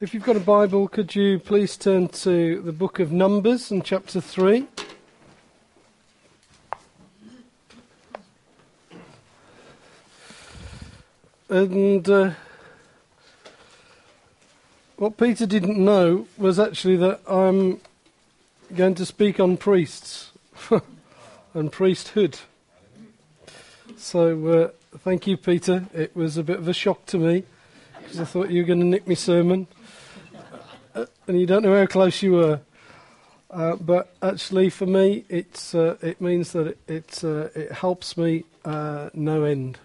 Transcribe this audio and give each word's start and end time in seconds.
If 0.00 0.14
you've 0.14 0.22
got 0.22 0.36
a 0.36 0.40
Bible, 0.40 0.86
could 0.86 1.16
you 1.16 1.40
please 1.40 1.76
turn 1.76 2.06
to 2.06 2.62
the 2.62 2.70
book 2.70 3.00
of 3.00 3.10
Numbers 3.10 3.72
and 3.72 3.84
chapter 3.84 4.20
3? 4.20 4.64
And 11.48 12.08
uh, 12.08 12.30
what 14.98 15.16
Peter 15.16 15.46
didn't 15.46 15.84
know 15.84 16.28
was 16.36 16.60
actually 16.60 16.94
that 16.98 17.20
I'm 17.26 17.80
going 18.76 18.94
to 18.94 19.04
speak 19.04 19.40
on 19.40 19.56
priests 19.56 20.30
and 21.54 21.72
priesthood. 21.72 22.38
So 23.96 24.46
uh, 24.46 24.98
thank 24.98 25.26
you, 25.26 25.36
Peter. 25.36 25.86
It 25.92 26.14
was 26.14 26.36
a 26.36 26.44
bit 26.44 26.58
of 26.60 26.68
a 26.68 26.72
shock 26.72 27.04
to 27.06 27.18
me 27.18 27.42
because 28.00 28.20
I 28.20 28.24
thought 28.24 28.50
you 28.50 28.62
were 28.62 28.66
going 28.68 28.78
to 28.78 28.86
nick 28.86 29.08
my 29.08 29.14
sermon 29.14 29.66
and 30.94 31.40
you 31.40 31.46
don't 31.46 31.62
know 31.62 31.78
how 31.78 31.86
close 31.86 32.22
you 32.22 32.32
were. 32.32 32.60
Uh, 33.50 33.76
but 33.76 34.14
actually, 34.22 34.68
for 34.68 34.86
me, 34.86 35.24
it's, 35.28 35.74
uh, 35.74 35.96
it 36.02 36.20
means 36.20 36.52
that 36.52 36.66
it, 36.66 36.78
it, 36.86 37.24
uh, 37.24 37.48
it 37.54 37.72
helps 37.72 38.16
me 38.16 38.44
uh, 38.64 39.08
no 39.14 39.44
end. 39.44 39.78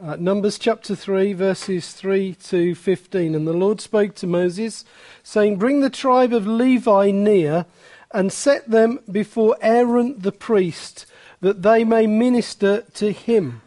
Uh, 0.00 0.16
Numbers 0.16 0.58
chapter 0.58 0.94
3, 0.94 1.32
verses 1.32 1.92
3 1.92 2.34
to 2.34 2.74
15. 2.74 3.34
And 3.34 3.46
the 3.46 3.52
Lord 3.52 3.80
spoke 3.80 4.14
to 4.16 4.26
Moses, 4.26 4.84
saying, 5.22 5.56
Bring 5.56 5.80
the 5.80 5.90
tribe 5.90 6.32
of 6.32 6.46
Levi 6.46 7.10
near 7.10 7.66
and 8.12 8.32
set 8.32 8.70
them 8.70 9.00
before 9.10 9.56
Aaron 9.60 10.20
the 10.20 10.32
priest, 10.32 11.06
that 11.40 11.62
they 11.62 11.84
may 11.84 12.06
minister 12.06 12.82
to 12.94 13.12
him. 13.12 13.62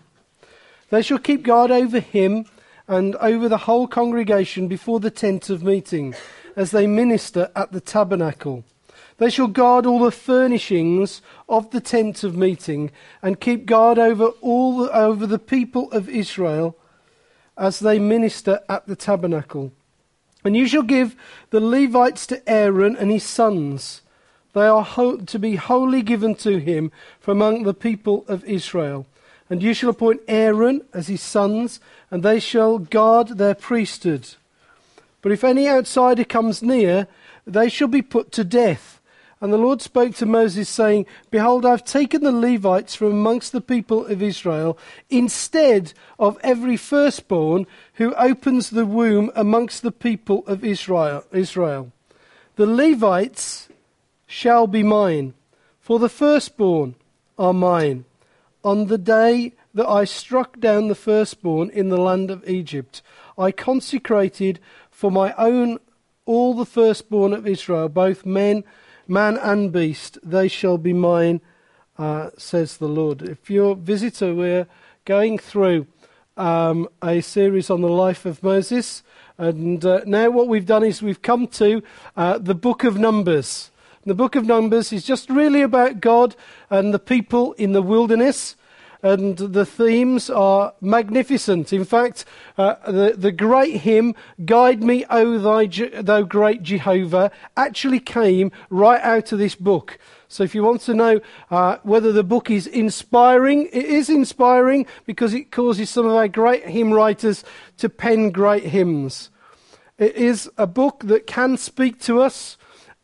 They 0.90 1.02
shall 1.02 1.20
keep 1.20 1.44
guard 1.44 1.72
over 1.72 2.00
him 2.00 2.46
and 2.88 3.16
over 3.18 3.50
the 3.50 3.60
whole 3.60 3.88
congregation 3.88 4.68
before 4.68 5.00
the 5.00 5.12
tent 5.12 5.50
of 5.50 5.64
meeting, 5.64 6.16
as 6.56 6.72
they 6.72 6.88
minister 6.88 7.52
at 7.56 7.72
the 7.72 7.82
tabernacle. 7.82 8.64
They 9.18 9.30
shall 9.30 9.48
guard 9.48 9.86
all 9.86 10.00
the 10.00 10.12
furnishings 10.12 11.22
of 11.50 11.72
the 11.72 11.82
tent 11.82 12.24
of 12.24 12.38
meeting, 12.38 12.92
and 13.22 13.40
keep 13.40 13.66
guard 13.66 13.98
over 13.98 14.28
all 14.42 14.78
the, 14.78 14.96
over 14.96 15.26
the 15.26 15.40
people 15.40 15.92
of 15.92 16.08
Israel, 16.08 16.78
as 17.58 17.80
they 17.80 18.00
minister 18.00 18.62
at 18.70 18.88
the 18.88 18.96
tabernacle. 18.96 19.72
And 20.44 20.56
you 20.56 20.68
shall 20.68 20.84
give 20.84 21.16
the 21.50 21.60
Levites 21.60 22.28
to 22.28 22.48
Aaron 22.48 22.96
and 22.96 23.12
his 23.12 23.24
sons. 23.24 24.02
They 24.54 24.66
are 24.66 24.84
ho- 24.84 25.18
to 25.18 25.40
be 25.40 25.56
wholly 25.56 26.02
given 26.04 26.36
to 26.36 26.60
him 26.60 26.92
from 27.20 27.42
among 27.42 27.64
the 27.64 27.74
people 27.74 28.24
of 28.28 28.46
Israel. 28.46 29.08
And 29.50 29.64
you 29.64 29.74
shall 29.74 29.90
appoint 29.90 30.22
Aaron 30.28 30.82
as 30.94 31.08
his 31.08 31.22
sons, 31.22 31.80
and 32.12 32.22
they 32.22 32.40
shall 32.40 32.80
guard 32.80 33.38
their 33.38 33.56
priesthood. 33.56 34.36
But 35.22 35.32
if 35.32 35.44
any 35.44 35.68
outsider 35.68 36.24
comes 36.24 36.62
near, 36.62 37.08
they 37.46 37.70
shall 37.70 37.88
be 37.88 38.02
put 38.02 38.32
to 38.34 38.44
death. 38.44 39.02
And 39.40 39.54
the 39.54 39.58
Lord 39.58 39.82
spoke 39.82 40.16
to 40.16 40.26
Moses, 40.26 40.68
saying, 40.68 41.06
Behold, 41.30 41.66
I 41.66 41.72
have 41.72 41.86
taken 41.86 42.24
the 42.24 42.32
Levites 42.32 42.96
from 42.96 43.12
amongst 43.12 43.52
the 43.52 43.62
people 43.62 44.06
of 44.08 44.22
Israel, 44.22 44.78
instead 45.10 45.94
of 46.18 46.40
every 46.42 46.76
firstborn 46.76 47.68
who 47.94 48.16
opens 48.16 48.72
the 48.72 48.86
womb 48.86 49.32
amongst 49.36 49.84
the 49.84 49.92
people 49.92 50.44
of 50.48 50.66
Israel. 50.66 51.24
Israel. 51.32 51.92
The 52.56 52.66
Levites 52.66 53.70
shall 54.26 54.66
be 54.66 54.82
mine, 54.82 55.36
for 55.80 56.00
the 56.00 56.10
firstborn 56.10 56.96
are 57.38 57.54
mine 57.54 58.06
on 58.64 58.88
the 58.88 58.98
day 58.98 59.54
that 59.74 59.88
I 59.88 60.06
struck 60.06 60.60
down 60.60 60.88
the 60.88 60.96
firstborn 60.96 61.70
in 61.70 61.90
the 61.90 62.02
land 62.02 62.32
of 62.32 62.48
Egypt, 62.50 63.02
I 63.38 63.52
consecrated 63.52 64.60
for 64.90 65.12
my 65.12 65.34
own 65.38 65.80
all 66.26 66.54
the 66.54 66.66
firstborn 66.66 67.34
of 67.34 67.48
Israel, 67.48 67.88
both 67.88 68.26
men, 68.26 68.64
man 69.08 69.38
and 69.38 69.72
beast. 69.72 70.18
They 70.24 70.48
shall 70.48 70.78
be 70.78 70.94
mine, 70.94 71.42
uh, 71.98 72.32
says 72.38 72.78
the 72.78 72.88
Lord. 72.88 73.22
If 73.22 73.50
you're 73.50 73.72
a 73.72 73.76
visitor, 73.76 74.36
we're 74.36 74.68
going 75.06 75.38
through 75.38 75.88
um, 76.36 76.88
a 77.02 77.22
series 77.22 77.70
on 77.70 77.82
the 77.82 77.90
life 77.90 78.26
of 78.26 78.44
Moses. 78.44 79.04
And 79.38 79.86
uh, 79.86 80.02
now 80.06 80.30
what 80.30 80.48
we've 80.48 80.66
done 80.66 80.84
is 80.84 81.02
we've 81.02 81.22
come 81.22 81.48
to 81.48 81.82
uh, 82.16 82.38
the 82.38 82.56
book 82.56 82.84
of 82.84 82.98
Numbers. 82.98 83.72
The 84.08 84.16
book 84.16 84.38
of 84.38 84.46
Numbers 84.46 84.94
is 84.94 85.04
just 85.04 85.30
really 85.30 85.62
about 85.62 86.00
God 86.00 86.34
and 86.70 86.94
the 86.94 86.98
people 86.98 87.52
in 87.54 87.74
the 87.74 87.82
wilderness 87.82 88.56
and 89.04 89.38
the 89.38 89.66
themes 89.66 90.30
are 90.30 90.74
magnificent. 90.80 91.74
In 91.74 91.84
fact, 91.84 92.24
uh, 92.58 92.76
the, 92.90 93.16
the 93.18 93.34
great 93.34 93.82
hymn, 93.82 94.16
Guide 94.46 94.82
Me, 94.82 95.04
O 95.10 95.38
thy, 95.38 95.66
thou 96.02 96.22
great 96.22 96.64
Jehovah, 96.64 97.32
actually 97.58 98.00
came 98.00 98.54
right 98.70 99.02
out 99.02 99.34
of 99.34 99.40
this 99.40 99.56
book. 99.56 100.00
So 100.30 100.46
if 100.46 100.56
you 100.56 100.64
want 100.64 100.80
to 100.84 100.94
know 100.94 101.20
uh, 101.52 101.80
whether 101.84 102.14
the 102.14 102.24
book 102.24 102.50
is 102.50 102.66
inspiring, 102.66 103.66
it 103.74 103.86
is 103.88 104.10
inspiring 104.10 104.86
because 105.06 105.34
it 105.34 105.52
causes 105.52 105.90
some 105.90 106.06
of 106.06 106.14
our 106.14 106.30
great 106.30 106.66
hymn 106.66 106.94
writers 106.94 107.44
to 107.80 107.90
pen 107.90 108.30
great 108.30 108.64
hymns. 108.64 109.32
It 109.98 110.16
is 110.16 110.50
a 110.58 110.66
book 110.66 111.04
that 111.08 111.28
can 111.28 111.58
speak 111.58 112.00
to 112.04 112.22
us 112.22 112.58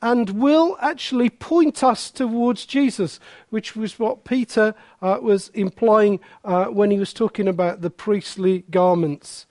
and 0.03 0.31
will 0.31 0.77
actually 0.81 1.29
point 1.29 1.81
us 1.81 2.11
towards 2.11 2.65
Jesus, 2.65 3.21
which 3.51 3.73
was 3.73 3.97
what 3.97 4.25
Peter 4.25 4.75
uh, 5.01 5.17
was 5.21 5.47
implying 5.53 6.19
uh, 6.43 6.65
when 6.65 6.91
he 6.91 6.99
was 6.99 7.13
talking 7.13 7.47
about 7.47 7.79
the 7.79 7.89
priestly 7.89 8.65
garments. 8.69 9.45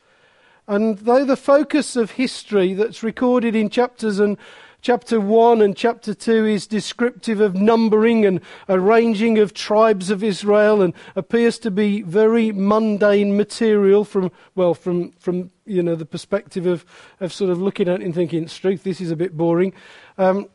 And 0.68 0.98
though 0.98 1.24
the 1.24 1.38
focus 1.38 1.96
of 1.96 2.12
history 2.12 2.74
that's 2.74 3.02
recorded 3.02 3.56
in 3.56 3.70
chapters 3.70 4.20
and 4.20 4.36
chapter 4.82 5.20
1 5.20 5.62
and 5.62 5.76
chapter 5.76 6.12
2 6.12 6.44
is 6.44 6.66
descriptive 6.66 7.40
of 7.40 7.54
numbering 7.54 8.26
and 8.26 8.40
arranging 8.68 9.38
of 9.38 9.54
tribes 9.54 10.10
of 10.10 10.24
Israel 10.24 10.82
and 10.82 10.92
appears 11.14 11.58
to 11.60 11.70
be 11.70 12.02
very 12.02 12.50
mundane 12.50 13.36
material 13.36 14.04
from, 14.04 14.32
well, 14.56 14.74
from, 14.74 15.12
from 15.12 15.52
you 15.64 15.82
know, 15.82 15.94
the 15.94 16.04
perspective 16.04 16.66
of, 16.66 16.84
of 17.20 17.32
sort 17.32 17.50
of 17.50 17.62
looking 17.62 17.88
at 17.88 18.00
it 18.00 18.04
and 18.04 18.14
thinking, 18.14 18.46
truth, 18.46 18.82
this 18.82 19.00
is 19.00 19.12
a 19.12 19.16
bit 19.16 19.36
boring. 19.36 19.72
Um, 20.18 20.48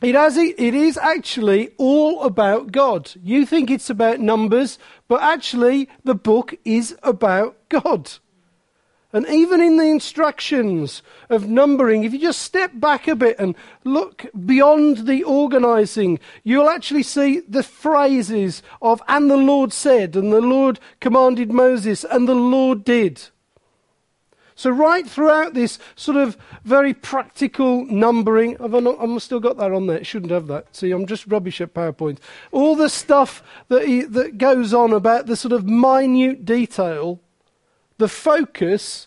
it, 0.00 0.14
has, 0.14 0.36
it 0.36 0.60
is 0.60 0.96
actually 0.96 1.70
all 1.76 2.22
about 2.22 2.70
God. 2.70 3.10
You 3.20 3.44
think 3.44 3.68
it's 3.68 3.90
about 3.90 4.20
numbers, 4.20 4.78
but 5.08 5.20
actually 5.22 5.88
the 6.04 6.14
book 6.14 6.54
is 6.64 6.96
about 7.02 7.56
God. 7.68 8.12
And 9.16 9.26
even 9.28 9.62
in 9.62 9.78
the 9.78 9.86
instructions 9.86 11.00
of 11.30 11.48
numbering, 11.48 12.04
if 12.04 12.12
you 12.12 12.18
just 12.18 12.42
step 12.42 12.72
back 12.74 13.08
a 13.08 13.16
bit 13.16 13.36
and 13.38 13.54
look 13.82 14.26
beyond 14.44 15.06
the 15.06 15.24
organizing, 15.24 16.18
you'll 16.44 16.68
actually 16.68 17.02
see 17.02 17.40
the 17.48 17.62
phrases 17.62 18.62
of, 18.82 19.00
and 19.08 19.30
the 19.30 19.38
Lord 19.38 19.72
said, 19.72 20.16
and 20.16 20.30
the 20.34 20.42
Lord 20.42 20.78
commanded 21.00 21.50
Moses, 21.50 22.04
and 22.04 22.28
the 22.28 22.34
Lord 22.34 22.84
did. 22.84 23.22
So, 24.54 24.68
right 24.68 25.06
throughout 25.06 25.54
this 25.54 25.78
sort 25.94 26.18
of 26.18 26.36
very 26.64 26.92
practical 26.92 27.86
numbering, 27.86 28.60
I've, 28.60 28.72
not, 28.72 29.00
I've 29.00 29.22
still 29.22 29.40
got 29.40 29.56
that 29.56 29.72
on 29.72 29.86
there. 29.86 29.96
It 29.96 30.06
shouldn't 30.06 30.32
have 30.32 30.46
that. 30.48 30.76
See, 30.76 30.90
I'm 30.90 31.06
just 31.06 31.26
rubbish 31.26 31.62
at 31.62 31.72
PowerPoint. 31.72 32.18
All 32.52 32.76
the 32.76 32.90
stuff 32.90 33.42
that, 33.68 33.86
he, 33.86 34.02
that 34.02 34.36
goes 34.36 34.74
on 34.74 34.92
about 34.92 35.24
the 35.24 35.36
sort 35.36 35.52
of 35.52 35.64
minute 35.64 36.44
detail, 36.44 37.22
the 37.98 38.08
focus 38.08 39.06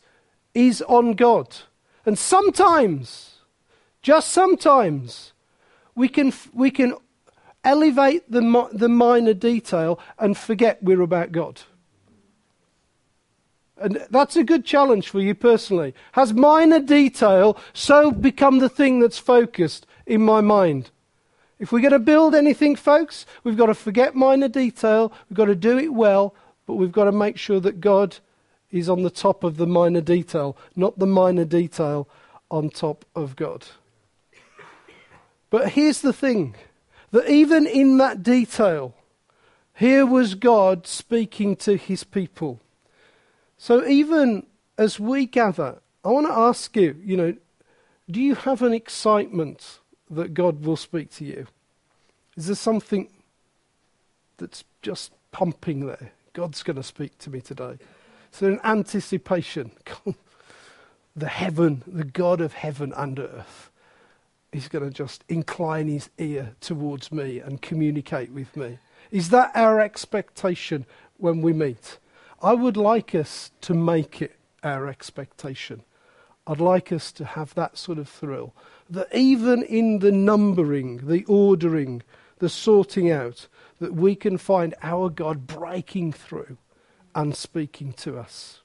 is 0.53 0.81
on 0.83 1.13
God. 1.13 1.55
And 2.05 2.17
sometimes, 2.17 3.35
just 4.01 4.31
sometimes, 4.31 5.33
we 5.95 6.07
can, 6.07 6.33
we 6.53 6.71
can 6.71 6.95
elevate 7.63 8.31
the, 8.31 8.69
the 8.71 8.89
minor 8.89 9.33
detail 9.33 9.99
and 10.17 10.37
forget 10.37 10.81
we're 10.81 11.01
about 11.01 11.31
God. 11.31 11.61
And 13.77 14.05
that's 14.09 14.35
a 14.35 14.43
good 14.43 14.65
challenge 14.65 15.09
for 15.09 15.21
you 15.21 15.33
personally. 15.33 15.93
Has 16.13 16.33
minor 16.33 16.79
detail 16.79 17.57
so 17.73 18.11
become 18.11 18.59
the 18.59 18.69
thing 18.69 18.99
that's 18.99 19.19
focused 19.19 19.85
in 20.05 20.21
my 20.21 20.41
mind? 20.41 20.91
If 21.59 21.71
we're 21.71 21.81
going 21.81 21.91
to 21.91 21.99
build 21.99 22.35
anything, 22.35 22.75
folks, 22.75 23.25
we've 23.43 23.57
got 23.57 23.67
to 23.67 23.73
forget 23.73 24.15
minor 24.15 24.47
detail, 24.47 25.11
we've 25.29 25.37
got 25.37 25.45
to 25.45 25.55
do 25.55 25.77
it 25.77 25.93
well, 25.93 26.33
but 26.65 26.75
we've 26.75 26.91
got 26.91 27.05
to 27.05 27.11
make 27.11 27.37
sure 27.37 27.59
that 27.59 27.81
God 27.81 28.17
is 28.71 28.89
on 28.89 29.03
the 29.03 29.09
top 29.09 29.43
of 29.43 29.57
the 29.57 29.67
minor 29.67 30.01
detail, 30.01 30.55
not 30.75 30.99
the 30.99 31.07
minor 31.07 31.45
detail 31.45 32.07
on 32.51 32.69
top 32.69 33.05
of 33.15 33.35
God. 33.35 33.65
But 35.49 35.69
here's 35.69 36.01
the 36.01 36.13
thing 36.13 36.55
that 37.11 37.29
even 37.29 37.65
in 37.65 37.97
that 37.97 38.21
detail, 38.21 38.93
here 39.73 40.05
was 40.05 40.35
God 40.35 40.85
speaking 40.85 41.55
to 41.57 41.75
his 41.77 42.03
people. 42.03 42.59
So 43.57 43.85
even 43.85 44.45
as 44.77 44.99
we 44.99 45.25
gather, 45.25 45.79
I 46.03 46.09
want 46.09 46.27
to 46.27 46.33
ask 46.33 46.75
you, 46.75 46.95
you 47.03 47.17
know, 47.17 47.35
do 48.09 48.21
you 48.21 48.35
have 48.35 48.61
an 48.61 48.73
excitement 48.73 49.79
that 50.09 50.33
God 50.33 50.63
will 50.63 50.77
speak 50.77 51.11
to 51.15 51.25
you? 51.25 51.47
Is 52.35 52.47
there 52.47 52.55
something 52.55 53.09
that's 54.37 54.63
just 54.81 55.11
pumping 55.31 55.87
there? 55.87 56.11
God's 56.33 56.63
going 56.63 56.77
to 56.77 56.83
speak 56.83 57.17
to 57.19 57.29
me 57.29 57.41
today. 57.41 57.77
There 58.37 58.51
an 58.51 58.59
anticipation? 58.63 59.71
the 61.15 61.27
heaven, 61.27 61.83
the 61.85 62.05
God 62.05 62.41
of 62.41 62.53
heaven 62.53 62.93
and 62.95 63.19
earth, 63.19 63.69
is 64.51 64.67
going 64.67 64.85
to 64.85 64.91
just 64.91 65.23
incline 65.27 65.87
his 65.87 66.09
ear 66.17 66.55
towards 66.61 67.11
me 67.11 67.39
and 67.39 67.61
communicate 67.61 68.31
with 68.31 68.55
me. 68.55 68.79
Is 69.11 69.29
that 69.29 69.51
our 69.55 69.79
expectation 69.79 70.85
when 71.17 71.41
we 71.41 71.53
meet? 71.53 71.97
I 72.41 72.53
would 72.53 72.77
like 72.77 73.13
us 73.13 73.51
to 73.61 73.73
make 73.73 74.21
it 74.21 74.37
our 74.63 74.87
expectation. 74.87 75.83
I'd 76.47 76.61
like 76.61 76.91
us 76.91 77.11
to 77.13 77.25
have 77.25 77.53
that 77.55 77.77
sort 77.77 77.97
of 77.97 78.07
thrill. 78.07 78.53
That 78.89 79.13
even 79.13 79.63
in 79.63 79.99
the 79.99 80.11
numbering, 80.11 81.07
the 81.07 81.25
ordering, 81.25 82.01
the 82.39 82.49
sorting 82.49 83.11
out, 83.11 83.47
that 83.79 83.93
we 83.93 84.15
can 84.15 84.37
find 84.37 84.73
our 84.81 85.09
God 85.09 85.45
breaking 85.45 86.13
through 86.13 86.57
and 87.15 87.35
speaking 87.35 87.93
to 87.93 88.17
us. 88.17 88.61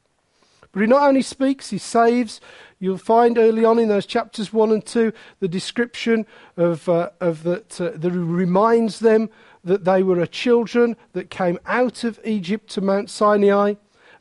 But 0.73 0.81
he 0.81 0.87
not 0.89 1.07
only 1.07 1.23
speaks, 1.23 1.71
he 1.71 1.79
saves. 1.79 2.41
You'll 2.81 2.99
find 2.99 3.39
early 3.39 3.65
on 3.65 3.79
in 3.79 3.89
those 3.89 4.07
chapters 4.07 4.53
1 4.53 4.73
and 4.73 4.85
2 4.85 5.13
the 5.39 5.49
description 5.49 6.27
of, 6.57 6.89
uh, 6.89 7.11
of 7.21 7.45
that, 7.45 7.81
uh, 7.81 7.93
that 7.95 8.11
reminds 8.11 8.99
them 8.99 9.31
that 9.63 9.85
they 9.85 10.03
were 10.03 10.21
a 10.21 10.27
children 10.27 10.97
that 11.13 11.31
came 11.31 11.59
out 11.65 12.03
of 12.03 12.19
Egypt 12.25 12.69
to 12.71 12.81
Mount 12.81 13.09
Sinai. 13.09 13.75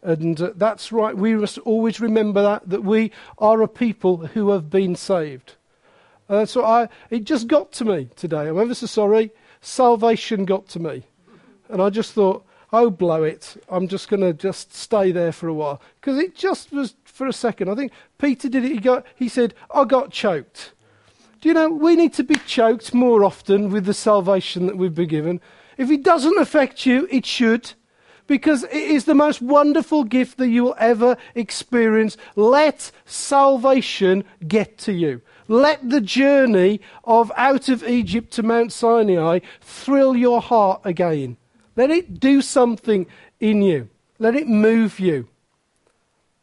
And 0.03 0.39
uh, 0.39 0.51
that's 0.55 0.91
right, 0.91 1.17
we 1.17 1.33
must 1.33 1.57
always 1.59 1.99
remember 1.99 2.43
that, 2.43 2.69
that 2.69 2.83
we 2.83 3.11
are 3.39 3.61
a 3.61 3.67
people 3.67 4.17
who 4.17 4.51
have 4.51 4.69
been 4.69 4.95
saved. 4.95 5.55
And 6.29 6.47
so 6.47 6.63
I, 6.63 6.87
it 7.09 7.23
just 7.23 7.47
got 7.47 7.71
to 7.73 7.85
me 7.85 8.09
today. 8.15 8.47
I'm 8.47 8.59
ever 8.59 8.75
so 8.75 8.85
sorry. 8.85 9.31
Salvation 9.61 10.45
got 10.45 10.67
to 10.69 10.79
me. 10.79 11.03
And 11.69 11.81
I 11.81 11.89
just 11.89 12.13
thought, 12.13 12.45
oh, 12.73 12.89
blow 12.89 13.23
it. 13.23 13.55
I'm 13.69 13.87
just 13.87 14.09
going 14.09 14.21
to 14.21 14.33
just 14.33 14.73
stay 14.73 15.11
there 15.11 15.31
for 15.31 15.47
a 15.47 15.53
while. 15.53 15.81
Because 16.01 16.17
it 16.17 16.35
just 16.35 16.71
was 16.71 16.95
for 17.05 17.27
a 17.27 17.33
second. 17.33 17.69
I 17.69 17.75
think 17.75 17.91
Peter 18.17 18.49
did 18.49 18.65
it. 18.65 18.71
He, 18.71 18.79
got, 18.79 19.05
he 19.15 19.29
said, 19.29 19.53
I 19.73 19.85
got 19.85 20.11
choked. 20.11 20.73
Do 21.39 21.49
you 21.49 21.53
know, 21.53 21.69
we 21.69 21.95
need 21.95 22.13
to 22.13 22.23
be 22.23 22.35
choked 22.47 22.93
more 22.93 23.23
often 23.23 23.69
with 23.69 23.85
the 23.85 23.93
salvation 23.93 24.65
that 24.65 24.77
we've 24.77 24.95
been 24.95 25.07
given. 25.07 25.39
If 25.77 25.91
it 25.91 26.03
doesn't 26.03 26.39
affect 26.39 26.85
you, 26.85 27.07
it 27.11 27.25
should 27.25 27.73
because 28.25 28.63
it 28.63 28.73
is 28.73 29.05
the 29.05 29.13
most 29.13 29.41
wonderful 29.41 30.03
gift 30.03 30.37
that 30.37 30.47
you 30.47 30.63
will 30.63 30.75
ever 30.79 31.17
experience. 31.35 32.17
Let 32.35 32.91
salvation 33.05 34.23
get 34.47 34.77
to 34.79 34.93
you. 34.93 35.21
Let 35.47 35.89
the 35.89 36.01
journey 36.01 36.79
of 37.03 37.31
out 37.35 37.67
of 37.67 37.83
Egypt 37.83 38.31
to 38.33 38.43
Mount 38.43 38.71
Sinai 38.71 39.39
thrill 39.61 40.15
your 40.15 40.41
heart 40.41 40.81
again. 40.85 41.37
Let 41.75 41.89
it 41.89 42.19
do 42.19 42.41
something 42.41 43.07
in 43.39 43.61
you. 43.61 43.89
Let 44.19 44.35
it 44.35 44.47
move 44.47 44.99
you. 44.99 45.27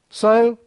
So, 0.08 0.58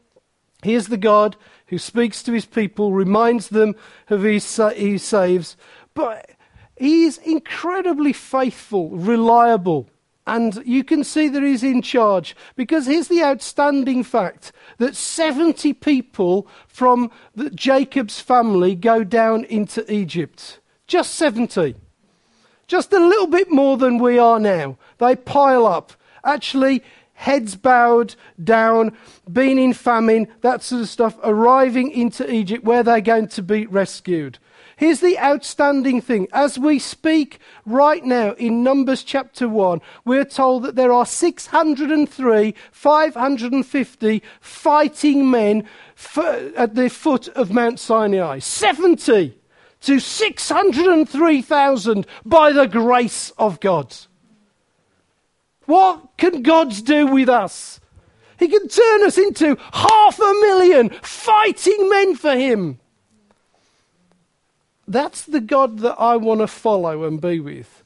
here's 0.63 0.87
the 0.87 0.97
God 0.97 1.35
who 1.67 1.77
speaks 1.77 2.23
to 2.23 2.33
his 2.33 2.45
people, 2.45 2.93
reminds 2.93 3.49
them 3.49 3.75
of 4.09 4.23
his 4.23 4.59
he 4.75 4.97
saves, 4.97 5.57
but 5.93 6.29
he 6.77 7.03
is 7.03 7.17
incredibly 7.17 8.13
faithful, 8.13 8.89
reliable. 8.89 9.89
And 10.25 10.65
you 10.65 10.83
can 10.83 11.03
see 11.03 11.27
that 11.27 11.43
he's 11.43 11.63
in 11.63 11.81
charge 11.81 12.35
because 12.55 12.85
here's 12.85 13.09
the 13.09 13.23
outstanding 13.23 14.03
fact 14.03 14.53
that 14.77 14.95
70 14.95 15.73
people 15.73 16.47
from 16.67 17.11
Jacob's 17.53 18.21
family 18.21 18.73
go 18.73 19.03
down 19.03 19.43
into 19.45 19.91
Egypt. 19.91 20.59
Just 20.87 21.15
70. 21.15 21.75
Just 22.73 22.91
a 22.91 22.99
little 22.99 23.27
bit 23.27 23.51
more 23.51 23.77
than 23.77 23.99
we 23.99 24.17
are 24.17 24.39
now. 24.39 24.79
They 24.97 25.15
pile 25.15 25.67
up. 25.67 25.93
Actually, 26.23 26.81
heads 27.13 27.55
bowed 27.55 28.15
down, 28.43 28.97
being 29.31 29.59
in 29.59 29.73
famine, 29.73 30.27
that 30.41 30.63
sort 30.63 30.81
of 30.81 30.89
stuff, 30.89 31.15
arriving 31.23 31.91
into 31.91 32.27
Egypt 32.33 32.63
where 32.63 32.81
they're 32.81 32.99
going 32.99 33.27
to 33.27 33.43
be 33.43 33.67
rescued. 33.67 34.39
Here's 34.75 35.01
the 35.01 35.19
outstanding 35.19 36.01
thing. 36.01 36.27
As 36.33 36.57
we 36.57 36.79
speak 36.79 37.37
right 37.63 38.03
now 38.03 38.31
in 38.39 38.63
Numbers 38.63 39.03
chapter 39.03 39.47
1, 39.47 39.79
we're 40.03 40.25
told 40.25 40.63
that 40.63 40.75
there 40.75 40.91
are 40.91 41.05
603, 41.05 42.55
550 42.71 44.23
fighting 44.41 45.29
men 45.29 45.67
at 46.57 46.73
the 46.73 46.89
foot 46.89 47.27
of 47.27 47.51
Mount 47.51 47.79
Sinai. 47.79 48.39
70 48.39 49.42
to 49.83 49.99
603,000 49.99 52.07
by 52.25 52.51
the 52.51 52.65
grace 52.65 53.31
of 53.37 53.59
God. 53.59 53.95
What 55.65 56.17
can 56.17 56.41
God 56.41 56.73
do 56.83 57.07
with 57.07 57.29
us? 57.29 57.79
He 58.37 58.47
can 58.47 58.67
turn 58.67 59.03
us 59.03 59.17
into 59.17 59.57
half 59.71 60.19
a 60.19 60.33
million 60.41 60.89
fighting 60.89 61.89
men 61.89 62.15
for 62.15 62.35
Him. 62.35 62.79
That's 64.87 65.23
the 65.23 65.39
God 65.39 65.79
that 65.79 65.95
I 65.97 66.17
want 66.17 66.41
to 66.41 66.47
follow 66.47 67.05
and 67.05 67.21
be 67.21 67.39
with. 67.39 67.83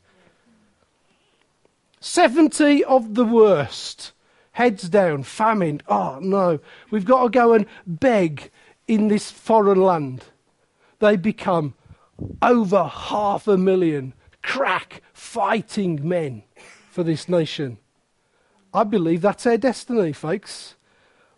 70 1.99 2.83
of 2.85 3.15
the 3.15 3.25
worst. 3.25 4.13
Heads 4.53 4.89
down, 4.89 5.21
famine. 5.21 5.83
Oh 5.87 6.17
no, 6.19 6.59
we've 6.89 7.05
got 7.05 7.23
to 7.23 7.29
go 7.29 7.53
and 7.53 7.67
beg 7.85 8.49
in 8.87 9.07
this 9.07 9.29
foreign 9.29 9.81
land. 9.81 10.23
They 10.97 11.15
become 11.15 11.75
over 12.41 12.85
half 12.85 13.47
a 13.47 13.57
million 13.57 14.13
crack 14.41 15.01
fighting 15.13 16.07
men 16.07 16.43
for 16.89 17.03
this 17.03 17.27
nation. 17.27 17.77
I 18.73 18.83
believe 18.83 19.21
that's 19.21 19.45
our 19.45 19.57
destiny, 19.57 20.13
folks. 20.13 20.75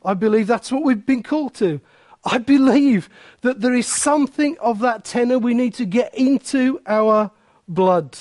I 0.03 0.13
believe 0.13 0.47
that's 0.47 0.71
what 0.71 0.83
we've 0.83 1.05
been 1.05 1.23
called 1.23 1.53
to. 1.55 1.81
I 2.23 2.37
believe 2.37 3.09
that 3.41 3.61
there 3.61 3.73
is 3.73 3.87
something 3.87 4.57
of 4.59 4.79
that 4.79 5.05
tenor 5.05 5.39
we 5.39 5.53
need 5.53 5.73
to 5.75 5.85
get 5.85 6.13
into 6.13 6.81
our 6.85 7.31
blood. 7.67 8.17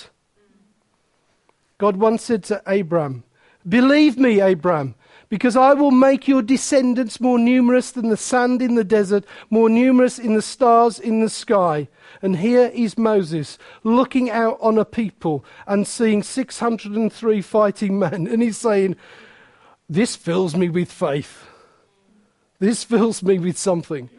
God 1.78 1.96
once 1.96 2.22
said 2.22 2.44
to 2.44 2.62
Abram, 2.66 3.24
Believe 3.68 4.16
me, 4.16 4.40
Abram, 4.40 4.94
because 5.28 5.56
I 5.56 5.74
will 5.74 5.90
make 5.90 6.26
your 6.26 6.42
descendants 6.42 7.20
more 7.20 7.38
numerous 7.38 7.90
than 7.90 8.08
the 8.08 8.16
sand 8.16 8.62
in 8.62 8.74
the 8.74 8.84
desert, 8.84 9.24
more 9.50 9.68
numerous 9.68 10.18
in 10.18 10.34
the 10.34 10.42
stars 10.42 10.98
in 10.98 11.20
the 11.20 11.28
sky. 11.28 11.88
And 12.22 12.36
here 12.36 12.70
is 12.74 12.96
Moses 12.96 13.58
looking 13.84 14.30
out 14.30 14.58
on 14.60 14.78
a 14.78 14.84
people 14.84 15.44
and 15.66 15.86
seeing 15.86 16.22
603 16.22 17.42
fighting 17.42 17.98
men. 17.98 18.26
And 18.26 18.42
he's 18.42 18.58
saying, 18.58 18.96
This 19.88 20.16
fills 20.16 20.56
me 20.56 20.68
with 20.68 20.90
faith. 20.90 21.46
This 22.58 22.82
fills 22.82 23.22
me 23.22 23.38
with 23.38 23.58
something. 23.58 24.10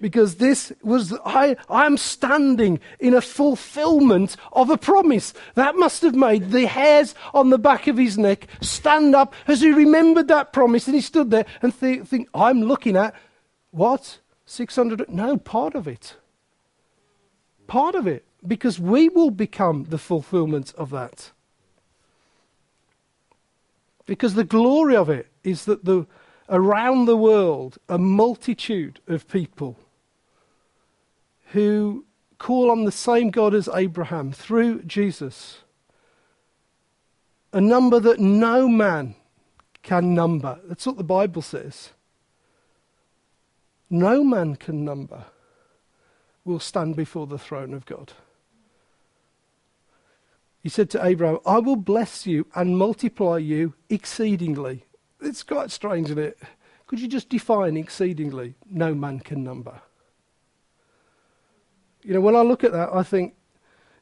Because 0.00 0.36
this 0.36 0.72
was, 0.82 1.12
I, 1.26 1.56
I'm 1.68 1.96
standing 1.96 2.80
in 2.98 3.12
a 3.12 3.20
fulfillment 3.20 4.36
of 4.52 4.70
a 4.70 4.78
promise. 4.78 5.34
That 5.56 5.76
must 5.76 6.02
have 6.02 6.14
made 6.14 6.50
the 6.50 6.66
hairs 6.66 7.14
on 7.34 7.50
the 7.50 7.58
back 7.58 7.86
of 7.86 7.98
his 7.98 8.16
neck 8.16 8.46
stand 8.62 9.14
up 9.14 9.34
as 9.46 9.60
he 9.60 9.70
remembered 9.70 10.28
that 10.28 10.52
promise 10.52 10.86
and 10.86 10.94
he 10.94 11.02
stood 11.02 11.30
there 11.30 11.44
and 11.60 11.78
th- 11.78 12.04
think, 12.04 12.28
I'm 12.32 12.62
looking 12.62 12.96
at 12.96 13.14
what? 13.72 14.18
600? 14.46 15.08
No, 15.08 15.36
part 15.36 15.74
of 15.74 15.86
it. 15.86 16.16
Part 17.66 17.94
of 17.94 18.06
it. 18.06 18.24
Because 18.46 18.80
we 18.80 19.08
will 19.08 19.30
become 19.30 19.84
the 19.90 19.98
fulfillment 19.98 20.72
of 20.78 20.90
that. 20.90 21.30
Because 24.06 24.34
the 24.34 24.44
glory 24.44 24.96
of 24.96 25.10
it 25.10 25.28
is 25.44 25.66
that 25.66 25.84
the, 25.84 26.06
around 26.48 27.04
the 27.04 27.16
world 27.16 27.78
a 27.88 27.98
multitude 27.98 28.98
of 29.06 29.28
people 29.28 29.76
who 31.52 32.04
call 32.38 32.70
on 32.70 32.84
the 32.84 32.92
same 32.92 33.30
God 33.30 33.54
as 33.54 33.68
Abraham 33.74 34.32
through 34.32 34.82
Jesus. 34.82 35.58
A 37.52 37.60
number 37.60 38.00
that 38.00 38.20
no 38.20 38.68
man 38.68 39.14
can 39.82 40.14
number. 40.14 40.60
That's 40.64 40.86
what 40.86 40.96
the 40.96 41.04
Bible 41.04 41.42
says. 41.42 41.90
No 43.88 44.22
man 44.22 44.56
can 44.56 44.84
number 44.84 45.24
will 46.44 46.60
stand 46.60 46.96
before 46.96 47.26
the 47.26 47.38
throne 47.38 47.74
of 47.74 47.86
God. 47.86 48.12
He 50.62 50.68
said 50.68 50.90
to 50.90 51.04
Abraham, 51.04 51.38
I 51.44 51.58
will 51.58 51.76
bless 51.76 52.26
you 52.26 52.46
and 52.54 52.78
multiply 52.78 53.38
you 53.38 53.74
exceedingly. 53.88 54.84
It's 55.20 55.42
quite 55.42 55.70
strange, 55.70 56.08
isn't 56.08 56.18
it? 56.18 56.38
Could 56.86 57.00
you 57.00 57.08
just 57.08 57.28
define 57.28 57.76
exceedingly? 57.76 58.54
No 58.70 58.94
man 58.94 59.20
can 59.20 59.42
number. 59.42 59.80
You 62.02 62.14
know, 62.14 62.20
when 62.20 62.36
I 62.36 62.40
look 62.40 62.64
at 62.64 62.72
that, 62.72 62.90
I 62.92 63.02
think, 63.02 63.34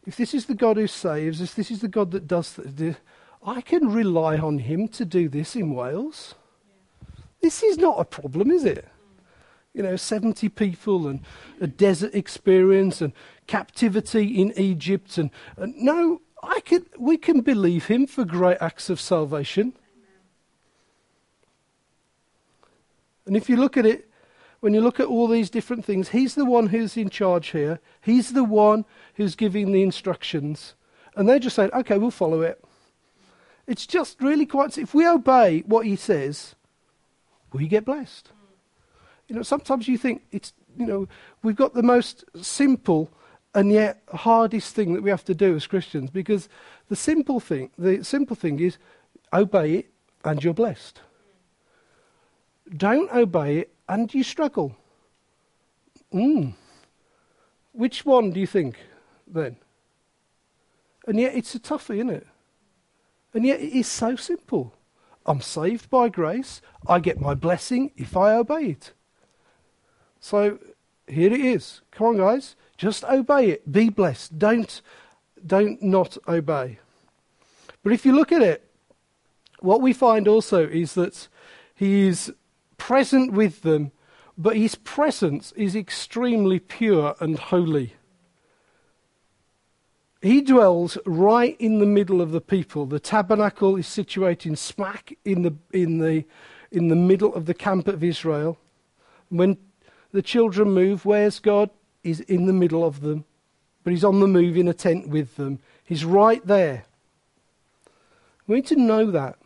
if 0.07 0.17
this 0.17 0.33
is 0.35 0.47
the 0.47 0.55
God 0.55 0.77
who 0.77 0.87
saves, 0.87 1.41
if 1.41 1.55
this 1.55 1.71
is 1.71 1.81
the 1.81 1.89
God 1.89 2.13
that 2.13 2.27
does 2.27 2.55
this, 2.57 2.97
I 3.45 3.61
can 3.61 3.93
rely 3.93 4.39
on 4.39 4.59
him 4.59 4.89
to 4.89 5.05
do 5.05 5.29
this 5.29 5.55
in 5.55 5.75
Wales. 5.75 6.35
Yeah. 6.69 7.25
This 7.41 7.63
is 7.63 7.79
not 7.79 8.01
a 8.01 8.05
problem, 8.05 8.51
is 8.51 8.65
it? 8.65 8.87
You 9.75 9.83
know, 9.83 9.97
70 9.97 10.49
people 10.51 11.09
and 11.09 11.21
a 11.61 11.67
desert 11.67 12.15
experience 12.15 13.01
and 13.01 13.13
captivity 13.47 14.41
in 14.41 14.53
Egypt. 14.59 15.19
And, 15.19 15.31
and 15.57 15.77
no, 15.77 16.21
I 16.43 16.61
could, 16.61 16.87
we 16.99 17.17
can 17.17 17.43
believe 17.43 17.87
him 17.87 18.07
for 18.07 18.25
great 18.25 18.59
acts 18.61 18.91
of 18.91 19.01
salvation. 19.01 19.75
And 23.27 23.37
if 23.37 23.51
you 23.51 23.57
look 23.57 23.77
at 23.77 23.85
it, 23.85 24.08
when 24.61 24.75
you 24.75 24.81
look 24.81 24.99
at 24.99 25.07
all 25.07 25.29
these 25.29 25.51
different 25.51 25.85
things, 25.85 26.09
he's 26.09 26.35
the 26.35 26.45
one 26.45 26.69
who's 26.69 26.97
in 26.97 27.11
charge 27.11 27.49
here. 27.49 27.79
He's 28.01 28.33
the 28.33 28.45
one 28.45 28.85
who's 29.15 29.37
giving 29.37 29.73
the 29.73 29.83
instructions. 29.83 30.75
And 31.15 31.29
they're 31.29 31.39
just 31.39 31.57
saying, 31.57 31.71
okay, 31.73 31.99
we'll 31.99 32.11
follow 32.11 32.43
it. 32.43 32.63
It's 33.67 33.87
just 33.87 34.21
really 34.21 34.47
quite. 34.47 34.79
If 34.79 34.95
we 34.95 35.07
obey 35.07 35.61
what 35.67 35.87
he 35.87 35.95
says, 35.95 36.55
we 37.53 37.69
get 37.69 37.85
blessed. 37.85 38.31
You 39.29 39.37
know, 39.37 39.43
sometimes 39.43 39.87
you 39.87 39.99
think 39.99 40.23
it's, 40.33 40.53
you 40.77 40.87
know, 40.87 41.09
we've 41.43 41.57
got 41.57 41.75
the 41.75 41.83
most 41.83 42.25
simple 42.41 43.11
and 43.55 43.71
yet 43.71 44.03
hardest 44.13 44.75
thing 44.75 44.95
that 44.95 45.03
we 45.03 45.11
have 45.11 45.25
to 45.25 45.35
do 45.35 45.55
as 45.55 45.67
Christians 45.67 46.11
because 46.11 46.49
the 46.89 46.97
simple 46.97 47.41
thing, 47.41 47.71
the 47.79 48.03
simple 48.03 48.37
thing 48.37 48.59
is 48.61 48.79
obey 49.33 49.75
it 49.77 49.91
and 50.25 50.43
you're 50.43 50.55
blessed. 50.55 51.01
Don't 52.77 53.11
obey 53.13 53.59
it 53.59 53.75
and 53.89 54.13
you 54.13 54.23
struggle. 54.23 54.77
Mm. 56.13 56.55
Which 57.73 58.05
one 58.05 58.31
do 58.31 58.41
you 58.41 58.47
think 58.47 58.79
then? 59.27 59.57
And 61.07 61.19
yet 61.19 61.35
it's 61.35 61.55
a 61.55 61.59
toughie, 61.59 61.97
isn't 61.97 62.11
it? 62.11 62.27
And 63.35 63.47
yet 63.47 63.61
it 63.61 63.73
is 63.73 63.87
so 63.87 64.17
simple. 64.17 64.75
I'm 65.25 65.41
saved 65.41 65.91
by 65.91 66.09
grace. 66.09 66.61
I 66.87 67.01
get 67.01 67.21
my 67.21 67.35
blessing 67.35 67.93
if 67.97 68.17
I 68.17 68.35
obey 68.35 68.67
it. 68.67 68.93
So 70.21 70.59
here 71.07 71.33
it 71.33 71.41
is. 71.41 71.83
Come 71.91 72.09
on, 72.09 72.17
guys. 72.17 72.57
Just 72.77 73.05
obey 73.05 73.51
it. 73.51 73.71
Be 73.71 73.91
blessed. 73.91 74.39
Don't, 74.39 74.81
don't 75.47 75.83
not 75.83 76.17
obey. 76.27 76.79
But 77.83 77.93
if 77.93 78.05
you 78.05 78.15
look 78.15 78.33
at 78.33 78.43
it, 78.43 78.65
what 79.61 79.81
we 79.81 79.93
find 79.93 80.29
also 80.29 80.67
is 80.67 80.95
that 80.95 81.29
he 81.75 82.07
is 82.07 82.33
present 82.79 83.33
with 83.33 83.63
them, 83.63 83.93
but 84.39 84.57
his 84.57 84.77
presence 84.77 85.53
is 85.53 85.77
extremely 85.77 86.59
pure 86.59 87.15
and 87.21 87.39
holy. 87.39 87.95
He 90.23 90.41
dwells 90.41 90.99
right 91.05 91.57
in 91.61 91.79
the 91.79 91.87
middle 91.87 92.21
of 92.21 92.33
the 92.33 92.41
people. 92.41 92.87
The 92.87 92.99
tabernacle 92.99 93.77
is 93.77 93.87
situated 93.87 94.59
smack 94.59 95.17
in 95.25 95.43
the, 95.43 95.55
in 95.73 95.99
the, 95.99 96.25
in 96.73 96.89
the 96.89 96.97
middle 96.97 97.35
of 97.35 97.47
the 97.47 97.55
camp 97.55 97.87
of 97.87 98.03
Israel. 98.03 98.59
When 99.29 99.59
the 100.13 100.23
children 100.23 100.71
move, 100.71 101.05
where's 101.05 101.39
God? 101.39 101.71
He's 102.03 102.21
in 102.21 102.47
the 102.47 102.53
middle 102.53 102.85
of 102.85 103.01
them, 103.01 103.25
but 103.85 103.93
he's 103.93 104.05
on 104.05 104.21
the 104.21 104.27
move 104.27 104.57
in 104.57 104.67
a 104.67 104.75
tent 104.75 105.09
with 105.09 105.37
them. 105.37 105.61
He's 105.85 106.05
right 106.05 106.45
there. 106.47 106.85
We 108.47 108.57
need 108.57 108.67
to 108.67 108.77
know 108.77 109.11
that. 109.11 109.37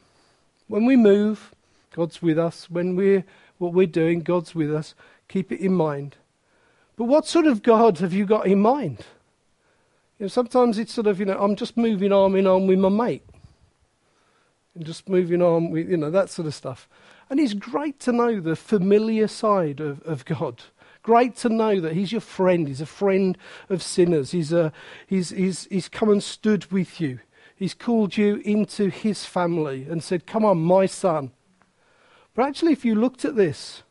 When 0.69 0.87
we 0.87 0.97
move, 0.97 1.55
God's 1.95 2.23
with 2.23 2.39
us. 2.39 2.71
When 2.71 2.97
we're 2.97 3.25
what 3.59 3.73
we're 3.73 3.87
doing, 3.87 4.21
God's 4.21 4.55
with 4.55 4.75
us. 4.75 4.95
Keep 5.29 5.53
it 5.53 5.61
in 5.61 5.73
mind. 5.73 6.17
But 6.97 7.05
what 7.05 7.27
sort 7.27 7.47
of 7.47 7.63
God 7.63 7.99
have 7.99 8.13
you 8.13 8.27
got 8.27 8.47
in 8.47 8.61
mind? 8.61 8.99
You 10.19 10.25
know, 10.25 10.29
sometimes 10.29 10.79
it's 10.79 10.93
sort 10.93 11.07
of, 11.07 11.19
you 11.19 11.27
know, 11.27 11.39
I'm 11.39 11.57
just 11.57 11.77
moving 11.77 12.13
arm 12.13 12.37
in 12.37 12.47
arm 12.47 12.67
with 12.67 12.79
my 12.79 12.89
mate. 12.89 13.25
And 14.75 14.85
just 14.85 15.09
moving 15.09 15.43
on 15.43 15.71
with, 15.71 15.89
you 15.91 15.97
know, 15.97 16.11
that 16.11 16.31
sort 16.31 16.47
of 16.47 16.55
stuff. 16.55 16.89
And 17.29 17.41
it's 17.41 17.55
great 17.55 17.99
to 18.01 18.13
know 18.13 18.41
the 18.41 18.57
familiar 18.57 19.29
side 19.29 19.81
of, 19.81 20.03
of 20.03 20.25
God. 20.25 20.63
Great 21.03 21.35
to 21.37 21.49
know 21.49 21.81
that 21.81 21.95
He's 21.95 22.13
your 22.13 22.21
friend. 22.21 22.69
He's 22.69 22.81
a 22.81 22.87
friend 22.87 23.37
of 23.69 23.83
sinners. 23.83 24.31
He's, 24.31 24.53
a, 24.53 24.73
he's, 25.07 25.31
he's, 25.31 25.65
he's 25.65 25.89
come 25.89 26.11
and 26.11 26.23
stood 26.23 26.71
with 26.71 27.01
you. 27.01 27.21
He's 27.57 27.75
called 27.75 28.17
you 28.17 28.37
into 28.45 28.89
His 28.91 29.25
family 29.25 29.87
and 29.89 30.03
said, 30.03 30.27
Come 30.27 30.45
on, 30.45 30.61
my 30.61 30.87
son. 30.87 31.33
But 32.35 32.47
actually, 32.47 32.73
if 32.73 32.85
you 32.85 32.95
looked 32.95 33.25
at 33.25 33.37
this 33.37 33.83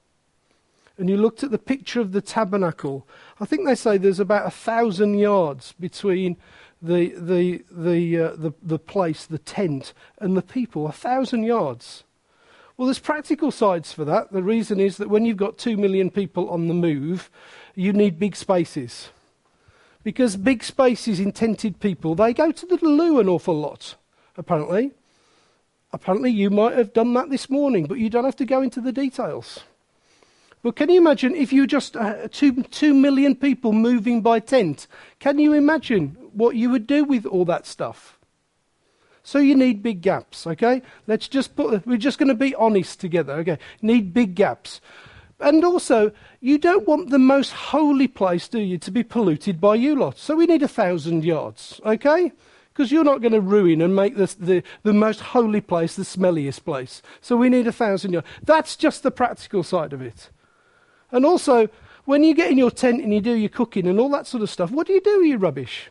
and 0.98 1.10
you 1.10 1.18
looked 1.18 1.44
at 1.44 1.52
the 1.52 1.60
picture 1.60 2.02
of 2.02 2.12
the 2.12 2.22
tabernacle, 2.22 3.08
I 3.40 3.46
think 3.46 3.66
they 3.66 3.76
say 3.76 3.98
there's 3.98 4.20
about 4.20 4.48
a 4.48 4.52
thousand 4.52 5.20
yards 5.20 5.74
between 5.80 6.38
the, 6.82 7.10
the, 7.10 7.64
the, 7.72 8.20
uh, 8.20 8.36
the, 8.36 8.52
the 8.64 8.80
place, 8.80 9.26
the 9.26 9.38
tent, 9.38 9.94
and 10.20 10.36
the 10.36 10.42
people. 10.42 10.88
A 10.88 10.92
thousand 10.92 11.44
yards. 11.44 12.04
Well, 12.78 12.88
there's 12.88 13.00
practical 13.00 13.52
sides 13.52 13.94
for 13.94 14.06
that. 14.06 14.32
The 14.32 14.42
reason 14.42 14.80
is 14.80 14.98
that 14.98 15.10
when 15.10 15.24
you've 15.24 15.38
got 15.38 15.60
two 15.60 15.78
million 15.78 16.10
people 16.10 16.50
on 16.50 16.68
the 16.68 16.74
move, 16.74 17.30
you 17.76 17.94
need 17.94 18.18
big 18.18 18.36
spaces. 18.36 19.10
Because 20.04 20.36
big 20.36 20.64
spaces 20.64 21.20
in 21.20 21.32
tented 21.32 21.80
people, 21.80 22.16
they 22.16 22.34
go 22.34 22.52
to 22.52 22.66
the 22.66 22.84
loo 22.84 23.20
an 23.20 23.30
awful 23.30 23.60
lot, 23.60 23.96
apparently. 24.36 24.92
Apparently, 25.94 26.32
you 26.32 26.50
might 26.50 26.78
have 26.78 26.94
done 26.94 27.14
that 27.14 27.30
this 27.30 27.50
morning, 27.50 27.86
but 27.86 27.98
you 27.98 28.10
don't 28.10 28.24
have 28.24 28.36
to 28.38 28.46
go 28.46 28.62
into 28.62 28.80
the 28.80 28.94
details. 28.94 29.62
But 30.64 30.76
can 30.76 30.90
you 30.90 31.02
imagine 31.02 31.36
if 31.36 31.52
you 31.52 31.66
just 31.66 31.98
uh, 31.98 32.28
two, 32.30 32.64
two 32.64 32.94
million 32.94 33.36
people 33.36 33.74
moving 33.74 34.22
by 34.22 34.40
tent? 34.40 34.88
Can 35.20 35.40
you 35.40 35.54
imagine 35.54 36.16
what 36.34 36.56
you 36.56 36.70
would 36.70 36.88
do 36.88 37.04
with 37.04 37.26
all 37.26 37.46
that 37.46 37.66
stuff? 37.66 38.18
So 39.24 39.40
you 39.40 39.56
need 39.56 39.84
big 39.84 40.02
gaps, 40.02 40.48
okay? 40.48 40.82
Let's 41.08 41.28
just 41.28 41.56
put, 41.56 41.86
we're 41.86 41.98
just 41.98 42.18
going 42.18 42.30
to 42.30 42.36
be 42.36 42.56
honest 42.56 43.00
together, 43.00 43.34
okay? 43.34 43.60
Need 43.82 44.14
big 44.14 44.36
gaps. 44.36 44.82
And 45.40 45.64
also, 45.64 46.12
you 46.40 46.58
don't 46.58 46.88
want 46.88 47.10
the 47.10 47.20
most 47.20 47.52
holy 47.52 48.08
place, 48.08 48.48
do 48.48 48.60
you, 48.60 48.78
to 48.80 48.92
be 48.92 49.04
polluted 49.04 49.60
by 49.60 49.76
you 49.76 49.96
lot. 49.96 50.18
So 50.18 50.36
we 50.36 50.46
need 50.46 50.64
a 50.64 50.68
thousand 50.68 51.24
yards, 51.24 51.82
okay? 51.86 52.32
Because 52.74 52.92
you're 52.92 53.04
not 53.04 53.22
going 53.22 53.34
to 53.34 53.42
ruin 53.42 53.82
and 53.82 53.96
make 53.96 54.16
this, 54.16 54.34
the, 54.34 54.64
the 54.84 54.94
most 54.94 55.20
holy 55.20 55.62
place 55.62 55.96
the 55.96 56.04
smelliest 56.04 56.64
place. 56.64 57.02
So 57.20 57.36
we 57.36 57.50
need 57.50 57.68
a 57.68 57.72
thousand 57.72 58.14
yards. 58.14 58.28
That's 58.44 58.76
just 58.76 59.04
the 59.04 59.12
practical 59.12 59.64
side 59.64 59.92
of 59.92 60.02
it. 60.02 60.30
And 61.12 61.26
also, 61.26 61.68
when 62.06 62.24
you 62.24 62.34
get 62.34 62.50
in 62.52 62.58
your 62.58 62.72
tent 62.72 63.02
and 63.02 63.14
you 63.14 63.20
do 63.20 63.34
your 63.34 63.50
cooking 63.50 63.88
and 63.88 64.00
all 64.00 64.10
that 64.10 64.26
sort 64.26 64.42
of 64.42 64.50
stuff, 64.50 64.72
what 64.72 64.88
do 64.88 64.94
you 64.94 65.02
do 65.02 65.20
with 65.20 65.28
your 65.28 65.38
rubbish? 65.38 65.90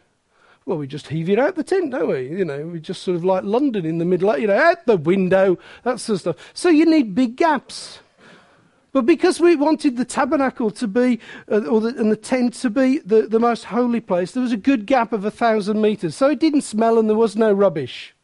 Well, 0.65 0.79
we 0.79 0.87
just 0.87 1.09
heave 1.09 1.29
it 1.29 1.39
out 1.39 1.57
the 1.57 1.65
tent, 1.65 1.91
don't 1.91 2.09
we? 2.09 2.29
You 2.29 2.45
know, 2.45 2.67
we 2.67 2.81
just 2.81 3.03
sort 3.03 3.17
of 3.17 3.25
like 3.25 3.45
London 3.45 3.85
in 3.85 3.99
the 3.99 4.05
middle, 4.05 4.37
you 4.39 4.47
know, 4.47 4.59
out 4.59 4.87
the 4.87 4.97
window, 4.97 5.59
that 5.85 6.01
sort 6.01 6.15
of 6.15 6.21
stuff. 6.21 6.37
So 6.55 6.69
you 6.69 6.87
need 6.87 7.15
big 7.15 7.37
gaps. 7.37 8.01
But 8.93 9.07
because 9.07 9.39
we 9.39 9.55
wanted 9.55 9.97
the 9.97 10.05
tabernacle 10.05 10.71
to 10.73 10.89
be, 10.89 11.21
uh, 11.51 11.61
or 11.67 11.81
the, 11.81 11.89
and 11.97 12.11
the 12.11 12.17
tent 12.17 12.55
to 12.55 12.71
be 12.71 12.99
the, 12.99 13.23
the 13.23 13.39
most 13.39 13.67
holy 13.67 14.01
place, 14.01 14.33
there 14.33 14.43
was 14.43 14.53
a 14.53 14.57
good 14.57 14.87
gap 14.87 15.13
of 15.13 15.25
a 15.25 15.31
thousand 15.31 15.81
meters. 15.81 16.17
So 16.17 16.29
it 16.29 16.41
didn't 16.41 16.63
smell 16.63 16.99
and 16.99 17.09
there 17.09 17.17
was 17.17 17.37
no 17.37 17.53
rubbish. 17.53 18.15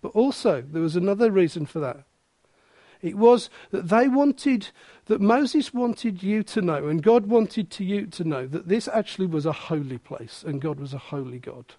But 0.00 0.12
also, 0.12 0.62
there 0.62 0.82
was 0.82 0.94
another 0.94 1.30
reason 1.30 1.66
for 1.66 1.80
that. 1.80 2.04
It 3.02 3.16
was 3.16 3.50
that 3.72 3.88
they 3.88 4.08
wanted, 4.08 4.68
that 5.06 5.20
Moses 5.20 5.74
wanted 5.74 6.22
you 6.22 6.42
to 6.44 6.62
know, 6.62 6.86
and 6.86 7.02
God 7.02 7.26
wanted 7.26 7.70
to 7.72 7.84
you 7.84 8.06
to 8.06 8.24
know, 8.24 8.46
that 8.46 8.68
this 8.68 8.88
actually 8.88 9.26
was 9.26 9.46
a 9.46 9.52
holy 9.52 9.98
place, 9.98 10.44
and 10.46 10.60
God 10.60 10.80
was 10.80 10.94
a 10.94 10.98
holy 10.98 11.38
God. 11.38 11.74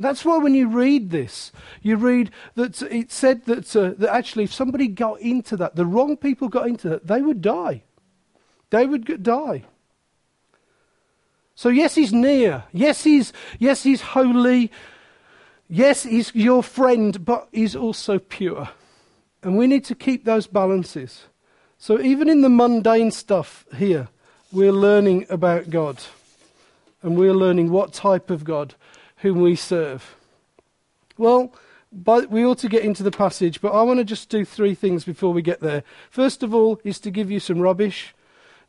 That's 0.00 0.24
why 0.24 0.38
when 0.38 0.54
you 0.54 0.68
read 0.68 1.10
this, 1.10 1.52
you 1.82 1.96
read 1.96 2.30
that 2.54 2.80
it 2.82 3.10
said 3.10 3.44
that, 3.46 3.74
uh, 3.74 3.94
that 3.98 4.14
actually 4.14 4.44
if 4.44 4.52
somebody 4.52 4.86
got 4.86 5.20
into 5.20 5.56
that, 5.56 5.74
the 5.74 5.86
wrong 5.86 6.16
people 6.16 6.48
got 6.48 6.68
into 6.68 6.88
that, 6.90 7.06
they 7.06 7.20
would 7.20 7.42
die. 7.42 7.82
They 8.70 8.86
would 8.86 9.22
die. 9.22 9.64
So 11.54 11.68
yes, 11.68 11.96
he's 11.96 12.12
near. 12.12 12.64
Yes, 12.72 13.02
he's 13.02 13.32
yes, 13.58 13.82
he's 13.82 14.00
holy. 14.00 14.70
Yes, 15.68 16.04
he's 16.04 16.34
your 16.34 16.62
friend, 16.62 17.24
but 17.24 17.48
he's 17.50 17.74
also 17.74 18.18
pure. 18.18 18.68
And 19.42 19.56
we 19.56 19.66
need 19.66 19.84
to 19.86 19.94
keep 19.94 20.24
those 20.24 20.46
balances. 20.46 21.24
So 21.76 22.00
even 22.00 22.28
in 22.28 22.42
the 22.42 22.48
mundane 22.48 23.10
stuff 23.10 23.66
here, 23.76 24.08
we're 24.52 24.72
learning 24.72 25.26
about 25.28 25.70
God. 25.70 25.98
And 27.02 27.16
we're 27.16 27.34
learning 27.34 27.70
what 27.70 27.92
type 27.92 28.30
of 28.30 28.44
God 28.44 28.74
whom 29.18 29.40
we 29.40 29.56
serve. 29.56 30.16
Well, 31.16 31.52
but 31.90 32.30
we 32.30 32.44
ought 32.44 32.58
to 32.58 32.68
get 32.68 32.84
into 32.84 33.02
the 33.02 33.10
passage, 33.10 33.60
but 33.60 33.72
I 33.72 33.82
want 33.82 33.98
to 33.98 34.04
just 34.04 34.28
do 34.28 34.44
three 34.44 34.74
things 34.74 35.04
before 35.04 35.32
we 35.32 35.42
get 35.42 35.60
there. 35.60 35.82
First 36.10 36.42
of 36.42 36.54
all, 36.54 36.80
is 36.84 37.00
to 37.00 37.10
give 37.10 37.30
you 37.30 37.40
some 37.40 37.60
rubbish, 37.60 38.14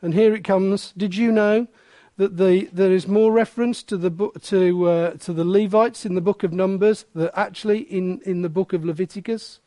and 0.02 0.14
here 0.14 0.34
it 0.34 0.44
comes. 0.44 0.94
Did 0.96 1.16
you 1.16 1.32
know 1.32 1.68
that 2.18 2.38
the, 2.38 2.70
there 2.72 2.92
is 2.92 3.08
more 3.08 3.32
reference 3.32 3.84
to 3.84 3.98
the 3.98 4.12
to 4.44 4.90
uh, 4.90 5.12
to 5.18 5.34
the 5.34 5.46
Levites 5.46 6.06
in 6.06 6.16
the 6.16 6.22
book 6.22 6.44
of 6.44 6.54
Numbers 6.54 7.06
than 7.14 7.30
actually 7.34 7.80
in 7.80 8.22
in 8.26 8.42
the 8.42 8.50
book 8.50 8.74
of 8.74 8.86
Leviticus? 8.86 9.60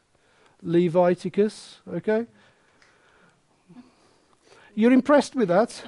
Leviticus, 0.63 1.81
okay. 1.93 2.27
You're 4.75 4.93
impressed 4.93 5.35
with 5.35 5.49
that? 5.49 5.83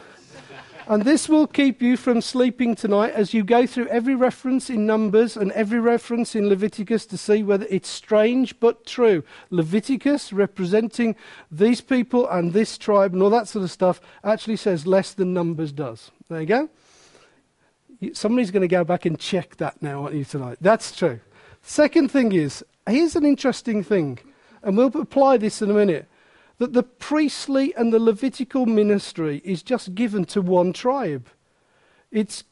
And 0.87 1.05
this 1.05 1.31
will 1.31 1.47
keep 1.47 1.81
you 1.81 1.97
from 1.97 2.21
sleeping 2.21 2.75
tonight 2.75 3.15
as 3.15 3.33
you 3.33 3.43
go 3.43 3.67
through 3.67 3.89
every 3.89 4.15
reference 4.15 4.69
in 4.69 4.85
Numbers 4.85 5.35
and 5.35 5.51
every 5.53 5.81
reference 5.81 6.35
in 6.35 6.49
Leviticus 6.49 7.07
to 7.07 7.17
see 7.17 7.43
whether 7.43 7.67
it's 7.71 7.89
strange 7.89 8.61
but 8.61 8.85
true. 8.85 9.25
Leviticus, 9.49 10.31
representing 10.31 11.17
these 11.51 11.81
people 11.81 12.29
and 12.29 12.53
this 12.53 12.77
tribe 12.77 13.15
and 13.15 13.23
all 13.23 13.31
that 13.31 13.49
sort 13.49 13.65
of 13.65 13.71
stuff, 13.71 13.99
actually 14.23 14.57
says 14.57 14.87
less 14.87 15.15
than 15.15 15.33
Numbers 15.33 15.73
does. 15.73 16.11
There 16.29 16.41
you 16.43 16.47
go. 16.47 16.69
Somebody's 18.13 18.51
going 18.51 18.61
to 18.61 18.69
go 18.69 18.85
back 18.85 19.07
and 19.07 19.19
check 19.19 19.57
that 19.57 19.81
now, 19.81 20.03
aren't 20.03 20.17
you, 20.17 20.25
tonight? 20.25 20.59
That's 20.61 20.95
true. 20.95 21.21
Second 21.63 22.11
thing 22.11 22.33
is, 22.33 22.63
here's 22.87 23.17
an 23.17 23.25
interesting 23.25 23.83
thing, 23.83 24.19
and 24.63 24.77
we'll 24.77 24.89
apply 24.89 25.39
this 25.39 25.63
in 25.63 25.71
a 25.71 25.75
minute. 25.75 26.07
That 26.59 26.73
the 26.73 26.83
priestly 26.83 27.75
and 27.75 27.93
the 27.93 27.99
Levitical 27.99 28.67
ministry 28.67 29.43
is 29.45 29.63
just 29.63 29.95
given 29.95 30.25
to 30.27 30.41
one 30.41 30.73
tribe. 30.73 31.29
It's, 32.11 32.45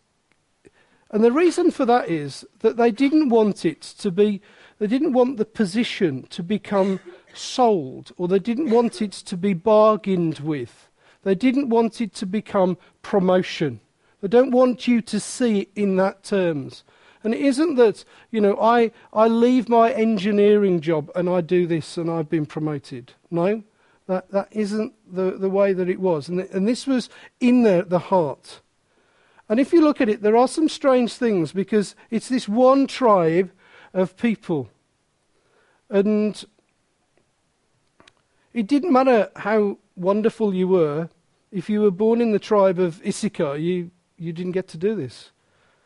and 1.10 1.22
the 1.22 1.32
reason 1.32 1.70
for 1.70 1.84
that 1.86 2.08
is 2.08 2.44
that 2.60 2.76
they 2.76 2.90
didn't 2.90 3.28
want 3.28 3.64
it 3.64 3.80
to 3.80 4.10
be, 4.10 4.42
they 4.78 4.86
didn't 4.86 5.12
want 5.12 5.36
the 5.36 5.44
position 5.44 6.26
to 6.30 6.42
become 6.42 7.00
sold, 7.32 8.12
or 8.16 8.28
they 8.28 8.38
didn't 8.38 8.70
want 8.70 9.00
it 9.00 9.12
to 9.12 9.36
be 9.36 9.54
bargained 9.54 10.40
with. 10.40 10.88
They 11.22 11.34
didn't 11.36 11.68
want 11.68 12.00
it 12.00 12.12
to 12.14 12.26
become 12.26 12.76
promotion. 13.02 13.80
They 14.20 14.28
don't 14.28 14.50
want 14.50 14.88
you 14.88 15.00
to 15.02 15.20
see 15.20 15.60
it 15.60 15.70
in 15.76 15.96
that 15.96 16.24
terms. 16.24 16.84
And 17.24 17.34
it 17.34 17.40
isn't 17.40 17.76
that, 17.76 18.04
you 18.30 18.40
know, 18.40 18.58
I, 18.60 18.90
I 19.12 19.28
leave 19.28 19.68
my 19.68 19.92
engineering 19.92 20.80
job 20.80 21.10
and 21.14 21.28
I 21.28 21.40
do 21.40 21.66
this 21.66 21.96
and 21.96 22.10
I've 22.10 22.28
been 22.28 22.46
promoted. 22.46 23.12
No, 23.30 23.62
that, 24.06 24.30
that 24.30 24.48
isn't 24.50 24.92
the, 25.10 25.32
the 25.32 25.50
way 25.50 25.72
that 25.72 25.88
it 25.88 26.00
was. 26.00 26.28
And, 26.28 26.40
and 26.40 26.66
this 26.66 26.86
was 26.86 27.08
in 27.40 27.62
the, 27.62 27.84
the 27.86 27.98
heart. 27.98 28.60
And 29.48 29.60
if 29.60 29.72
you 29.72 29.80
look 29.82 30.00
at 30.00 30.08
it, 30.08 30.22
there 30.22 30.36
are 30.36 30.48
some 30.48 30.68
strange 30.68 31.14
things 31.14 31.52
because 31.52 31.94
it's 32.10 32.28
this 32.28 32.48
one 32.48 32.86
tribe 32.86 33.50
of 33.92 34.16
people. 34.16 34.70
And 35.90 36.42
it 38.52 38.66
didn't 38.66 38.92
matter 38.92 39.30
how 39.36 39.78
wonderful 39.96 40.54
you 40.54 40.68
were. 40.68 41.10
If 41.50 41.68
you 41.68 41.82
were 41.82 41.90
born 41.90 42.20
in 42.20 42.32
the 42.32 42.38
tribe 42.38 42.78
of 42.78 43.04
Issachar, 43.06 43.56
you, 43.56 43.90
you 44.16 44.32
didn't 44.32 44.52
get 44.52 44.68
to 44.68 44.78
do 44.78 44.94
this. 44.94 45.30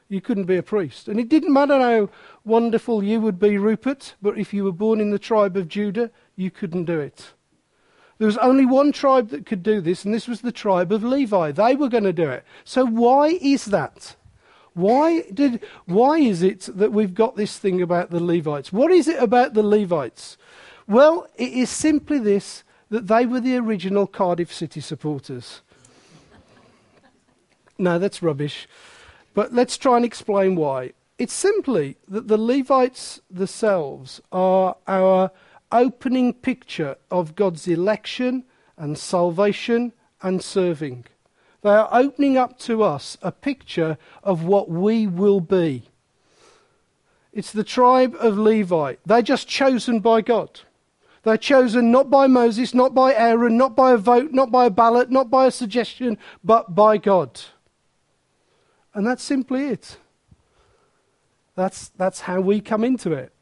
You 0.08 0.20
couldn't 0.20 0.44
be 0.44 0.56
a 0.56 0.62
priest. 0.62 1.08
And 1.08 1.18
it 1.18 1.28
didn't 1.28 1.52
matter 1.52 1.78
how 1.78 2.08
wonderful 2.44 3.02
you 3.02 3.20
would 3.20 3.40
be, 3.40 3.58
Rupert, 3.58 4.14
but 4.22 4.38
if 4.38 4.54
you 4.54 4.62
were 4.62 4.72
born 4.72 5.00
in 5.00 5.10
the 5.10 5.18
tribe 5.18 5.56
of 5.56 5.66
Judah, 5.66 6.10
you 6.36 6.52
couldn't 6.52 6.84
do 6.84 7.00
it. 7.00 7.32
There 8.18 8.26
was 8.26 8.38
only 8.38 8.64
one 8.64 8.92
tribe 8.92 9.28
that 9.28 9.44
could 9.44 9.62
do 9.62 9.80
this, 9.80 10.04
and 10.04 10.14
this 10.14 10.26
was 10.26 10.40
the 10.40 10.52
tribe 10.52 10.90
of 10.90 11.04
Levi. 11.04 11.52
They 11.52 11.76
were 11.76 11.88
going 11.88 12.04
to 12.04 12.12
do 12.12 12.30
it. 12.30 12.44
So 12.64 12.86
why 12.86 13.38
is 13.40 13.66
that? 13.66 14.16
Why 14.72 15.22
did 15.32 15.62
why 15.86 16.18
is 16.18 16.42
it 16.42 16.68
that 16.74 16.92
we've 16.92 17.14
got 17.14 17.36
this 17.36 17.58
thing 17.58 17.80
about 17.80 18.10
the 18.10 18.22
Levites? 18.22 18.72
What 18.72 18.90
is 18.90 19.08
it 19.08 19.22
about 19.22 19.54
the 19.54 19.62
Levites? 19.62 20.36
Well, 20.86 21.26
it 21.36 21.52
is 21.52 21.70
simply 21.70 22.18
this 22.18 22.62
that 22.90 23.06
they 23.06 23.26
were 23.26 23.40
the 23.40 23.56
original 23.56 24.06
Cardiff 24.06 24.52
City 24.52 24.80
supporters. 24.80 25.62
no, 27.78 27.98
that's 27.98 28.22
rubbish. 28.22 28.68
But 29.34 29.52
let's 29.52 29.76
try 29.76 29.96
and 29.96 30.04
explain 30.04 30.56
why. 30.56 30.92
It's 31.18 31.32
simply 31.32 31.96
that 32.08 32.28
the 32.28 32.36
Levites 32.36 33.20
themselves 33.30 34.20
are 34.30 34.76
our 34.86 35.30
opening 35.76 36.32
picture 36.32 36.96
of 37.10 37.34
God's 37.34 37.68
election 37.68 38.44
and 38.76 38.96
salvation 38.96 39.92
and 40.22 40.42
serving. 40.42 41.04
They 41.62 41.70
are 41.70 41.88
opening 41.92 42.36
up 42.36 42.58
to 42.60 42.82
us 42.82 43.18
a 43.22 43.32
picture 43.32 43.98
of 44.22 44.44
what 44.44 44.68
we 44.68 45.06
will 45.06 45.40
be. 45.40 45.84
It's 47.32 47.52
the 47.52 47.64
tribe 47.64 48.16
of 48.18 48.38
Levi. 48.38 48.94
They're 49.04 49.22
just 49.22 49.48
chosen 49.48 50.00
by 50.00 50.20
God. 50.20 50.60
They're 51.22 51.36
chosen 51.36 51.90
not 51.90 52.08
by 52.08 52.28
Moses, 52.28 52.72
not 52.72 52.94
by 52.94 53.12
Aaron, 53.12 53.56
not 53.56 53.74
by 53.74 53.92
a 53.92 53.96
vote, 53.96 54.32
not 54.32 54.50
by 54.50 54.66
a 54.66 54.70
ballot, 54.70 55.10
not 55.10 55.28
by 55.28 55.46
a 55.46 55.50
suggestion, 55.50 56.18
but 56.44 56.74
by 56.74 56.98
God. 56.98 57.40
And 58.94 59.06
that's 59.06 59.24
simply 59.24 59.66
it. 59.66 59.98
That's, 61.56 61.88
that's 61.88 62.20
how 62.20 62.40
we 62.40 62.60
come 62.60 62.84
into 62.84 63.12
it. 63.12 63.32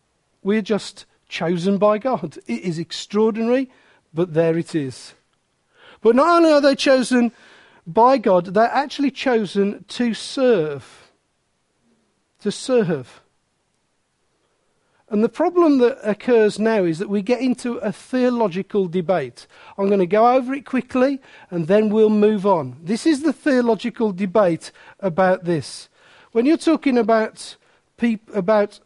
We're 0.43 0.63
just 0.63 1.05
chosen 1.29 1.79
by 1.79 1.99
God. 1.99 2.39
It 2.47 2.63
is 2.63 2.79
extraordinary, 2.79 3.71
but 4.13 4.35
there 4.35 4.57
it 4.57 4.75
is. 4.75 5.15
But 6.01 6.17
not 6.17 6.29
only 6.29 6.53
are 6.53 6.61
they 6.61 6.75
chosen 6.75 7.33
by 7.87 8.19
God, 8.19 8.47
they're 8.47 8.65
actually 8.65 9.11
chosen 9.11 9.85
to 9.89 10.15
serve. 10.15 11.13
To 12.41 12.53
serve. 12.53 13.23
And 15.09 15.23
the 15.23 15.29
problem 15.29 15.79
that 15.79 15.99
occurs 16.03 16.59
now 16.59 16.85
is 16.85 16.99
that 16.99 17.11
we 17.11 17.23
get 17.23 17.41
into 17.41 17.77
a 17.77 17.93
theological 17.93 18.89
debate. 18.89 19.47
I'm 19.79 19.87
going 19.89 20.01
to 20.01 20.07
go 20.07 20.35
over 20.35 20.55
it 20.55 20.65
quickly 20.65 21.21
and 21.51 21.69
then 21.69 21.91
we'll 21.91 22.11
move 22.11 22.47
on. 22.47 22.77
This 22.83 23.07
is 23.07 23.23
the 23.23 23.33
theological 23.33 24.13
debate 24.13 24.73
about 25.01 25.45
this. 25.45 25.89
When 26.33 26.47
you're 26.47 26.57
talking 26.57 26.99
about, 26.99 27.57
peop- 27.97 28.35
about 28.35 28.81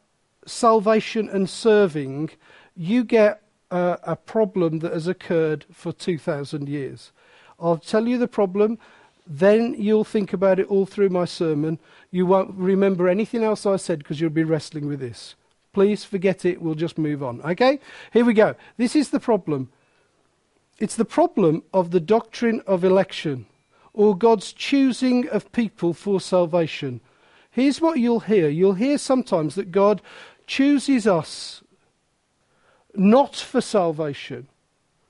salvation 0.49 1.29
and 1.29 1.49
serving, 1.49 2.31
you 2.77 3.05
get 3.05 3.43
a, 3.71 3.99
a 4.03 4.17
problem 4.17 4.81
that 4.81 4.93
has 4.93 5.07
occurred 5.07 5.65
for 5.73 5.93
2,000 5.93 6.69
years. 6.69 7.13
I'll 7.61 7.79
tell 7.79 8.07
you 8.07 8.19
the 8.19 8.29
problem, 8.29 8.79
then 9.27 9.75
you'll 9.79 10.05
think 10.05 10.33
about 10.33 10.59
it 10.59 10.69
all 10.69 10.87
through 10.87 11.11
my 11.11 11.25
sermon. 11.25 11.79
You 12.11 12.25
won't 12.25 12.55
remember 12.55 13.09
anything 13.09 13.43
else 13.43 13.67
I 13.67 13.77
said 13.77 13.99
because 13.99 14.21
you'll 14.21 14.31
be 14.31 14.45
wrestling 14.45 14.87
with 14.87 15.01
this. 15.01 15.35
Please 15.73 16.05
forget 16.05 16.45
it. 16.45 16.63
We'll 16.63 16.75
just 16.75 16.99
move 16.99 17.23
on. 17.23 17.43
Okay? 17.43 17.79
Here 18.13 18.25
we 18.25 18.33
go. 18.33 18.55
This 18.79 18.97
is 18.97 19.11
the 19.11 19.21
problem. 19.21 19.71
It's 20.79 20.97
the 20.97 21.05
problem 21.05 21.63
of 21.75 21.91
the 21.91 22.01
doctrine 22.01 22.63
of 22.67 22.85
election 22.85 23.47
or 23.93 24.17
God's 24.17 24.53
choosing 24.53 25.29
of 25.29 25.51
people 25.53 25.93
for 25.93 26.21
salvation. 26.21 27.01
Here's 27.51 27.81
what 27.81 27.99
you'll 27.99 28.21
hear 28.21 28.49
you'll 28.49 28.75
hear 28.75 28.97
sometimes 28.97 29.57
that 29.57 29.73
God 29.73 30.01
chooses 30.49 31.07
us 31.07 31.63
not 32.95 33.37
for 33.37 33.61
salvation, 33.61 34.49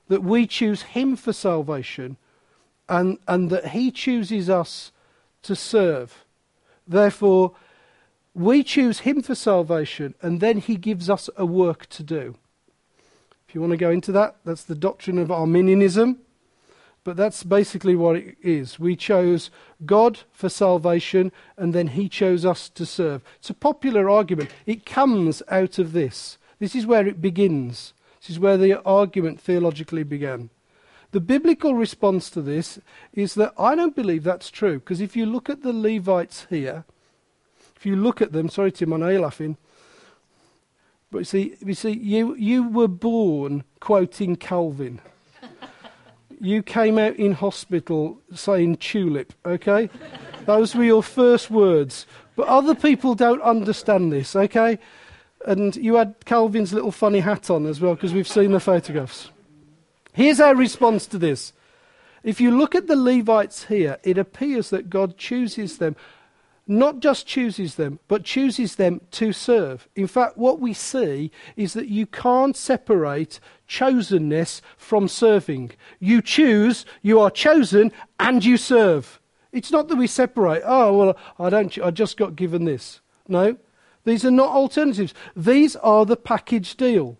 that 0.07 0.21
we 0.21 0.45
choose 0.45 0.83
Him 0.83 1.15
for 1.15 1.33
salvation, 1.33 2.17
and, 2.87 3.17
and 3.27 3.49
that 3.49 3.69
He 3.69 3.89
chooses 3.89 4.49
us 4.49 4.91
to 5.41 5.55
serve. 5.55 6.25
Therefore, 6.87 7.53
we 8.35 8.63
choose 8.63 8.99
Him 8.99 9.23
for 9.23 9.33
salvation, 9.33 10.13
and 10.21 10.39
then 10.39 10.59
He 10.59 10.75
gives 10.75 11.09
us 11.09 11.29
a 11.35 11.45
work 11.45 11.87
to 11.87 12.03
do. 12.03 12.35
If 13.47 13.55
you 13.55 13.61
want 13.61 13.71
to 13.71 13.77
go 13.77 13.89
into 13.89 14.11
that, 14.11 14.35
that's 14.45 14.63
the 14.63 14.75
doctrine 14.75 15.17
of 15.17 15.31
Arminianism. 15.31 16.19
But 17.09 17.17
that's 17.17 17.41
basically 17.41 17.95
what 17.95 18.17
it 18.17 18.37
is. 18.43 18.79
We 18.79 18.95
chose 18.95 19.49
God 19.83 20.19
for 20.31 20.47
salvation, 20.47 21.31
and 21.57 21.73
then 21.73 21.87
He 21.87 22.07
chose 22.07 22.45
us 22.45 22.69
to 22.69 22.85
serve. 22.85 23.23
It's 23.39 23.49
a 23.49 23.55
popular 23.55 24.11
argument. 24.11 24.51
It 24.67 24.85
comes 24.85 25.41
out 25.49 25.79
of 25.79 25.91
this. 25.91 26.37
This 26.59 26.75
is 26.75 26.85
where 26.85 27.07
it 27.07 27.19
begins. 27.19 27.93
This 28.21 28.29
is 28.29 28.39
where 28.39 28.57
the 28.57 28.79
argument 28.83 29.41
theologically 29.41 30.03
began. 30.03 30.51
The 31.09 31.19
biblical 31.19 31.73
response 31.73 32.29
to 32.29 32.43
this 32.43 32.77
is 33.11 33.33
that 33.33 33.55
I 33.57 33.73
don't 33.73 33.95
believe 33.95 34.23
that's 34.23 34.51
true, 34.51 34.77
because 34.77 35.01
if 35.01 35.15
you 35.15 35.25
look 35.25 35.49
at 35.49 35.63
the 35.63 35.73
Levites 35.73 36.45
here, 36.51 36.85
if 37.75 37.87
you 37.87 37.95
look 37.95 38.21
at 38.21 38.33
them, 38.33 38.49
sorry 38.49 38.71
Tim, 38.71 38.93
I 38.93 38.97
know 38.97 39.09
you're 39.09 39.21
laughing, 39.21 39.57
but 41.09 41.17
you 41.17 41.23
see, 41.23 41.55
you 41.65 41.73
see, 41.73 41.97
you 41.97 42.35
you 42.35 42.69
were 42.69 42.87
born 42.87 43.63
quoting 43.79 44.35
Calvin. 44.35 45.01
You 46.39 46.63
came 46.63 46.97
out 46.97 47.15
in 47.15 47.33
hospital 47.33 48.19
saying 48.33 48.77
tulip. 48.77 49.33
Okay, 49.45 49.89
those 50.45 50.75
were 50.75 50.83
your 50.83 51.03
first 51.03 51.51
words. 51.51 52.05
But 52.35 52.47
other 52.47 52.75
people 52.75 53.15
don't 53.15 53.41
understand 53.41 54.11
this. 54.11 54.35
Okay, 54.35 54.79
and 55.45 55.75
you 55.75 55.95
had 55.95 56.15
Calvin's 56.25 56.73
little 56.73 56.91
funny 56.91 57.19
hat 57.19 57.49
on 57.49 57.65
as 57.65 57.81
well 57.81 57.95
because 57.95 58.13
we've 58.13 58.27
seen 58.27 58.51
the 58.51 58.59
photographs. 58.59 59.29
Here's 60.13 60.39
our 60.39 60.55
response 60.55 61.05
to 61.07 61.17
this. 61.17 61.53
If 62.23 62.41
you 62.41 62.57
look 62.57 62.75
at 62.75 62.87
the 62.87 62.95
Levites 62.95 63.65
here, 63.65 63.97
it 64.03 64.17
appears 64.17 64.69
that 64.71 64.89
God 64.89 65.17
chooses 65.17 65.77
them 65.77 65.95
not 66.69 66.99
just 66.99 67.25
chooses 67.25 67.75
them, 67.75 67.99
but 68.07 68.23
chooses 68.23 68.75
them 68.75 69.01
to 69.09 69.33
serve. 69.33 69.87
In 69.95 70.05
fact, 70.05 70.37
what 70.37 70.59
we 70.59 70.71
see 70.71 71.31
is 71.57 71.73
that 71.73 71.87
you 71.87 72.05
can't 72.05 72.55
separate 72.55 73.39
chosenness 73.67 74.61
from 74.77 75.07
serving. 75.07 75.71
You 75.99 76.21
choose, 76.21 76.85
you 77.01 77.19
are 77.19 77.31
chosen, 77.31 77.91
and 78.19 78.45
you 78.45 78.55
serve. 78.55 79.19
It's 79.51 79.71
not 79.71 79.87
that 79.87 79.95
we 79.95 80.05
separate, 80.05 80.61
oh, 80.63 80.95
well, 80.95 81.17
I, 81.39 81.49
don't, 81.49 81.75
I 81.79 81.89
just 81.89 82.17
got 82.17 82.35
given 82.35 82.65
this. 82.65 83.01
No, 83.27 83.57
these 84.03 84.23
are 84.23 84.31
not 84.31 84.49
alternatives. 84.49 85.15
These 85.35 85.75
are 85.77 86.05
the 86.05 86.17
package 86.17 86.77
deal. 86.77 87.17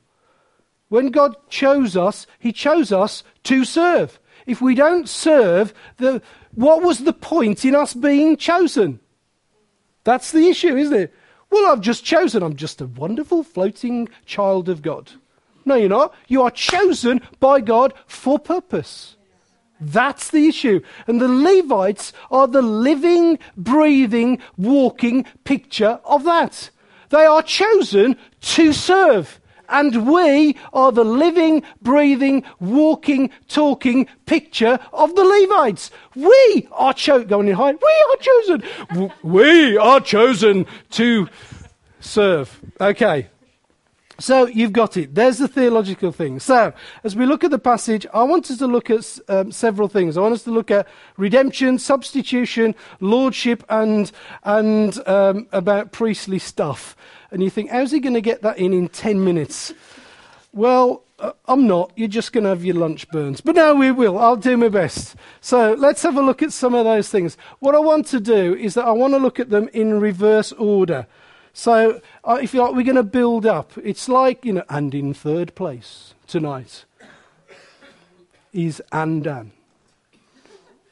When 0.89 1.09
God 1.09 1.35
chose 1.49 1.97
us, 1.97 2.27
He 2.37 2.51
chose 2.51 2.91
us 2.91 3.23
to 3.45 3.65
serve. 3.65 4.19
If 4.45 4.61
we 4.61 4.75
don't 4.75 5.09
serve, 5.09 5.73
the, 5.97 6.21
what 6.53 6.83
was 6.83 6.99
the 6.99 7.13
point 7.13 7.65
in 7.65 7.73
us 7.73 7.95
being 7.95 8.37
chosen? 8.37 8.99
That's 10.09 10.31
the 10.31 10.47
issue, 10.47 10.75
isn't 10.75 10.99
it? 10.99 11.13
Well, 11.51 11.71
I've 11.71 11.81
just 11.81 12.03
chosen. 12.03 12.41
I'm 12.41 12.55
just 12.55 12.81
a 12.81 12.87
wonderful 12.87 13.43
floating 13.43 14.09
child 14.25 14.67
of 14.67 14.81
God. 14.81 15.11
No, 15.65 15.75
you're 15.75 15.87
not. 15.87 16.15
You 16.27 16.41
are 16.41 16.49
chosen 16.49 17.21
by 17.39 17.61
God 17.61 17.93
for 18.07 18.39
purpose. 18.39 19.17
That's 19.79 20.31
the 20.31 20.47
issue. 20.47 20.81
And 21.05 21.21
the 21.21 21.27
Levites 21.27 22.11
are 22.31 22.47
the 22.47 22.63
living, 22.63 23.37
breathing, 23.55 24.39
walking 24.57 25.25
picture 25.43 25.99
of 26.03 26.23
that. 26.23 26.71
They 27.09 27.25
are 27.25 27.43
chosen 27.43 28.17
to 28.57 28.73
serve. 28.73 29.39
And 29.69 30.11
we 30.11 30.57
are 30.73 30.91
the 30.91 31.03
living, 31.03 31.63
breathing, 31.81 32.43
walking, 32.59 33.29
talking 33.47 34.07
picture 34.25 34.79
of 34.91 35.15
the 35.15 35.23
Levites. 35.23 35.91
We 36.15 36.67
are 36.71 36.93
chosen, 36.93 37.27
going 37.27 37.47
in 37.47 37.55
high, 37.55 37.73
we 37.73 38.05
are 38.09 38.17
chosen. 38.19 39.13
we 39.23 39.77
are 39.77 40.01
chosen 40.01 40.65
to 40.91 41.27
serve. 41.99 42.59
Okay. 42.79 43.27
So 44.19 44.47
you've 44.47 44.73
got 44.73 44.97
it. 44.97 45.15
There's 45.15 45.37
the 45.37 45.47
theological 45.47 46.11
thing. 46.11 46.39
So 46.39 46.73
as 47.05 47.15
we 47.15 47.25
look 47.25 47.45
at 47.45 47.51
the 47.51 47.59
passage, 47.59 48.05
I 48.13 48.23
want 48.23 48.51
us 48.51 48.57
to 48.57 48.67
look 48.67 48.89
at 48.89 49.17
um, 49.29 49.51
several 49.51 49.87
things. 49.87 50.17
I 50.17 50.21
want 50.21 50.33
us 50.33 50.43
to 50.43 50.51
look 50.51 50.69
at 50.69 50.87
redemption, 51.15 51.79
substitution, 51.79 52.75
lordship, 52.99 53.63
and 53.69 54.11
and 54.43 55.07
um, 55.07 55.47
about 55.53 55.93
priestly 55.93 56.39
stuff. 56.39 56.97
And 57.31 57.43
you 57.43 57.49
think, 57.49 57.69
how's 57.69 57.91
he 57.91 57.99
going 57.99 58.13
to 58.15 58.21
get 58.21 58.41
that 58.41 58.57
in 58.57 58.73
in 58.73 58.87
ten 58.89 59.23
minutes? 59.23 59.73
Well, 60.51 61.03
uh, 61.19 61.33
I'm 61.47 61.67
not. 61.67 61.91
You're 61.95 62.07
just 62.07 62.33
going 62.33 62.43
to 62.45 62.49
have 62.49 62.65
your 62.65 62.75
lunch 62.75 63.07
burns. 63.09 63.41
But 63.41 63.55
no, 63.55 63.75
we 63.75 63.91
will. 63.91 64.17
I'll 64.17 64.35
do 64.35 64.57
my 64.57 64.69
best. 64.69 65.15
So 65.41 65.73
let's 65.73 66.01
have 66.03 66.17
a 66.17 66.21
look 66.21 66.41
at 66.41 66.53
some 66.53 66.73
of 66.73 66.85
those 66.85 67.09
things. 67.09 67.37
What 67.59 67.75
I 67.75 67.79
want 67.79 68.07
to 68.07 68.19
do 68.19 68.55
is 68.55 68.73
that 68.73 68.85
I 68.85 68.91
want 68.91 69.13
to 69.13 69.19
look 69.19 69.39
at 69.39 69.49
them 69.49 69.69
in 69.73 69.99
reverse 69.99 70.51
order. 70.53 71.07
So, 71.53 71.99
uh, 72.23 72.39
if 72.41 72.53
you 72.53 72.61
like, 72.61 72.73
we're 72.73 72.83
going 72.83 72.95
to 72.95 73.03
build 73.03 73.45
up. 73.45 73.73
It's 73.83 74.07
like, 74.07 74.45
you 74.45 74.53
know, 74.53 74.63
and 74.69 74.93
in 74.95 75.13
third 75.13 75.55
place 75.55 76.13
tonight 76.27 76.85
is 78.53 78.81
Andan. 78.91 79.51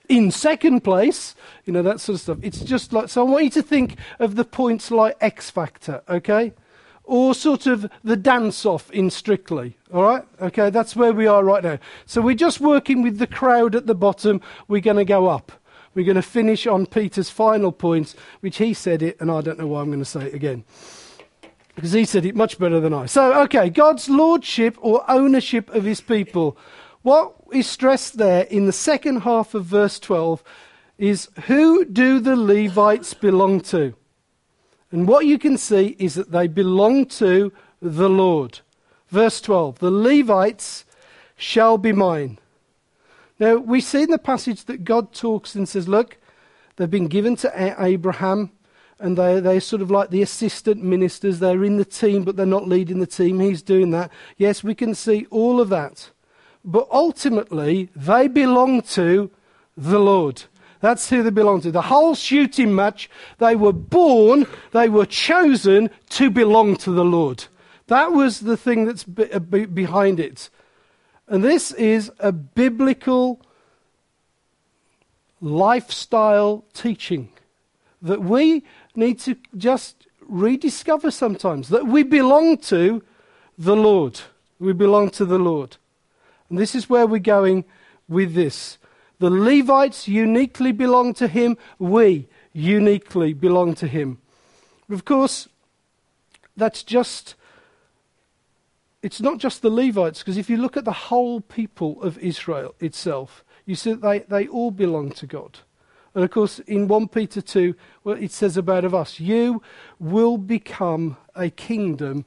In 0.10 0.32
second 0.32 0.82
place, 0.86 1.36
you 1.65 1.74
know, 1.74 1.82
that 1.82 2.00
sort 2.00 2.15
of 2.15 2.22
stuff. 2.22 2.38
It's 2.41 2.62
just 2.62 2.93
like, 2.93 3.10
so 3.10 3.28
I 3.28 3.30
want 3.30 3.43
you 3.43 3.50
to 3.52 3.62
think 3.62 3.98
of 4.20 4.36
the 4.36 4.46
points 4.46 4.89
like 4.89 5.17
X 5.20 5.50
Factor, 5.50 6.02
okay? 6.08 6.54
Or 7.04 7.34
sort 7.36 7.67
of 7.67 7.89
the 8.04 8.15
dance 8.15 8.65
off 8.65 8.89
in 8.91 9.10
Strictly, 9.10 9.78
all 9.93 10.04
right? 10.04 10.24
Okay, 10.41 10.70
that's 10.70 10.96
where 10.96 11.12
we 11.12 11.28
are 11.28 11.43
right 11.43 11.63
now. 11.63 11.80
So 12.06 12.22
we're 12.22 12.36
just 12.36 12.62
working 12.62 13.02
with 13.02 13.17
the 13.17 13.28
crowd 13.28 13.76
at 13.76 13.86
the 13.86 13.96
bottom. 13.96 14.41
We're 14.67 14.82
going 14.82 14.98
to 14.98 15.06
go 15.06 15.28
up. 15.28 15.52
We're 15.93 16.06
going 16.06 16.15
to 16.15 16.22
finish 16.22 16.67
on 16.67 16.86
Peter's 16.86 17.30
final 17.30 17.72
points, 17.72 18.15
which 18.41 18.58
he 18.58 18.74
said 18.74 19.02
it, 19.02 19.20
and 19.20 19.32
I 19.32 19.41
don't 19.41 19.58
know 19.58 19.67
why 19.67 19.82
I'm 19.82 19.88
going 19.88 20.00
to 20.00 20.06
say 20.06 20.28
it 20.28 20.34
again. 20.34 20.63
Because 21.76 21.91
he 21.91 22.06
said 22.06 22.26
it 22.26 22.36
much 22.36 22.60
better 22.60 22.80
than 22.80 22.93
I. 22.93 23.08
So, 23.08 23.41
okay, 23.43 23.70
God's 23.70 24.08
lordship 24.10 24.78
or 24.80 25.04
ownership 25.10 25.70
of 25.72 25.84
his 25.84 26.02
people. 26.02 26.58
What 27.08 27.36
is 27.54 27.67
stressed 27.67 28.17
there 28.17 28.41
in 28.41 28.65
the 28.65 28.74
second 28.74 29.22
half 29.22 29.54
of 29.54 29.63
verse 29.63 29.98
12 29.98 30.43
is 30.98 31.30
who 31.46 31.86
do 31.86 32.20
the 32.20 32.36
Levites 32.36 33.13
belong 33.13 33.62
to? 33.62 33.93
And 34.91 35.08
what 35.08 35.26
you 35.26 35.39
can 35.39 35.58
see 35.58 35.96
is 36.00 36.15
that 36.15 36.32
they 36.32 36.48
belong 36.48 37.06
to 37.06 37.54
the 37.82 38.10
Lord. 38.10 38.60
Verse 39.08 39.39
12 39.39 39.80
The 39.80 39.89
Levites 39.89 40.84
shall 41.38 41.78
be 41.78 41.93
mine. 41.93 42.39
Now, 43.39 43.56
we 43.56 43.80
see 43.80 44.04
in 44.04 44.12
the 44.12 44.17
passage 44.17 44.65
that 44.65 44.84
God 44.84 45.13
talks 45.13 45.56
and 45.56 45.70
says, 45.70 45.88
Look, 45.88 46.17
they've 46.76 46.91
been 46.91 47.08
given 47.08 47.38
to 47.38 47.76
Abraham, 47.82 48.52
and 49.00 49.17
they, 49.17 49.39
they're 49.39 49.62
sort 49.62 49.82
of 49.82 49.89
like 49.89 50.10
the 50.10 50.24
assistant 50.24 50.84
ministers. 50.84 51.39
They're 51.39 51.63
in 51.63 51.78
the 51.78 51.86
team, 51.86 52.26
but 52.26 52.36
they're 52.36 52.46
not 52.46 52.67
leading 52.67 53.00
the 53.00 53.08
team. 53.08 53.39
He's 53.39 53.62
doing 53.62 53.91
that. 53.91 54.12
Yes, 54.36 54.62
we 54.62 54.76
can 54.76 54.93
see 54.93 55.26
all 55.30 55.62
of 55.62 55.70
that. 55.70 56.10
But 56.67 56.89
ultimately, 56.91 57.89
they 57.95 58.27
belong 58.27 58.82
to 58.82 59.32
the 59.77 59.99
Lord. 59.99 60.43
That's 60.82 61.10
who 61.10 61.23
they 61.23 61.30
belong 61.30 61.62
to. 61.62 61.71
The 61.71 61.84
whole 61.84 62.13
shooting 62.13 62.75
match, 62.75 63.10
they 63.38 63.56
were 63.56 63.71
born, 63.71 64.45
they 64.73 64.89
were 64.89 65.06
chosen 65.06 65.89
to 66.10 66.30
belong 66.30 66.75
to 66.77 66.91
the 66.91 67.06
Lord. 67.06 67.45
That 67.88 68.12
was 68.12 68.41
the 68.41 68.58
thing 68.58 68.84
that's 68.84 69.06
uh, 69.34 69.39
behind 69.39 70.19
it. 70.19 70.49
And 71.30 71.41
this 71.41 71.71
is 71.71 72.12
a 72.19 72.34
biblical 72.34 73.39
lifestyle 75.39 76.65
teaching 76.73 77.30
that 78.01 78.21
we 78.21 78.65
need 78.93 79.19
to 79.19 79.38
just 79.56 80.06
rediscover 80.19 81.12
sometimes 81.12 81.69
that 81.69 81.88
we 81.88 82.03
belong 82.03 82.58
to 82.58 83.01
the 83.58 83.75
Lord. 83.75 84.19
We 84.60 84.73
belong 84.73 85.12
to 85.12 85.23
the 85.23 85.39
Lord. 85.39 85.77
And 86.49 86.57
this 86.57 86.75
is 86.75 86.89
where 86.89 87.07
we're 87.07 87.19
going 87.19 87.65
with 88.07 88.33
this. 88.33 88.77
The 89.19 89.29
Levites 89.29 90.07
uniquely 90.07 90.71
belong 90.71 91.13
to 91.15 91.27
him. 91.27 91.57
We 91.79 92.27
uniquely 92.53 93.33
belong 93.33 93.75
to 93.75 93.88
him. 93.88 94.19
Of 94.89 95.05
course, 95.05 95.47
that's 96.55 96.83
just 96.83 97.36
it's 99.03 99.21
not 99.21 99.38
just 99.38 99.62
the 99.62 99.69
Levites, 99.69 100.19
because 100.19 100.38
if 100.38 100.49
you 100.49 100.57
look 100.57 100.75
at 100.75 100.86
the 100.86 100.91
whole 100.91 101.39
people 101.39 102.01
of 102.01 102.17
Israel 102.17 102.75
itself, 102.79 103.43
you 103.65 103.75
see 103.75 103.93
that 103.93 104.01
they, 104.01 104.19
they 104.19 104.47
all 104.47 104.71
belong 104.71 105.12
to 105.12 105.27
God. 105.27 105.60
And 106.15 106.23
of 106.23 106.31
course, 106.31 106.60
in 106.60 106.88
1 106.88 107.10
Peter 107.10 107.41
2, 107.41 107.75
well, 108.03 108.17
it 108.17 108.31
says 108.31 108.57
about 108.57 108.83
of 108.83 108.95
us, 108.95 109.19
you 109.19 109.62
will 109.99 110.38
become 110.38 111.15
a 111.36 111.49
kingdom 111.49 112.25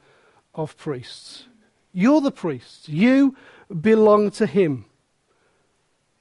of 0.55 0.77
priests. 0.77 1.49
You're 1.93 2.21
the 2.21 2.31
priests. 2.31 2.89
You 2.89 3.37
belong 3.81 4.31
to 4.33 4.47
Him. 4.47 4.87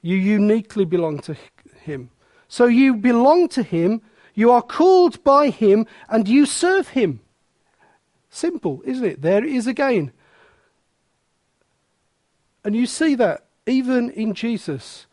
You 0.01 0.15
uniquely 0.15 0.85
belong 0.85 1.19
to 1.19 1.35
Him. 1.81 2.11
So 2.47 2.65
you 2.65 2.95
belong 2.95 3.47
to 3.49 3.63
Him, 3.63 4.01
you 4.33 4.51
are 4.51 4.61
called 4.61 5.23
by 5.23 5.49
Him, 5.49 5.85
and 6.09 6.27
you 6.27 6.45
serve 6.45 6.89
Him. 6.89 7.21
Simple, 8.29 8.81
isn't 8.85 9.05
it? 9.05 9.21
There 9.21 9.43
it 9.43 9.49
is 9.49 9.67
again. 9.67 10.11
And 12.63 12.75
you 12.75 12.85
see 12.85 13.15
that 13.15 13.45
even 13.65 14.09
in 14.11 14.33
Jesus. 14.33 15.05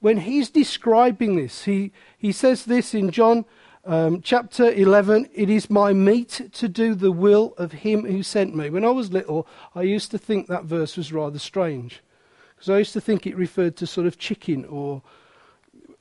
When 0.00 0.18
he's 0.18 0.50
describing 0.50 1.36
this, 1.36 1.64
he, 1.64 1.92
he 2.16 2.32
says 2.32 2.64
this 2.64 2.94
in 2.94 3.10
John 3.10 3.44
um, 3.84 4.20
chapter 4.20 4.70
11 4.70 5.28
It 5.32 5.48
is 5.48 5.70
my 5.70 5.92
meat 5.92 6.50
to 6.52 6.68
do 6.68 6.94
the 6.94 7.12
will 7.12 7.54
of 7.56 7.72
him 7.72 8.04
who 8.04 8.22
sent 8.22 8.54
me. 8.54 8.68
When 8.68 8.84
I 8.84 8.90
was 8.90 9.12
little, 9.12 9.46
I 9.74 9.82
used 9.82 10.10
to 10.10 10.18
think 10.18 10.46
that 10.46 10.64
verse 10.64 10.96
was 10.96 11.12
rather 11.12 11.38
strange. 11.38 12.00
Because 12.54 12.70
I 12.70 12.78
used 12.78 12.92
to 12.92 13.00
think 13.00 13.26
it 13.26 13.36
referred 13.36 13.76
to 13.76 13.86
sort 13.86 14.06
of 14.06 14.18
chicken 14.18 14.66
or, 14.66 15.02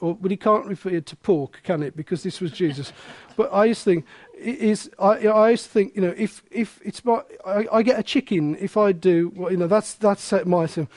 or 0.01 0.13
but 0.15 0.29
he 0.29 0.35
can't 0.35 0.65
refer 0.65 0.99
to 0.99 1.15
pork, 1.15 1.61
can 1.63 1.81
it? 1.81 1.95
Because 1.95 2.21
this 2.21 2.41
was 2.41 2.51
Jesus. 2.51 2.91
but 3.37 3.53
I 3.53 3.65
used 3.65 3.85
to 3.85 3.91
think, 3.91 4.05
is 4.37 4.89
I, 4.99 5.27
I 5.27 5.49
used 5.51 5.65
to 5.65 5.69
think, 5.69 5.95
you 5.95 6.01
know, 6.01 6.13
if 6.17 6.43
if 6.51 6.81
it's 6.83 7.05
my, 7.05 7.21
I, 7.45 7.65
I 7.71 7.81
get 7.81 7.97
a 7.97 8.03
chicken 8.03 8.57
if 8.57 8.75
I 8.75 8.91
do, 8.91 9.31
well, 9.35 9.51
you 9.51 9.57
know, 9.57 9.67
that's 9.67 9.93
that's 9.93 10.33
my 10.45 10.67
thing. 10.67 10.89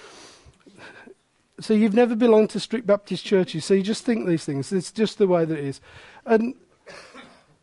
So 1.60 1.74
you've 1.74 1.94
never 1.94 2.16
belonged 2.16 2.50
to 2.50 2.60
strict 2.60 2.88
Baptist 2.88 3.24
churches, 3.24 3.64
so 3.64 3.74
you 3.74 3.84
just 3.84 4.04
think 4.04 4.26
these 4.26 4.44
things. 4.44 4.72
It's 4.72 4.90
just 4.90 5.18
the 5.18 5.28
way 5.28 5.44
that 5.44 5.56
it 5.56 5.64
is, 5.64 5.80
and 6.26 6.54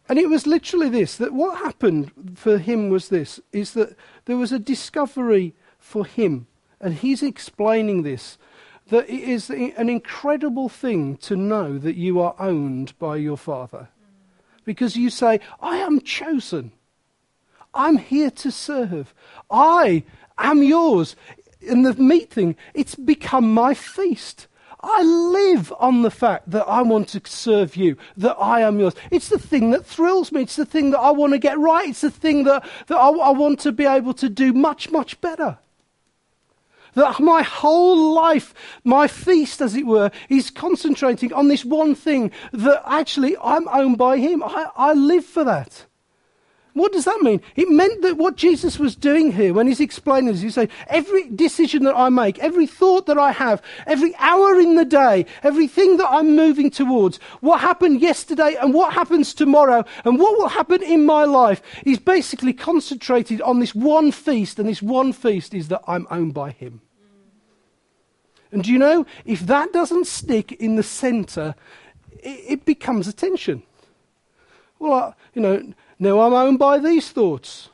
and 0.09 0.19
it 0.19 0.27
was 0.27 0.45
literally 0.45 0.89
this 0.89 1.15
that 1.17 1.33
what 1.33 1.59
happened 1.59 2.11
for 2.35 2.57
him 2.57 2.89
was 2.89 3.09
this: 3.09 3.39
is 3.53 3.73
that 3.73 3.95
there 4.25 4.37
was 4.37 4.51
a 4.51 4.59
discovery 4.59 5.55
for 5.77 6.05
him, 6.05 6.47
and 6.81 6.95
he's 6.95 7.23
explaining 7.23 8.03
this 8.03 8.37
that 8.89 9.09
it 9.09 9.21
is 9.21 9.49
an 9.49 9.87
incredible 9.89 10.67
thing 10.67 11.15
to 11.17 11.35
know 11.35 11.77
that 11.77 11.95
you 11.95 12.19
are 12.19 12.35
owned 12.39 12.97
by 12.97 13.15
your 13.15 13.37
father 13.37 13.89
because 14.65 14.95
you 14.95 15.09
say, 15.09 15.39
I 15.59 15.77
am 15.77 16.01
chosen. 16.01 16.71
I'm 17.73 17.97
here 17.97 18.31
to 18.31 18.51
serve. 18.51 19.13
I 19.49 20.03
am 20.37 20.63
yours. 20.63 21.15
And 21.67 21.85
the 21.85 21.93
meat 21.95 22.31
thing, 22.31 22.55
it's 22.73 22.95
become 22.95 23.53
my 23.53 23.73
feast. 23.73 24.47
I 24.81 25.03
live 25.03 25.73
on 25.77 26.03
the 26.03 26.11
fact 26.11 26.49
that 26.51 26.65
I 26.65 26.81
want 26.83 27.09
to 27.09 27.21
serve 27.25 27.75
you, 27.75 27.97
that 28.15 28.37
I 28.39 28.61
am 28.61 28.79
yours. 28.79 28.93
It's 29.11 29.27
the 29.27 29.39
thing 29.39 29.71
that 29.71 29.85
thrills 29.85 30.31
me. 30.31 30.43
It's 30.43 30.55
the 30.55 30.65
thing 30.65 30.91
that 30.91 30.99
I 30.99 31.11
want 31.11 31.33
to 31.33 31.39
get 31.39 31.59
right. 31.59 31.89
It's 31.89 32.01
the 32.01 32.11
thing 32.11 32.45
that, 32.45 32.65
that 32.87 32.97
I, 32.97 33.09
I 33.09 33.31
want 33.31 33.59
to 33.61 33.73
be 33.73 33.85
able 33.85 34.13
to 34.15 34.29
do 34.29 34.53
much, 34.53 34.89
much 34.89 35.19
better. 35.19 35.57
That 36.95 37.19
my 37.19 37.41
whole 37.43 38.13
life, 38.13 38.53
my 38.83 39.07
feast, 39.07 39.61
as 39.61 39.75
it 39.75 39.85
were, 39.85 40.11
is 40.29 40.49
concentrating 40.49 41.33
on 41.33 41.49
this 41.49 41.65
one 41.65 41.93
thing 41.93 42.31
that 42.53 42.81
actually 42.85 43.35
I'm 43.43 43.67
owned 43.67 43.97
by 43.97 44.17
Him. 44.17 44.41
I, 44.43 44.69
I 44.75 44.93
live 44.93 45.25
for 45.25 45.43
that. 45.43 45.85
What 46.79 46.93
does 46.93 47.03
that 47.03 47.21
mean? 47.21 47.41
It 47.57 47.69
meant 47.69 48.01
that 48.03 48.15
what 48.15 48.37
Jesus 48.37 48.79
was 48.79 48.95
doing 48.95 49.33
here 49.33 49.53
when 49.53 49.67
he's 49.67 49.81
explaining 49.81 50.31
this, 50.31 50.41
he's 50.41 50.53
saying, 50.53 50.69
every 50.87 51.29
decision 51.29 51.83
that 51.83 51.95
I 51.95 52.07
make, 52.07 52.39
every 52.39 52.65
thought 52.65 53.05
that 53.07 53.17
I 53.17 53.33
have, 53.33 53.61
every 53.85 54.15
hour 54.15 54.57
in 54.57 54.75
the 54.75 54.85
day, 54.85 55.25
everything 55.43 55.97
that 55.97 56.09
I'm 56.09 56.37
moving 56.37 56.71
towards, 56.71 57.17
what 57.41 57.59
happened 57.59 57.99
yesterday 57.99 58.55
and 58.61 58.73
what 58.73 58.93
happens 58.93 59.33
tomorrow 59.33 59.83
and 60.05 60.17
what 60.17 60.37
will 60.37 60.47
happen 60.47 60.81
in 60.81 61.05
my 61.05 61.25
life 61.25 61.61
is 61.85 61.99
basically 61.99 62.53
concentrated 62.53 63.41
on 63.41 63.59
this 63.59 63.75
one 63.75 64.13
feast, 64.13 64.57
and 64.57 64.69
this 64.69 64.81
one 64.81 65.11
feast 65.11 65.53
is 65.53 65.67
that 65.67 65.81
I'm 65.85 66.07
owned 66.09 66.33
by 66.33 66.51
him. 66.51 66.79
And 68.53 68.63
do 68.63 68.71
you 68.71 68.79
know, 68.79 69.05
if 69.25 69.41
that 69.41 69.73
doesn't 69.73 70.07
stick 70.07 70.53
in 70.53 70.77
the 70.77 70.83
center, 70.83 71.55
it, 72.23 72.39
it 72.47 72.65
becomes 72.65 73.05
a 73.09 73.13
tension. 73.13 73.63
Well, 74.79 74.93
I, 74.93 75.13
you 75.33 75.41
know, 75.41 75.73
now 75.99 76.21
I'm 76.21 76.33
owned 76.33 76.57
by 76.57 76.79
these 76.79 77.09
thoughts. 77.09 77.69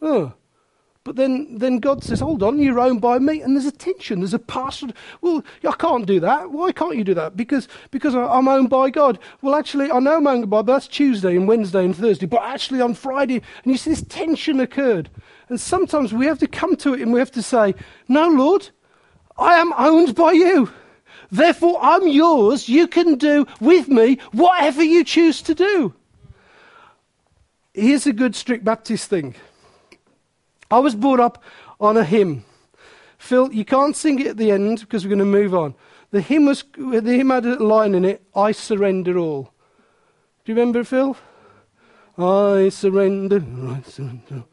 But 0.00 1.16
then, 1.16 1.56
then 1.56 1.78
God 1.78 2.04
says, 2.04 2.20
hold 2.20 2.42
on, 2.42 2.58
you're 2.58 2.78
owned 2.78 3.00
by 3.00 3.18
me. 3.18 3.40
And 3.40 3.56
there's 3.56 3.64
a 3.64 3.72
tension, 3.72 4.20
there's 4.20 4.34
a 4.34 4.38
passion. 4.38 4.92
Well, 5.22 5.42
I 5.66 5.72
can't 5.72 6.04
do 6.04 6.20
that. 6.20 6.50
Why 6.50 6.70
can't 6.70 6.96
you 6.96 7.04
do 7.04 7.14
that? 7.14 7.34
Because, 7.34 7.66
because 7.90 8.14
I'm 8.14 8.46
owned 8.46 8.68
by 8.68 8.90
God. 8.90 9.18
Well, 9.40 9.54
actually, 9.54 9.90
I 9.90 10.00
know 10.00 10.18
I'm 10.18 10.26
owned 10.26 10.50
by, 10.50 10.60
but 10.60 10.74
that's 10.74 10.86
Tuesday 10.86 11.34
and 11.34 11.48
Wednesday 11.48 11.82
and 11.82 11.96
Thursday. 11.96 12.26
But 12.26 12.42
actually, 12.42 12.82
on 12.82 12.92
Friday, 12.92 13.36
and 13.36 13.72
you 13.72 13.78
see 13.78 13.88
this 13.88 14.02
tension 14.02 14.60
occurred. 14.60 15.08
And 15.48 15.58
sometimes 15.58 16.12
we 16.12 16.26
have 16.26 16.40
to 16.40 16.46
come 16.46 16.76
to 16.76 16.92
it 16.92 17.00
and 17.00 17.10
we 17.10 17.20
have 17.20 17.32
to 17.32 17.42
say, 17.42 17.74
no, 18.06 18.28
Lord, 18.28 18.68
I 19.38 19.54
am 19.54 19.72
owned 19.78 20.14
by 20.14 20.32
you. 20.32 20.70
Therefore, 21.30 21.78
I'm 21.80 22.06
yours. 22.06 22.68
You 22.68 22.86
can 22.86 23.14
do 23.14 23.46
with 23.60 23.88
me 23.88 24.18
whatever 24.32 24.82
you 24.82 25.04
choose 25.04 25.40
to 25.42 25.54
do. 25.54 25.94
Here's 27.78 28.08
a 28.08 28.12
good 28.12 28.34
strict 28.34 28.64
Baptist 28.64 29.08
thing. 29.08 29.36
I 30.68 30.80
was 30.80 30.96
brought 30.96 31.20
up 31.20 31.42
on 31.78 31.96
a 31.96 32.04
hymn. 32.04 32.44
Phil, 33.18 33.52
you 33.52 33.64
can't 33.64 33.94
sing 33.94 34.18
it 34.18 34.26
at 34.26 34.36
the 34.36 34.50
end 34.50 34.80
because 34.80 35.04
we're 35.04 35.10
going 35.10 35.20
to 35.20 35.24
move 35.24 35.54
on. 35.54 35.76
The 36.10 36.20
hymn, 36.20 36.46
was, 36.46 36.64
the 36.76 37.00
hymn 37.00 37.30
had 37.30 37.46
a 37.46 37.62
line 37.62 37.94
in 37.94 38.04
it 38.04 38.24
I 38.34 38.50
surrender 38.50 39.16
all. 39.16 39.52
Do 40.44 40.52
you 40.52 40.58
remember, 40.58 40.82
Phil? 40.82 41.16
I 42.16 42.68
surrender. 42.70 43.44
I 43.46 43.82
surrender. 43.82 44.44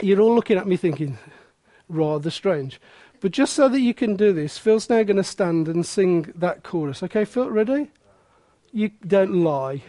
You're 0.00 0.20
all 0.20 0.34
looking 0.34 0.56
at 0.56 0.66
me 0.66 0.78
thinking, 0.78 1.18
rather 1.90 2.30
strange. 2.30 2.80
But 3.20 3.32
just 3.32 3.52
so 3.52 3.68
that 3.68 3.80
you 3.80 3.92
can 3.92 4.16
do 4.16 4.32
this, 4.32 4.56
Phil's 4.56 4.88
now 4.88 5.02
going 5.02 5.18
to 5.18 5.24
stand 5.24 5.68
and 5.68 5.84
sing 5.84 6.32
that 6.36 6.62
chorus. 6.62 7.02
Okay, 7.02 7.26
Phil, 7.26 7.50
ready? 7.50 7.90
You 8.72 8.90
don't 9.06 9.42
lie. 9.42 9.82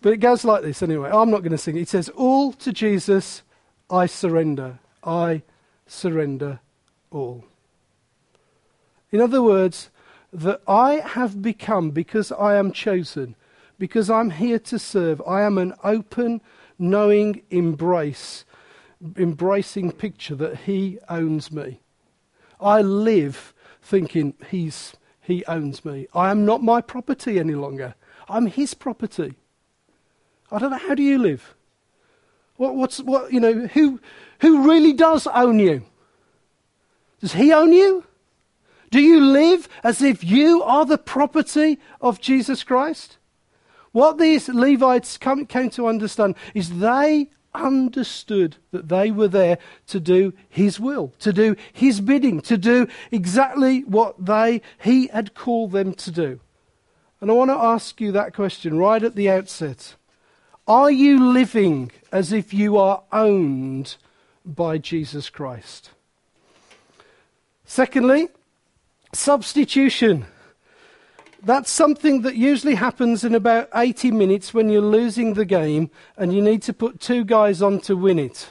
but 0.00 0.12
it 0.12 0.18
goes 0.18 0.44
like 0.44 0.62
this 0.62 0.82
anyway. 0.82 1.10
I'm 1.12 1.30
not 1.30 1.42
going 1.42 1.52
to 1.52 1.58
sing 1.58 1.76
it. 1.76 1.82
It 1.82 1.88
says, 1.88 2.08
All 2.10 2.52
to 2.52 2.72
Jesus 2.72 3.42
I 3.90 4.06
surrender. 4.06 4.78
I 5.02 5.42
surrender 5.86 6.60
all. 7.10 7.44
In 9.12 9.20
other 9.20 9.42
words, 9.42 9.90
that 10.32 10.60
I 10.66 10.94
have 10.94 11.42
become, 11.42 11.90
because 11.90 12.32
I 12.32 12.56
am 12.56 12.72
chosen, 12.72 13.36
because 13.78 14.10
I'm 14.10 14.30
here 14.30 14.58
to 14.58 14.78
serve, 14.78 15.22
I 15.26 15.42
am 15.42 15.58
an 15.58 15.74
open, 15.84 16.40
knowing 16.78 17.42
embrace 17.50 18.44
embracing 19.16 19.92
picture 19.92 20.34
that 20.34 20.60
he 20.60 20.98
owns 21.08 21.52
me. 21.52 21.80
I 22.60 22.82
live 22.82 23.52
thinking 23.82 24.34
he's, 24.50 24.94
he 25.24 25.44
owns 25.46 25.84
me. 25.84 26.06
I 26.14 26.30
am 26.30 26.44
not 26.44 26.62
my 26.62 26.80
property 26.80 27.38
any 27.40 27.54
longer. 27.54 27.94
I'm 28.28 28.46
his 28.46 28.74
property. 28.74 29.34
I 30.52 30.58
don't 30.58 30.70
know, 30.70 30.78
how 30.78 30.94
do 30.94 31.02
you 31.02 31.18
live? 31.18 31.54
What, 32.56 32.76
what's, 32.76 33.00
what, 33.00 33.32
you 33.32 33.40
know, 33.40 33.66
who, 33.66 34.00
who 34.40 34.68
really 34.68 34.92
does 34.92 35.26
own 35.26 35.58
you? 35.58 35.84
Does 37.20 37.32
he 37.32 37.52
own 37.52 37.72
you? 37.72 38.04
Do 38.90 39.00
you 39.00 39.18
live 39.20 39.68
as 39.82 40.02
if 40.02 40.22
you 40.22 40.62
are 40.62 40.84
the 40.84 40.98
property 40.98 41.80
of 42.00 42.20
Jesus 42.20 42.62
Christ? 42.62 43.16
What 43.92 44.18
these 44.18 44.48
Levites 44.48 45.16
come, 45.16 45.46
came 45.46 45.70
to 45.70 45.86
understand 45.86 46.36
is 46.52 46.78
they 46.80 47.30
understood 47.54 48.56
that 48.72 48.88
they 48.88 49.10
were 49.10 49.28
there 49.28 49.58
to 49.86 50.00
do 50.00 50.32
his 50.48 50.80
will, 50.80 51.12
to 51.20 51.32
do 51.32 51.56
his 51.72 52.00
bidding, 52.00 52.40
to 52.42 52.56
do 52.56 52.88
exactly 53.10 53.80
what 53.84 54.24
they 54.24 54.60
he 54.78 55.06
had 55.08 55.34
called 55.34 55.72
them 55.72 55.94
to 55.94 56.10
do. 56.10 56.40
And 57.20 57.30
I 57.30 57.34
want 57.34 57.50
to 57.50 57.56
ask 57.56 58.00
you 58.00 58.12
that 58.12 58.34
question 58.34 58.76
right 58.78 59.02
at 59.02 59.14
the 59.14 59.30
outset. 59.30 59.94
Are 60.66 60.90
you 60.90 61.30
living 61.32 61.90
as 62.10 62.32
if 62.32 62.52
you 62.54 62.76
are 62.76 63.02
owned 63.12 63.96
by 64.44 64.78
Jesus 64.78 65.30
Christ? 65.30 65.90
Secondly, 67.64 68.28
substitution. 69.12 70.26
That's 71.44 71.70
something 71.70 72.22
that 72.22 72.36
usually 72.36 72.76
happens 72.76 73.22
in 73.22 73.34
about 73.34 73.68
80 73.74 74.10
minutes 74.12 74.54
when 74.54 74.70
you're 74.70 74.80
losing 74.80 75.34
the 75.34 75.44
game 75.44 75.90
and 76.16 76.32
you 76.32 76.40
need 76.40 76.62
to 76.62 76.72
put 76.72 77.00
two 77.00 77.22
guys 77.24 77.60
on 77.60 77.80
to 77.80 77.96
win 77.96 78.18
it. 78.18 78.50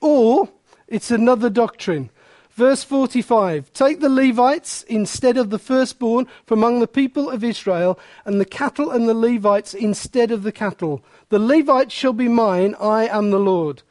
Or 0.00 0.48
it's 0.86 1.10
another 1.10 1.50
doctrine. 1.50 2.10
Verse 2.52 2.84
45 2.84 3.72
Take 3.72 3.98
the 3.98 4.08
Levites 4.08 4.84
instead 4.84 5.36
of 5.36 5.50
the 5.50 5.58
firstborn 5.58 6.28
from 6.46 6.60
among 6.60 6.78
the 6.78 6.86
people 6.86 7.28
of 7.28 7.42
Israel, 7.42 7.98
and 8.24 8.40
the 8.40 8.44
cattle 8.44 8.92
and 8.92 9.08
the 9.08 9.14
Levites 9.14 9.74
instead 9.74 10.30
of 10.30 10.44
the 10.44 10.52
cattle. 10.52 11.04
The 11.30 11.40
Levites 11.40 11.92
shall 11.92 12.12
be 12.12 12.28
mine, 12.28 12.76
I 12.80 13.08
am 13.08 13.30
the 13.30 13.40
Lord. 13.40 13.82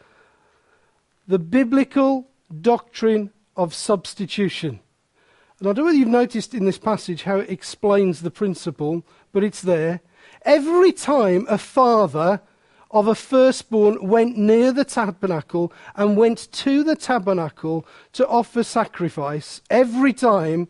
The 1.27 1.39
biblical 1.39 2.29
doctrine 2.61 3.31
of 3.57 3.73
substitution. 3.73 4.79
And 5.63 5.69
I 5.69 5.71
don't 5.71 5.85
know 5.85 5.91
whether 5.91 5.97
you've 5.97 6.09
noticed 6.09 6.53
in 6.53 6.65
this 6.65 6.77
passage 6.77 7.23
how 7.23 7.37
it 7.37 7.49
explains 7.49 8.19
the 8.19 8.29
principle, 8.29 9.05
but 9.31 9.45
it's 9.45 9.61
there. 9.61 10.01
Every 10.41 10.91
time 10.91 11.45
a 11.47 11.57
father 11.57 12.41
of 12.91 13.07
a 13.07 13.15
firstborn 13.15 14.05
went 14.05 14.37
near 14.37 14.73
the 14.73 14.83
tabernacle 14.83 15.71
and 15.95 16.17
went 16.17 16.51
to 16.51 16.83
the 16.83 16.97
tabernacle 16.97 17.87
to 18.11 18.27
offer 18.27 18.61
sacrifice, 18.61 19.61
every 19.69 20.11
time 20.11 20.67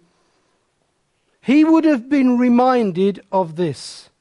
he 1.42 1.64
would 1.64 1.86
have 1.86 2.08
been 2.08 2.38
reminded 2.38 3.26
of 3.32 3.56
this 3.56 4.12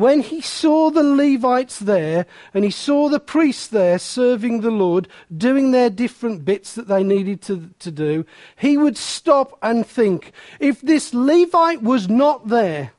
when 0.00 0.22
he 0.22 0.40
saw 0.40 0.90
the 0.90 1.02
Levites 1.02 1.78
there 1.78 2.24
and 2.54 2.64
he 2.64 2.70
saw 2.70 3.10
the 3.10 3.20
priests 3.20 3.66
there 3.66 3.98
serving 3.98 4.62
the 4.62 4.70
Lord, 4.70 5.06
doing 5.36 5.72
their 5.72 5.90
different 5.90 6.42
bits 6.42 6.74
that 6.74 6.88
they 6.88 7.04
needed 7.04 7.42
to, 7.42 7.68
to 7.80 7.90
do, 7.90 8.24
he 8.56 8.78
would 8.78 8.96
stop 8.96 9.58
and 9.60 9.86
think 9.86 10.32
if 10.58 10.80
this 10.80 11.12
Levite 11.12 11.82
was 11.82 12.08
not 12.08 12.48
there, 12.48 12.92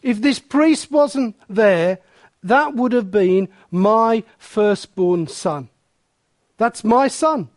if 0.00 0.20
this 0.20 0.38
priest 0.38 0.92
wasn't 0.92 1.34
there, 1.48 1.98
that 2.44 2.72
would 2.76 2.92
have 2.92 3.10
been 3.10 3.48
my 3.72 4.22
firstborn 4.38 5.26
son. 5.26 5.68
That's 6.56 6.84
my 6.84 7.08
son. 7.08 7.48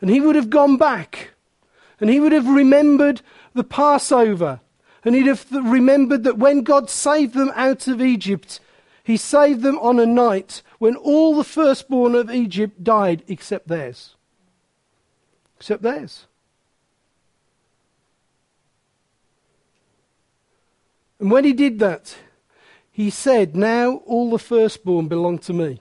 And 0.00 0.10
he 0.10 0.20
would 0.20 0.34
have 0.34 0.50
gone 0.50 0.78
back 0.78 1.30
and 2.00 2.10
he 2.10 2.18
would 2.18 2.32
have 2.32 2.48
remembered 2.48 3.20
the 3.54 3.62
Passover 3.62 4.58
and 5.04 5.14
he'd 5.14 5.26
have 5.26 5.50
remembered 5.50 6.24
that 6.24 6.38
when 6.38 6.62
God 6.62 6.90
saved 6.90 7.34
them 7.34 7.52
out 7.54 7.88
of 7.88 8.02
Egypt, 8.02 8.60
he 9.02 9.16
saved 9.16 9.62
them 9.62 9.78
on 9.78 9.98
a 9.98 10.06
night 10.06 10.62
when 10.78 10.96
all 10.96 11.34
the 11.34 11.44
firstborn 11.44 12.14
of 12.14 12.30
Egypt 12.30 12.84
died 12.84 13.22
except 13.28 13.68
theirs. 13.68 14.14
Except 15.56 15.82
theirs. 15.82 16.26
And 21.18 21.30
when 21.30 21.44
he 21.44 21.52
did 21.52 21.78
that, 21.80 22.16
he 22.90 23.10
said, 23.10 23.54
Now 23.54 23.96
all 24.06 24.30
the 24.30 24.38
firstborn 24.38 25.08
belong 25.08 25.38
to 25.40 25.52
me. 25.52 25.80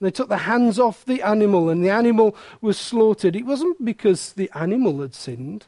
they 0.00 0.10
took 0.10 0.28
the 0.28 0.38
hands 0.38 0.78
off 0.78 1.04
the 1.04 1.22
animal 1.22 1.70
and 1.70 1.84
the 1.84 1.90
animal 1.90 2.36
was 2.60 2.78
slaughtered. 2.78 3.36
It 3.36 3.46
wasn't 3.46 3.84
because 3.84 4.32
the 4.32 4.50
animal 4.54 5.00
had 5.00 5.14
sinned. 5.14 5.66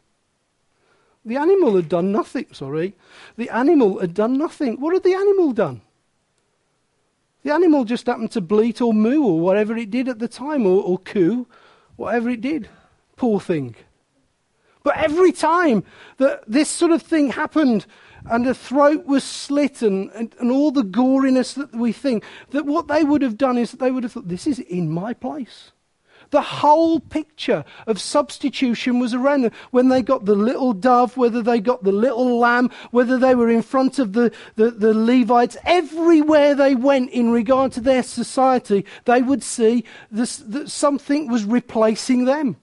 The 1.24 1.36
animal 1.36 1.74
had 1.76 1.88
done 1.88 2.12
nothing, 2.12 2.46
sorry. 2.52 2.94
The 3.36 3.50
animal 3.50 3.98
had 3.98 4.14
done 4.14 4.38
nothing. 4.38 4.80
What 4.80 4.94
had 4.94 5.02
the 5.02 5.14
animal 5.14 5.52
done? 5.52 5.80
The 7.42 7.52
animal 7.52 7.84
just 7.84 8.06
happened 8.06 8.32
to 8.32 8.40
bleat 8.40 8.80
or 8.80 8.92
moo 8.92 9.22
or 9.22 9.40
whatever 9.40 9.76
it 9.76 9.90
did 9.90 10.08
at 10.08 10.18
the 10.18 10.28
time, 10.28 10.66
or, 10.66 10.82
or 10.82 10.98
coo, 10.98 11.46
whatever 11.96 12.28
it 12.30 12.40
did. 12.40 12.68
Poor 13.16 13.40
thing. 13.40 13.76
But 14.82 14.96
every 14.98 15.32
time 15.32 15.84
that 16.18 16.42
this 16.46 16.68
sort 16.68 16.92
of 16.92 17.02
thing 17.02 17.30
happened, 17.30 17.86
and 18.30 18.46
a 18.46 18.54
throat 18.54 19.06
was 19.06 19.24
slit 19.24 19.82
and, 19.82 20.10
and, 20.12 20.34
and, 20.40 20.50
all 20.50 20.70
the 20.70 20.82
goriness 20.82 21.54
that 21.54 21.74
we 21.74 21.92
think, 21.92 22.24
that 22.50 22.66
what 22.66 22.88
they 22.88 23.04
would 23.04 23.22
have 23.22 23.36
done 23.36 23.58
is 23.58 23.70
that 23.70 23.80
they 23.80 23.90
would 23.90 24.02
have 24.02 24.12
thought, 24.12 24.28
this 24.28 24.46
is 24.46 24.58
in 24.58 24.90
my 24.90 25.12
place. 25.12 25.72
The 26.30 26.42
whole 26.42 26.98
picture 26.98 27.64
of 27.86 28.00
substitution 28.00 28.98
was 28.98 29.14
around 29.14 29.42
them. 29.42 29.52
When 29.70 29.88
they 29.88 30.02
got 30.02 30.24
the 30.24 30.34
little 30.34 30.72
dove, 30.72 31.16
whether 31.16 31.40
they 31.40 31.60
got 31.60 31.84
the 31.84 31.92
little 31.92 32.38
lamb, 32.38 32.70
whether 32.90 33.16
they 33.16 33.34
were 33.34 33.48
in 33.48 33.62
front 33.62 33.98
of 33.98 34.12
the, 34.12 34.32
the, 34.56 34.70
the 34.70 34.92
Levites, 34.92 35.56
everywhere 35.64 36.54
they 36.54 36.74
went 36.74 37.10
in 37.10 37.30
regard 37.30 37.72
to 37.72 37.80
their 37.80 38.02
society, 38.02 38.84
they 39.04 39.22
would 39.22 39.42
see 39.42 39.84
this, 40.10 40.38
that 40.38 40.70
something 40.70 41.28
was 41.28 41.44
replacing 41.44 42.24
them. 42.24 42.56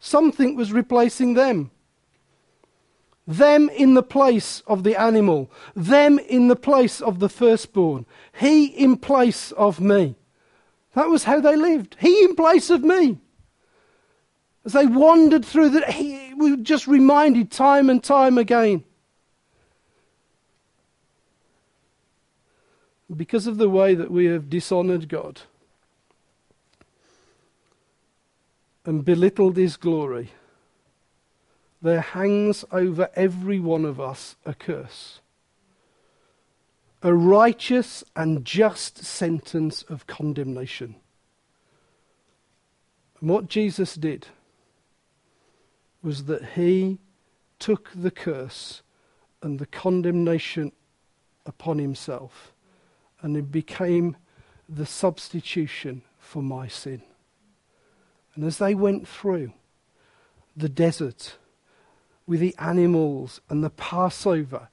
Something 0.00 0.56
was 0.56 0.72
replacing 0.72 1.34
them. 1.34 1.71
Them 3.26 3.68
in 3.68 3.94
the 3.94 4.02
place 4.02 4.62
of 4.66 4.82
the 4.82 5.00
animal, 5.00 5.50
them 5.76 6.18
in 6.18 6.48
the 6.48 6.56
place 6.56 7.00
of 7.00 7.20
the 7.20 7.28
firstborn, 7.28 8.04
he 8.40 8.66
in 8.66 8.96
place 8.96 9.52
of 9.52 9.80
me. 9.80 10.16
That 10.94 11.08
was 11.08 11.24
how 11.24 11.40
they 11.40 11.56
lived. 11.56 11.96
He 12.00 12.24
in 12.24 12.34
place 12.34 12.68
of 12.68 12.82
me. 12.82 13.18
As 14.64 14.72
they 14.72 14.86
wandered 14.86 15.44
through 15.44 15.70
that, 15.70 15.90
he 15.90 16.34
was 16.34 16.58
just 16.62 16.86
reminded 16.86 17.50
time 17.50 17.88
and 17.90 18.02
time 18.02 18.38
again. 18.38 18.84
Because 23.14 23.46
of 23.46 23.58
the 23.58 23.68
way 23.68 23.94
that 23.94 24.10
we 24.10 24.26
have 24.26 24.48
dishonored 24.48 25.08
God 25.08 25.42
and 28.84 29.04
belittled 29.04 29.56
His 29.56 29.76
glory, 29.76 30.30
there 31.82 32.00
hangs 32.00 32.64
over 32.70 33.10
every 33.14 33.58
one 33.58 33.84
of 33.84 34.00
us 34.00 34.36
a 34.46 34.54
curse 34.54 35.20
a 37.02 37.12
righteous 37.12 38.04
and 38.14 38.44
just 38.44 39.04
sentence 39.04 39.82
of 39.82 40.06
condemnation. 40.06 40.94
And 43.20 43.28
what 43.28 43.48
Jesus 43.48 43.94
did 43.94 44.28
was 46.02 46.24
that 46.24 46.50
he 46.54 46.98
took 47.58 47.90
the 47.94 48.10
curse 48.10 48.82
and 49.42 49.58
the 49.58 49.66
condemnation 49.66 50.72
upon 51.44 51.78
himself 51.78 52.52
and 53.20 53.36
it 53.36 53.50
became 53.50 54.16
the 54.68 54.86
substitution 54.86 56.02
for 56.18 56.42
my 56.42 56.68
sin. 56.68 57.02
And 58.34 58.44
as 58.44 58.58
they 58.58 58.74
went 58.74 59.06
through 59.06 59.52
the 60.56 60.68
desert 60.68 61.36
with 62.26 62.40
the 62.40 62.54
animals 62.58 63.40
and 63.48 63.62
the 63.62 63.70
Passover 63.70 64.68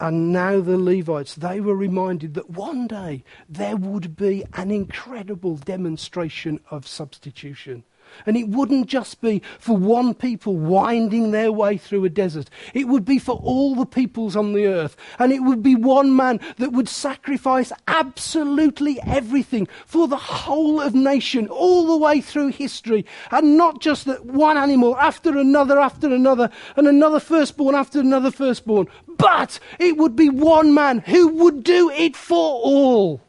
and 0.00 0.32
now 0.32 0.60
the 0.60 0.78
Levites, 0.78 1.34
they 1.34 1.60
were 1.60 1.76
reminded 1.76 2.32
that 2.34 2.48
one 2.48 2.86
day 2.86 3.22
there 3.48 3.76
would 3.76 4.16
be 4.16 4.44
an 4.54 4.70
incredible 4.70 5.56
demonstration 5.56 6.58
of 6.70 6.86
substitution. 6.86 7.84
And 8.26 8.36
it 8.36 8.48
wouldn't 8.48 8.86
just 8.86 9.20
be 9.20 9.42
for 9.58 9.76
one 9.76 10.14
people 10.14 10.56
winding 10.56 11.30
their 11.30 11.52
way 11.52 11.76
through 11.76 12.04
a 12.04 12.08
desert. 12.08 12.50
It 12.74 12.88
would 12.88 13.04
be 13.04 13.18
for 13.18 13.36
all 13.36 13.74
the 13.74 13.86
peoples 13.86 14.36
on 14.36 14.52
the 14.52 14.66
earth. 14.66 14.96
And 15.18 15.32
it 15.32 15.40
would 15.40 15.62
be 15.62 15.74
one 15.74 16.14
man 16.14 16.40
that 16.58 16.72
would 16.72 16.88
sacrifice 16.88 17.72
absolutely 17.88 19.00
everything 19.02 19.68
for 19.86 20.08
the 20.08 20.16
whole 20.16 20.80
of 20.80 20.94
nation, 20.94 21.48
all 21.48 21.86
the 21.86 21.96
way 21.96 22.20
through 22.20 22.48
history. 22.48 23.04
And 23.30 23.56
not 23.56 23.80
just 23.80 24.04
that 24.06 24.26
one 24.26 24.56
animal 24.56 24.96
after 24.96 25.36
another 25.36 25.78
after 25.78 26.12
another, 26.12 26.50
and 26.76 26.86
another 26.86 27.20
firstborn 27.20 27.74
after 27.74 28.00
another 28.00 28.30
firstborn. 28.30 28.86
But 29.08 29.58
it 29.78 29.96
would 29.96 30.16
be 30.16 30.28
one 30.28 30.74
man 30.74 31.00
who 31.00 31.28
would 31.28 31.62
do 31.62 31.90
it 31.90 32.16
for 32.16 32.60
all. 32.62 33.20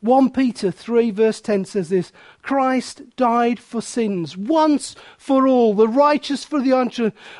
1 0.00 0.30
Peter 0.30 0.70
3, 0.70 1.10
verse 1.10 1.40
10 1.40 1.64
says 1.64 1.88
this 1.88 2.12
Christ 2.42 3.02
died 3.16 3.58
for 3.58 3.80
sins 3.80 4.36
once 4.36 4.94
for 5.18 5.48
all, 5.48 5.74
the 5.74 5.88
righteous 5.88 6.44
for 6.44 6.60
the 6.60 6.72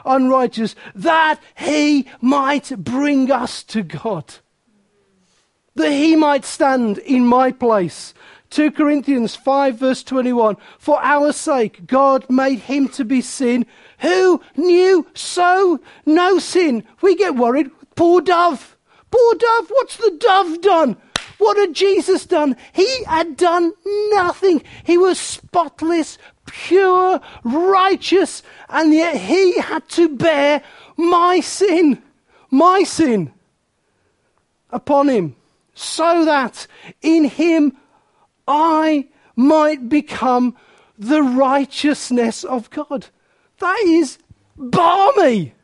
unrighteous, 0.05 0.75
that 0.95 1.41
he 1.57 2.09
might 2.21 2.73
bring 2.79 3.31
us 3.31 3.63
to 3.65 3.83
God. 3.83 4.37
That 5.75 5.93
he 5.93 6.17
might 6.17 6.45
stand 6.45 6.99
in 6.99 7.27
my 7.27 7.53
place. 7.53 8.15
2 8.51 8.71
Corinthians 8.71 9.37
5, 9.37 9.77
verse 9.77 10.03
21 10.03 10.57
For 10.79 11.03
our 11.03 11.33
sake, 11.33 11.87
God 11.87 12.29
made 12.31 12.61
him 12.61 12.89
to 12.91 13.05
be 13.05 13.21
sin 13.21 13.67
who 13.99 14.41
knew 14.57 15.07
so 15.15 15.81
no 16.05 16.39
sin. 16.39 16.85
We 17.01 17.17
get 17.17 17.37
worried. 17.37 17.71
Poor 17.95 18.21
dove. 18.21 18.77
Poor 19.11 19.35
dove. 19.35 19.69
What's 19.69 19.97
the 19.97 20.17
dove 20.19 20.61
done? 20.61 20.97
What 21.39 21.57
had 21.57 21.75
Jesus 21.75 22.27
done? 22.27 22.57
He 22.73 23.05
had 23.05 23.37
done 23.37 23.73
nothing. 24.11 24.63
He 24.85 24.97
was 24.97 25.19
spotless, 25.19 26.19
pure, 26.47 27.21
righteous, 27.45 28.43
and 28.69 28.93
yet 28.93 29.17
he 29.17 29.59
had 29.61 29.89
to 29.91 30.09
bear 30.09 30.63
my 30.97 31.41
sin, 31.41 32.03
my 32.51 32.85
sin 32.85 33.33
upon 34.71 35.09
him, 35.09 35.37
so 35.75 36.25
that 36.25 36.67
in 37.03 37.25
him 37.25 37.77
I 38.49 39.09
might 39.35 39.89
become 39.89 40.57
the 40.99 41.23
righteousness 41.23 42.45
of 42.45 42.71
God. 42.71 43.07
That 43.59 43.79
is 43.85 44.19
balmy. 44.57 45.55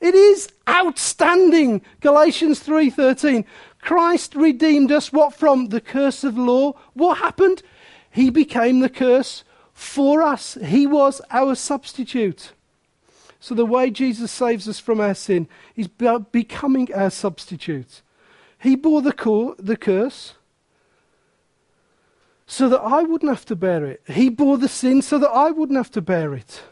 It 0.00 0.16
is 0.16 0.48
outstanding. 0.68 1.82
Galatians 2.00 2.60
3:13. 2.60 3.44
Christ 3.82 4.34
redeemed 4.36 4.90
us 4.90 5.12
what 5.12 5.34
from 5.34 5.68
the 5.68 5.80
curse 5.80 6.24
of 6.24 6.38
law? 6.38 6.74
What 6.94 7.18
happened? 7.18 7.62
He 8.10 8.30
became 8.30 8.80
the 8.80 8.88
curse 8.88 9.44
for 9.74 10.22
us. 10.22 10.56
He 10.64 10.86
was 10.86 11.20
our 11.30 11.54
substitute. 11.54 12.52
So 13.40 13.56
the 13.56 13.66
way 13.66 13.90
Jesus 13.90 14.30
saves 14.30 14.68
us 14.68 14.78
from 14.78 15.00
our 15.00 15.14
sin 15.14 15.48
is 15.74 15.88
by 15.88 16.18
becoming 16.18 16.94
our 16.94 17.10
substitute. 17.10 18.02
He 18.60 18.76
bore 18.76 19.02
the, 19.02 19.12
cor- 19.12 19.56
the 19.58 19.76
curse 19.76 20.34
so 22.46 22.68
that 22.68 22.80
I 22.80 23.02
wouldn't 23.02 23.32
have 23.32 23.46
to 23.46 23.56
bear 23.56 23.84
it. 23.84 24.02
He 24.06 24.28
bore 24.28 24.58
the 24.58 24.68
sin 24.68 25.02
so 25.02 25.18
that 25.18 25.30
I 25.30 25.50
wouldn't 25.50 25.76
have 25.76 25.90
to 25.92 26.00
bear 26.00 26.34
it. 26.34 26.62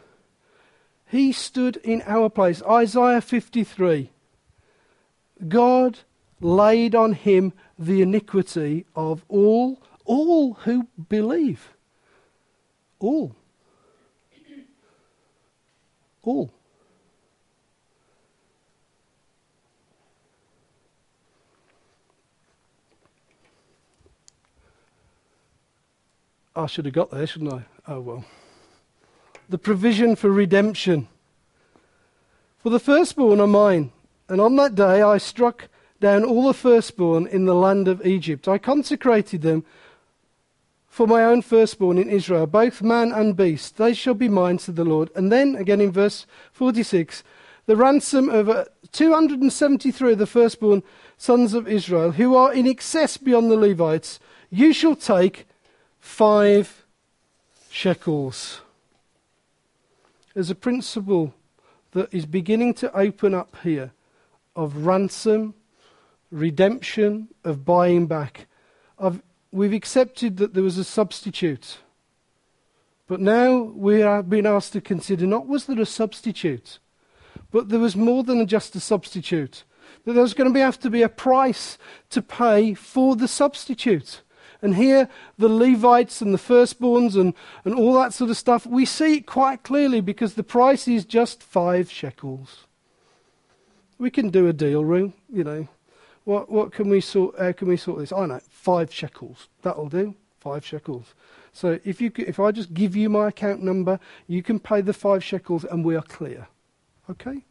He 1.07 1.33
stood 1.33 1.75
in 1.77 2.03
our 2.05 2.29
place. 2.29 2.63
Isaiah 2.63 3.19
53. 3.19 4.11
God 5.49 5.99
laid 6.41 6.95
on 6.95 7.13
him 7.13 7.53
the 7.77 8.01
iniquity 8.01 8.85
of 8.95 9.23
all, 9.29 9.81
all 10.05 10.53
who 10.53 10.87
believe. 11.09 11.73
All. 12.99 13.35
All. 16.23 16.51
I 26.55 26.65
should 26.65 26.85
have 26.85 26.93
got 26.93 27.11
there, 27.11 27.25
shouldn't 27.25 27.53
I? 27.53 27.63
Oh 27.87 28.01
well. 28.01 28.25
The 29.49 29.57
provision 29.57 30.15
for 30.15 30.29
redemption. 30.29 31.07
For 32.59 32.69
the 32.69 32.79
firstborn 32.79 33.39
are 33.39 33.47
mine, 33.47 33.91
and 34.29 34.39
on 34.39 34.55
that 34.57 34.75
day 34.75 35.01
I 35.01 35.17
struck 35.17 35.69
down 36.01 36.25
all 36.25 36.47
the 36.47 36.53
firstborn 36.53 37.27
in 37.27 37.45
the 37.45 37.55
land 37.55 37.87
of 37.87 38.05
Egypt. 38.05 38.47
I 38.47 38.57
consecrated 38.57 39.41
them 39.41 39.63
for 40.89 41.07
my 41.07 41.23
own 41.23 41.41
firstborn 41.41 41.97
in 41.97 42.09
Israel, 42.09 42.45
both 42.45 42.81
man 42.81 43.13
and 43.13 43.37
beast. 43.37 43.77
They 43.77 43.93
shall 43.93 44.13
be 44.13 44.27
mine, 44.27 44.59
said 44.59 44.75
the 44.75 44.83
Lord. 44.83 45.09
And 45.15 45.31
then, 45.31 45.55
again 45.55 45.79
in 45.79 45.91
verse 45.91 46.25
46, 46.51 47.23
the 47.65 47.77
ransom 47.77 48.27
of 48.27 48.49
uh, 48.49 48.65
273 48.91 50.11
of 50.11 50.17
the 50.17 50.27
firstborn 50.27 50.83
sons 51.17 51.53
of 51.53 51.67
Israel, 51.67 52.11
who 52.11 52.35
are 52.35 52.53
in 52.53 52.67
excess 52.67 53.15
beyond 53.15 53.49
the 53.49 53.55
Levites, 53.55 54.19
you 54.49 54.73
shall 54.73 54.97
take 54.97 55.47
five 56.01 56.83
shekels. 57.69 58.59
There's 60.33 60.49
a 60.49 60.55
principle 60.55 61.33
that 61.91 62.13
is 62.13 62.25
beginning 62.25 62.73
to 62.75 62.93
open 62.97 63.33
up 63.33 63.55
here 63.63 63.91
of 64.55 64.85
ransom 64.85 65.53
redemption, 66.31 67.27
of 67.43 67.65
buying 67.65 68.07
back. 68.07 68.47
I've, 68.97 69.21
we've 69.51 69.73
accepted 69.73 70.37
that 70.37 70.53
there 70.53 70.63
was 70.63 70.77
a 70.77 70.83
substitute. 70.83 71.79
But 73.07 73.19
now 73.19 73.57
we 73.57 74.01
are 74.01 74.23
being 74.23 74.45
asked 74.45 74.73
to 74.73 74.81
consider 74.81 75.27
not 75.27 75.47
was 75.47 75.65
there 75.65 75.81
a 75.81 75.85
substitute, 75.85 76.79
but 77.51 77.67
there 77.67 77.79
was 77.79 77.95
more 77.95 78.23
than 78.23 78.47
just 78.47 78.75
a 78.75 78.79
substitute. 78.79 79.65
That 80.05 80.13
there 80.13 80.21
was 80.21 80.33
going 80.33 80.49
to 80.49 80.53
be, 80.53 80.61
have 80.61 80.79
to 80.79 80.89
be 80.89 81.01
a 81.01 81.09
price 81.09 81.77
to 82.11 82.21
pay 82.21 82.73
for 82.73 83.15
the 83.15 83.27
substitute. 83.27 84.21
And 84.61 84.75
here, 84.75 85.09
the 85.37 85.49
Levites 85.49 86.21
and 86.21 86.33
the 86.33 86.37
firstborns 86.37 87.19
and, 87.19 87.33
and 87.65 87.75
all 87.75 87.93
that 87.95 88.13
sort 88.13 88.29
of 88.29 88.37
stuff, 88.37 88.65
we 88.65 88.85
see 88.85 89.17
it 89.17 89.25
quite 89.25 89.63
clearly 89.63 90.01
because 90.01 90.35
the 90.35 90.43
price 90.43 90.87
is 90.87 91.03
just 91.03 91.43
five 91.43 91.91
shekels. 91.91 92.67
We 93.97 94.09
can 94.09 94.29
do 94.29 94.47
a 94.47 94.53
deal, 94.53 94.85
room, 94.85 95.13
you 95.31 95.43
know. 95.43 95.67
What, 96.23 96.49
what 96.49 96.71
can 96.71 96.89
we 96.89 97.01
sort, 97.01 97.37
how 97.39 97.51
can 97.51 97.67
we 97.67 97.77
sort 97.77 97.99
this? 97.99 98.11
I 98.11 98.25
know, 98.25 98.39
five 98.49 98.93
shekels. 98.93 99.47
That'll 99.63 99.89
do, 99.89 100.15
five 100.39 100.65
shekels. 100.65 101.13
So 101.51 101.79
if, 101.83 101.99
you, 101.99 102.11
if 102.17 102.39
I 102.39 102.51
just 102.51 102.73
give 102.73 102.95
you 102.95 103.09
my 103.09 103.29
account 103.29 103.63
number, 103.63 103.99
you 104.27 104.43
can 104.43 104.59
pay 104.59 104.81
the 104.81 104.93
five 104.93 105.23
shekels 105.23 105.63
and 105.65 105.83
we 105.83 105.95
are 105.95 106.03
clear. 106.03 106.47
Okay? 107.09 107.43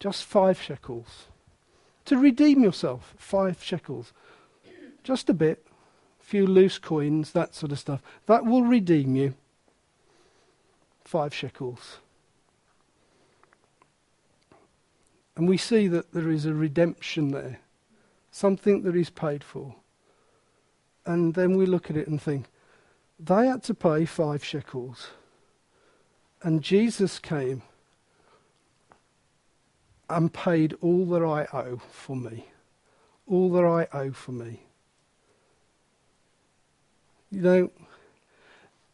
Just 0.00 0.24
five 0.24 0.60
shekels. 0.60 1.26
To 2.06 2.18
redeem 2.18 2.62
yourself, 2.62 3.14
five 3.18 3.62
shekels. 3.62 4.12
Just 5.04 5.28
a 5.28 5.34
bit, 5.34 5.64
a 6.20 6.24
few 6.24 6.46
loose 6.46 6.78
coins, 6.78 7.32
that 7.32 7.54
sort 7.54 7.72
of 7.72 7.78
stuff. 7.78 8.02
That 8.26 8.44
will 8.44 8.62
redeem 8.62 9.14
you. 9.14 9.34
Five 11.04 11.32
shekels. 11.32 11.98
And 15.38 15.48
we 15.48 15.56
see 15.56 15.86
that 15.86 16.12
there 16.12 16.30
is 16.30 16.46
a 16.46 16.52
redemption 16.52 17.30
there, 17.30 17.60
something 18.32 18.82
that 18.82 18.96
is 18.96 19.08
paid 19.08 19.44
for. 19.44 19.76
And 21.06 21.34
then 21.34 21.56
we 21.56 21.64
look 21.64 21.88
at 21.88 21.96
it 21.96 22.08
and 22.08 22.20
think, 22.20 22.46
they 23.20 23.46
had 23.46 23.62
to 23.64 23.74
pay 23.74 24.04
five 24.04 24.44
shekels. 24.44 25.10
And 26.42 26.60
Jesus 26.60 27.20
came 27.20 27.62
and 30.10 30.34
paid 30.34 30.74
all 30.80 31.06
that 31.06 31.22
I 31.22 31.46
owe 31.56 31.80
for 31.88 32.16
me. 32.16 32.48
All 33.28 33.48
that 33.52 33.64
I 33.64 33.86
owe 33.96 34.10
for 34.10 34.32
me. 34.32 34.64
You 37.30 37.42
know, 37.42 37.70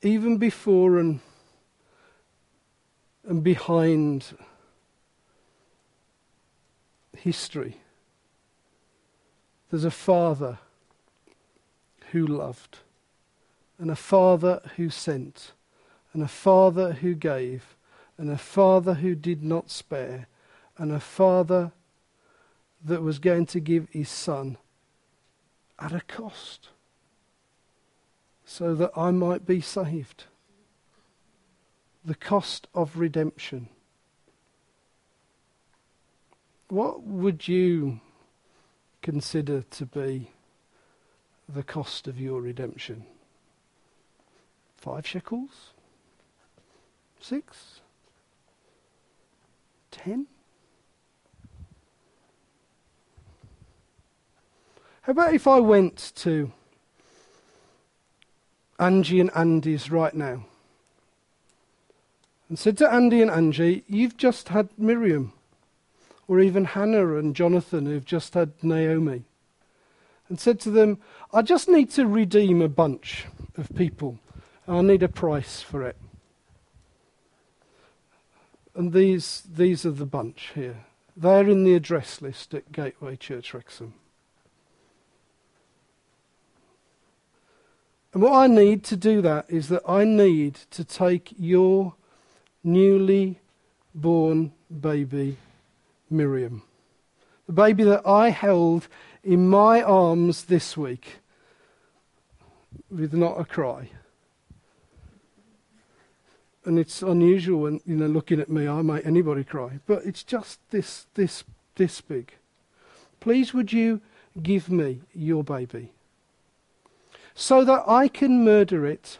even 0.02 0.36
before 0.36 0.98
and, 0.98 1.20
and 3.26 3.42
behind 3.42 4.36
history, 7.24 7.80
there's 9.70 9.86
a 9.86 9.90
father 9.90 10.58
who 12.12 12.26
loved, 12.26 12.80
and 13.78 13.90
a 13.90 13.96
father 13.96 14.60
who 14.76 14.90
sent, 14.90 15.52
and 16.12 16.22
a 16.22 16.28
father 16.28 16.92
who 16.92 17.14
gave, 17.14 17.76
and 18.18 18.28
a 18.28 18.36
father 18.36 18.92
who 18.94 19.14
did 19.14 19.42
not 19.42 19.70
spare, 19.70 20.28
and 20.76 20.92
a 20.92 21.00
father 21.00 21.72
that 22.84 23.00
was 23.00 23.18
going 23.18 23.46
to 23.46 23.58
give 23.58 23.88
his 23.90 24.10
son 24.10 24.58
at 25.78 25.92
a 25.92 26.02
cost 26.02 26.68
so 28.44 28.74
that 28.74 28.90
I 28.94 29.10
might 29.12 29.46
be 29.46 29.62
saved. 29.62 30.24
The 32.04 32.14
cost 32.14 32.66
of 32.74 32.98
redemption. 32.98 33.70
What 36.74 37.04
would 37.04 37.46
you 37.46 38.00
consider 39.00 39.62
to 39.62 39.86
be 39.86 40.32
the 41.48 41.62
cost 41.62 42.08
of 42.08 42.18
your 42.18 42.40
redemption? 42.40 43.06
Five 44.76 45.06
shekels? 45.06 45.70
Six? 47.20 47.78
Ten? 49.92 50.26
How 55.02 55.12
about 55.12 55.32
if 55.32 55.46
I 55.46 55.60
went 55.60 56.10
to 56.16 56.50
Angie 58.80 59.20
and 59.20 59.30
Andy's 59.36 59.92
right 59.92 60.12
now 60.12 60.44
and 62.48 62.58
said 62.58 62.76
to 62.78 62.92
Andy 62.92 63.22
and 63.22 63.30
Angie, 63.30 63.84
You've 63.86 64.16
just 64.16 64.48
had 64.48 64.70
Miriam, 64.76 65.34
or 66.28 66.40
even 66.40 66.64
Hannah 66.64 67.16
and 67.16 67.34
Jonathan 67.36 67.86
who've 67.86 68.04
just 68.04 68.34
had 68.34 68.52
Naomi, 68.62 69.24
and 70.28 70.40
said 70.40 70.58
to 70.60 70.70
them, 70.70 70.98
I 71.32 71.42
just 71.42 71.68
need 71.68 71.90
to 71.90 72.06
redeem 72.06 72.62
a 72.62 72.68
bunch 72.68 73.26
of 73.56 73.74
people. 73.74 74.18
And 74.66 74.76
I 74.76 74.80
need 74.80 75.02
a 75.02 75.08
price 75.08 75.60
for 75.60 75.82
it. 75.82 75.96
And 78.74 78.92
these, 78.92 79.42
these 79.54 79.84
are 79.84 79.90
the 79.90 80.06
bunch 80.06 80.52
here. 80.54 80.86
They're 81.16 81.48
in 81.48 81.64
the 81.64 81.74
address 81.74 82.20
list 82.20 82.54
at 82.54 82.72
Gateway 82.72 83.16
Church 83.16 83.54
Wrexham. 83.54 83.94
And 88.12 88.22
what 88.22 88.32
I 88.32 88.46
need 88.46 88.84
to 88.84 88.96
do 88.96 89.20
that 89.22 89.46
is 89.48 89.68
that 89.68 89.82
I 89.88 90.04
need 90.04 90.54
to 90.70 90.84
take 90.84 91.34
your 91.36 91.94
newly 92.62 93.40
born 93.94 94.52
baby, 94.80 95.36
Miriam, 96.16 96.62
the 97.46 97.52
baby 97.52 97.84
that 97.84 98.06
I 98.06 98.30
held 98.30 98.88
in 99.22 99.48
my 99.48 99.82
arms 99.82 100.44
this 100.44 100.76
week 100.76 101.18
with 102.90 103.12
not 103.12 103.40
a 103.40 103.44
cry. 103.44 103.90
And 106.64 106.78
it's 106.78 107.02
unusual 107.02 107.62
when, 107.62 107.80
you 107.84 107.96
know, 107.96 108.06
looking 108.06 108.40
at 108.40 108.48
me, 108.48 108.66
I 108.66 108.80
make 108.80 109.04
anybody 109.04 109.44
cry. 109.44 109.80
But 109.86 110.06
it's 110.06 110.22
just 110.22 110.60
this, 110.70 111.06
this, 111.14 111.44
this 111.74 112.00
big. 112.00 112.32
Please 113.20 113.52
would 113.52 113.72
you 113.72 114.00
give 114.42 114.70
me 114.70 115.00
your 115.12 115.44
baby? 115.44 115.90
so 117.34 117.64
that 117.64 117.82
I 117.88 118.08
can 118.08 118.44
murder 118.44 118.86
it, 118.86 119.18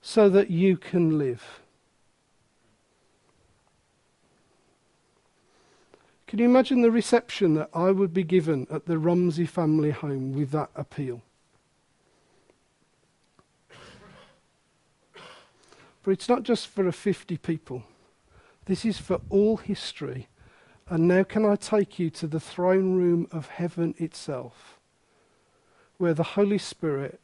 so 0.00 0.28
that 0.30 0.50
you 0.50 0.76
can 0.76 1.18
live. 1.18 1.60
Can 6.28 6.38
you 6.38 6.44
imagine 6.44 6.82
the 6.82 6.90
reception 6.92 7.54
that 7.54 7.70
I 7.74 7.90
would 7.90 8.14
be 8.14 8.22
given 8.22 8.68
at 8.70 8.86
the 8.86 8.98
Rumsey 8.98 9.46
family 9.46 9.90
home 9.90 10.32
with 10.32 10.52
that 10.52 10.70
appeal? 10.76 11.22
But 16.04 16.12
it's 16.12 16.28
not 16.28 16.44
just 16.44 16.68
for 16.68 16.86
a 16.86 16.92
50 16.92 17.36
people. 17.38 17.82
This 18.66 18.84
is 18.84 18.98
for 18.98 19.20
all 19.28 19.56
history. 19.56 20.28
And 20.88 21.08
now, 21.08 21.24
can 21.24 21.44
I 21.44 21.56
take 21.56 21.98
you 21.98 22.08
to 22.10 22.28
the 22.28 22.40
throne 22.40 22.94
room 22.94 23.26
of 23.32 23.48
heaven 23.48 23.94
itself? 23.98 24.78
where 25.98 26.14
the 26.14 26.22
Holy 26.22 26.58
Spirit 26.58 27.20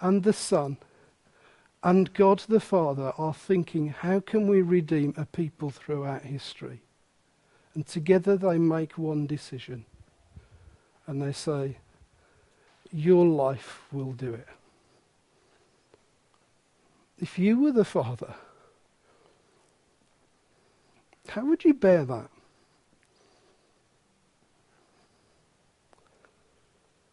and 0.00 0.24
the 0.24 0.32
Son 0.32 0.78
and 1.82 2.12
God 2.14 2.40
the 2.48 2.60
Father 2.60 3.12
are 3.16 3.34
thinking, 3.34 3.88
how 3.88 4.18
can 4.18 4.48
we 4.48 4.62
redeem 4.62 5.14
a 5.16 5.26
people 5.26 5.70
throughout 5.70 6.22
history? 6.22 6.82
And 7.78 7.86
together 7.86 8.36
they 8.36 8.58
make 8.58 8.98
one 8.98 9.28
decision. 9.28 9.84
And 11.06 11.22
they 11.22 11.30
say, 11.30 11.76
Your 12.92 13.24
life 13.24 13.84
will 13.92 14.10
do 14.10 14.34
it. 14.34 14.48
If 17.20 17.38
you 17.38 17.60
were 17.60 17.70
the 17.70 17.84
Father, 17.84 18.34
how 21.28 21.44
would 21.44 21.64
you 21.64 21.72
bear 21.72 22.04
that? 22.04 22.28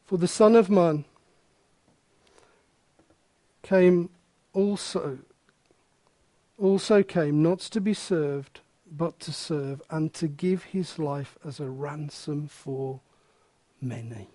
For 0.07 0.18
the 0.18 0.28
Son 0.28 0.55
of 0.55 0.72
Man 0.72 1.05
came 3.61 4.09
also 4.51 5.20
also 6.57 7.03
came 7.03 7.43
not 7.43 7.59
to 7.59 7.80
be 7.80 7.93
served 7.93 8.61
but 8.98 9.20
to 9.22 9.32
serve 9.32 9.82
and 9.89 10.14
to 10.14 10.28
give 10.28 10.64
his 10.64 11.00
life 11.00 11.38
as 11.46 11.60
a 11.60 11.70
ransom 11.70 12.48
for 12.48 13.02
many. 13.82 14.30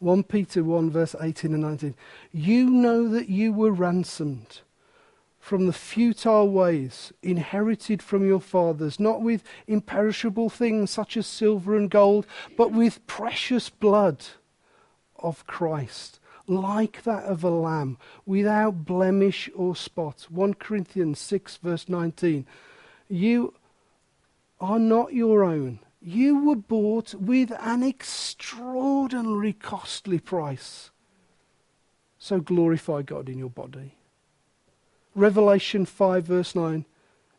1 0.00 0.22
Peter 0.24 0.62
1 0.62 0.90
verse 0.90 1.14
18 1.20 1.52
and 1.54 1.62
19. 1.62 1.94
You 2.32 2.70
know 2.70 3.08
that 3.08 3.28
you 3.28 3.52
were 3.52 3.72
ransomed 3.72 4.60
from 5.38 5.66
the 5.66 5.72
futile 5.72 6.48
ways 6.50 7.12
inherited 7.22 8.02
from 8.02 8.26
your 8.26 8.40
fathers, 8.40 9.00
not 9.00 9.22
with 9.22 9.42
imperishable 9.66 10.50
things 10.50 10.90
such 10.90 11.16
as 11.16 11.26
silver 11.26 11.76
and 11.76 11.90
gold, 11.90 12.26
but 12.56 12.70
with 12.70 13.06
precious 13.06 13.70
blood 13.70 14.26
of 15.18 15.46
Christ, 15.46 16.20
like 16.46 17.02
that 17.02 17.24
of 17.24 17.42
a 17.42 17.50
lamb, 17.50 17.98
without 18.26 18.84
blemish 18.84 19.48
or 19.54 19.74
spot. 19.74 20.26
1 20.28 20.54
Corinthians 20.54 21.18
6, 21.18 21.56
verse 21.56 21.88
19. 21.88 22.46
You 23.08 23.54
are 24.60 24.78
not 24.78 25.14
your 25.14 25.44
own. 25.44 25.80
You 26.00 26.44
were 26.44 26.56
bought 26.56 27.14
with 27.14 27.52
an 27.60 27.82
extraordinary 27.82 29.52
costly 29.52 30.18
price. 30.18 30.90
So 32.18 32.40
glorify 32.40 33.02
God 33.02 33.28
in 33.28 33.38
your 33.38 33.50
body. 33.50 33.94
Revelation 35.14 35.86
5, 35.86 36.24
verse 36.24 36.54
9. 36.54 36.84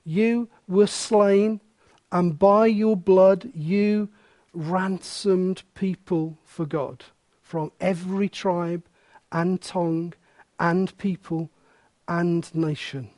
You 0.03 0.49
were 0.67 0.87
slain, 0.87 1.61
and 2.11 2.39
by 2.39 2.65
your 2.65 2.97
blood 2.97 3.51
you 3.53 4.09
ransomed 4.53 5.63
people 5.75 6.37
for 6.43 6.65
God 6.65 7.05
from 7.41 7.71
every 7.79 8.27
tribe 8.27 8.83
and 9.31 9.61
tongue 9.61 10.13
and 10.59 10.97
people 10.97 11.49
and 12.07 12.53
nation. 12.55 13.09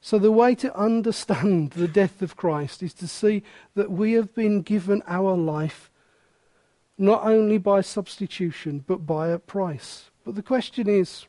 So, 0.00 0.18
the 0.18 0.30
way 0.30 0.54
to 0.56 0.76
understand 0.76 1.72
the 1.72 1.88
death 1.88 2.22
of 2.22 2.36
Christ 2.36 2.82
is 2.82 2.94
to 2.94 3.08
see 3.08 3.42
that 3.74 3.90
we 3.90 4.12
have 4.12 4.34
been 4.34 4.62
given 4.62 5.02
our 5.06 5.36
life 5.36 5.90
not 6.96 7.24
only 7.24 7.58
by 7.58 7.80
substitution, 7.80 8.84
but 8.86 9.06
by 9.06 9.28
a 9.28 9.38
price. 9.38 10.10
But 10.24 10.34
the 10.34 10.42
question 10.42 10.88
is, 10.88 11.26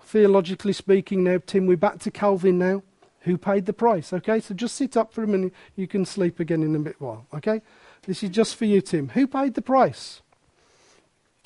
theologically 0.00 0.72
speaking, 0.72 1.24
now, 1.24 1.40
Tim, 1.44 1.66
we're 1.66 1.76
back 1.76 1.98
to 2.00 2.10
Calvin 2.10 2.58
now. 2.58 2.82
Who 3.20 3.38
paid 3.38 3.66
the 3.66 3.72
price? 3.72 4.12
Okay, 4.12 4.40
so 4.40 4.52
just 4.54 4.74
sit 4.74 4.96
up 4.96 5.12
for 5.12 5.22
a 5.22 5.28
minute. 5.28 5.52
You 5.76 5.86
can 5.86 6.04
sleep 6.04 6.40
again 6.40 6.62
in 6.62 6.74
a 6.74 6.80
bit 6.80 7.00
while. 7.00 7.26
Okay, 7.32 7.62
this 8.04 8.22
is 8.22 8.30
just 8.30 8.56
for 8.56 8.64
you, 8.64 8.80
Tim. 8.80 9.10
Who 9.10 9.28
paid 9.28 9.54
the 9.54 9.62
price? 9.62 10.22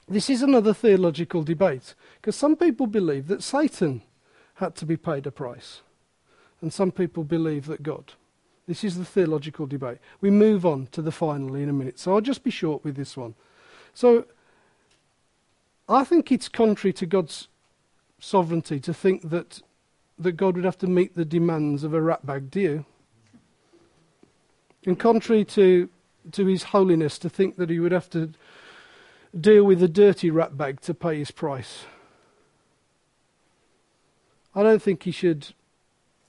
This 0.08 0.30
is 0.30 0.40
another 0.40 0.72
theological 0.72 1.42
debate 1.42 1.94
because 2.20 2.36
some 2.36 2.56
people 2.56 2.86
believe 2.86 3.26
that 3.26 3.42
Satan 3.42 4.02
had 4.54 4.74
to 4.76 4.86
be 4.86 4.96
paid 4.96 5.26
a 5.26 5.30
price 5.30 5.82
and 6.60 6.72
some 6.72 6.90
people 6.90 7.24
believe 7.24 7.66
that 7.66 7.82
God. 7.82 8.12
This 8.66 8.82
is 8.82 8.98
the 8.98 9.04
theological 9.04 9.66
debate. 9.66 9.98
We 10.20 10.30
move 10.30 10.66
on 10.66 10.88
to 10.92 11.02
the 11.02 11.12
final 11.12 11.54
in 11.54 11.68
a 11.68 11.72
minute, 11.72 11.98
so 11.98 12.14
I'll 12.14 12.20
just 12.20 12.42
be 12.42 12.50
short 12.50 12.84
with 12.84 12.96
this 12.96 13.16
one. 13.16 13.34
So, 13.94 14.26
I 15.88 16.02
think 16.02 16.32
it's 16.32 16.48
contrary 16.48 16.92
to 16.94 17.06
God's 17.06 17.48
sovereignty 18.18 18.80
to 18.80 18.92
think 18.92 19.30
that, 19.30 19.62
that 20.18 20.32
God 20.32 20.56
would 20.56 20.64
have 20.64 20.78
to 20.78 20.88
meet 20.88 21.14
the 21.14 21.24
demands 21.24 21.84
of 21.84 21.94
a 21.94 22.02
rat 22.02 22.26
bag, 22.26 22.50
do? 22.50 22.84
And 24.84 24.98
contrary 24.98 25.44
to, 25.44 25.88
to 26.32 26.46
his 26.46 26.64
holiness 26.64 27.18
to 27.18 27.28
think 27.28 27.56
that 27.56 27.70
he 27.70 27.78
would 27.78 27.92
have 27.92 28.10
to 28.10 28.32
deal 29.38 29.64
with 29.64 29.82
a 29.82 29.88
dirty 29.88 30.30
rat 30.30 30.56
bag 30.56 30.80
to 30.82 30.94
pay 30.94 31.18
his 31.18 31.30
price. 31.30 31.84
I 34.54 34.62
don't 34.62 34.82
think 34.82 35.02
he 35.02 35.10
should 35.10 35.48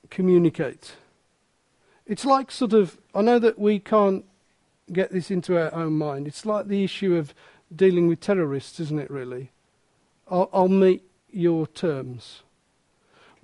communicate. 0.10 0.94
It's 2.06 2.26
like 2.26 2.52
sort 2.52 2.74
of, 2.74 2.98
I 3.14 3.22
know 3.22 3.40
that 3.40 3.60
we 3.60 3.80
can't 3.80 4.26
get 4.92 5.12
this 5.12 5.30
into 5.30 5.58
our 5.58 5.74
own 5.74 5.98
mind. 5.98 6.28
It's 6.28 6.46
like 6.46 6.68
the 6.68 6.84
issue 6.84 7.16
of 7.16 7.34
dealing 7.76 8.08
with 8.08 8.22
terrorists, 8.22 8.80
isn't 8.80 9.00
it, 9.00 9.12
really? 9.12 9.52
I'll, 10.30 10.50
I'll 10.54 10.68
meet 10.70 11.04
your 11.30 11.68
terms. 11.68 12.44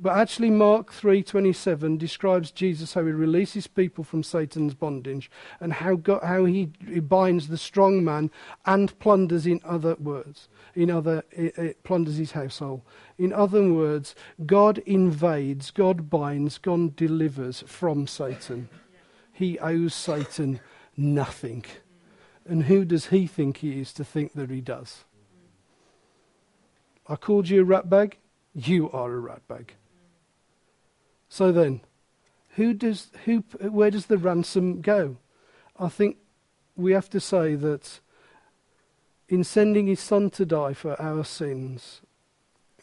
But 0.03 0.17
actually, 0.17 0.49
Mark 0.49 0.91
3:27 0.91 1.97
describes 1.97 2.51
Jesus 2.51 2.93
how 2.93 3.05
he 3.05 3.13
releases 3.13 3.67
people 3.67 4.03
from 4.03 4.21
Satan's 4.21 4.73
bondage 4.73 5.31
and 5.61 5.71
how, 5.71 5.95
God, 5.95 6.23
how 6.23 6.43
he, 6.43 6.73
he, 6.85 6.99
binds 6.99 7.47
the 7.47 7.57
strong 7.57 8.03
man 8.03 8.29
and 8.65 8.99
plunders. 8.99 9.47
In 9.47 9.61
other 9.63 9.95
words, 9.95 10.49
in 10.75 10.91
other 10.91 11.23
it, 11.31 11.57
it 11.57 11.83
plunders 11.83 12.17
his 12.17 12.33
household. 12.33 12.81
In 13.17 13.31
other 13.31 13.71
words, 13.71 14.13
God 14.45 14.79
invades, 14.79 15.71
God 15.71 16.09
binds, 16.09 16.57
God 16.57 16.97
delivers 16.97 17.63
from 17.65 18.05
Satan. 18.05 18.67
He 19.31 19.57
owes 19.59 19.93
Satan 19.93 20.59
nothing. 20.97 21.63
And 22.45 22.63
who 22.63 22.83
does 22.83 23.05
he 23.05 23.25
think 23.25 23.57
he 23.57 23.79
is 23.79 23.93
to 23.93 24.03
think 24.03 24.33
that 24.33 24.49
he 24.49 24.59
does? 24.59 25.05
I 27.07 27.15
called 27.15 27.47
you 27.47 27.61
a 27.61 27.63
rat 27.63 27.89
bag. 27.89 28.17
You 28.53 28.91
are 28.91 29.13
a 29.13 29.19
rat 29.19 29.47
bag. 29.47 29.75
So 31.33 31.51
then, 31.51 31.81
who 32.57 32.75
does, 32.75 33.07
who, 33.25 33.39
where 33.59 33.89
does 33.89 34.05
the 34.05 34.19
ransom 34.19 34.81
go? 34.81 35.17
I 35.79 35.89
think 35.89 36.17
we 36.75 36.91
have 36.91 37.09
to 37.09 37.19
say 37.19 37.55
that 37.55 37.99
in 39.27 39.43
sending 39.43 39.87
his 39.87 39.99
son 39.99 40.29
to 40.29 40.45
die 40.45 40.75
for 40.75 40.95
our 41.01 41.23
sins, 41.23 42.01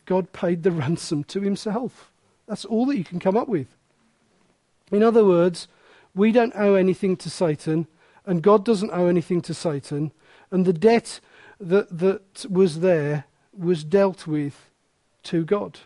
God 0.05 0.32
paid 0.32 0.64
the 0.64 0.72
ransom 0.82 1.22
to 1.22 1.40
himself. 1.42 2.11
That's 2.48 2.64
all 2.64 2.86
that 2.86 2.98
you 2.98 3.05
can 3.05 3.20
come 3.20 3.36
up 3.36 3.46
with. 3.46 3.68
In 4.90 5.05
other 5.05 5.24
words, 5.24 5.68
we 6.12 6.32
don't 6.32 6.57
owe 6.57 6.74
anything 6.74 7.16
to 7.18 7.30
Satan, 7.30 7.86
and 8.26 8.42
God 8.42 8.64
doesn't 8.64 8.90
owe 8.90 9.07
anything 9.07 9.42
to 9.42 9.55
Satan, 9.55 10.11
and 10.51 10.66
the 10.66 10.72
debt 10.72 11.20
that, 11.61 11.96
that 12.01 12.46
was 12.51 12.80
there 12.80 13.26
was 13.57 13.84
dealt 13.84 14.26
with 14.26 14.70
to 15.22 15.44
God. 15.44 15.78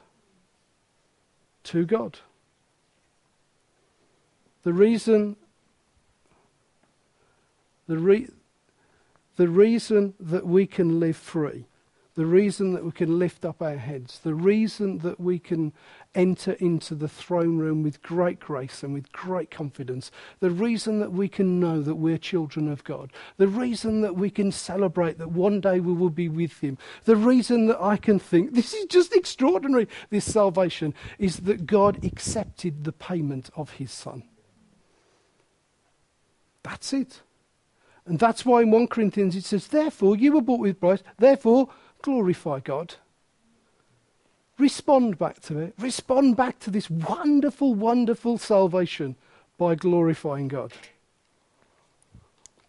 To 1.64 1.84
God. 1.84 2.20
The 4.64 4.72
reason, 4.72 5.36
the, 7.86 7.98
re, 7.98 8.28
the 9.36 9.48
reason 9.48 10.14
that 10.18 10.46
we 10.46 10.66
can 10.66 10.98
live 10.98 11.18
free, 11.18 11.66
the 12.14 12.24
reason 12.24 12.72
that 12.72 12.82
we 12.82 12.92
can 12.92 13.18
lift 13.18 13.44
up 13.44 13.60
our 13.60 13.76
heads, 13.76 14.20
the 14.20 14.34
reason 14.34 14.98
that 14.98 15.20
we 15.20 15.38
can 15.38 15.74
enter 16.14 16.52
into 16.52 16.94
the 16.94 17.08
throne 17.08 17.58
room 17.58 17.82
with 17.82 18.00
great 18.02 18.40
grace 18.40 18.82
and 18.82 18.94
with 18.94 19.12
great 19.12 19.50
confidence, 19.50 20.10
the 20.40 20.50
reason 20.50 20.98
that 21.00 21.12
we 21.12 21.28
can 21.28 21.60
know 21.60 21.82
that 21.82 21.96
we're 21.96 22.16
children 22.16 22.66
of 22.66 22.84
God, 22.84 23.12
the 23.36 23.48
reason 23.48 24.00
that 24.00 24.16
we 24.16 24.30
can 24.30 24.50
celebrate 24.50 25.18
that 25.18 25.32
one 25.32 25.60
day 25.60 25.78
we 25.78 25.92
will 25.92 26.08
be 26.08 26.30
with 26.30 26.60
Him, 26.60 26.78
the 27.04 27.16
reason 27.16 27.66
that 27.66 27.82
I 27.82 27.98
can 27.98 28.18
think 28.18 28.54
this 28.54 28.72
is 28.72 28.86
just 28.86 29.14
extraordinary, 29.14 29.88
this 30.08 30.32
salvation, 30.32 30.94
is 31.18 31.40
that 31.40 31.66
God 31.66 32.02
accepted 32.02 32.84
the 32.84 32.92
payment 32.92 33.50
of 33.56 33.72
His 33.72 33.90
Son. 33.90 34.22
That's 36.74 36.92
it. 36.92 37.20
And 38.04 38.18
that's 38.18 38.44
why 38.44 38.62
in 38.62 38.72
1 38.72 38.88
Corinthians 38.88 39.36
it 39.36 39.44
says, 39.44 39.68
Therefore, 39.68 40.16
you 40.16 40.32
were 40.32 40.40
bought 40.40 40.58
with 40.58 40.80
price, 40.80 41.04
therefore, 41.18 41.68
glorify 42.02 42.58
God. 42.58 42.96
Respond 44.58 45.16
back 45.16 45.40
to 45.42 45.60
it. 45.60 45.74
Respond 45.78 46.36
back 46.36 46.58
to 46.58 46.72
this 46.72 46.90
wonderful, 46.90 47.76
wonderful 47.76 48.38
salvation 48.38 49.14
by 49.56 49.76
glorifying 49.76 50.48
God. 50.48 50.72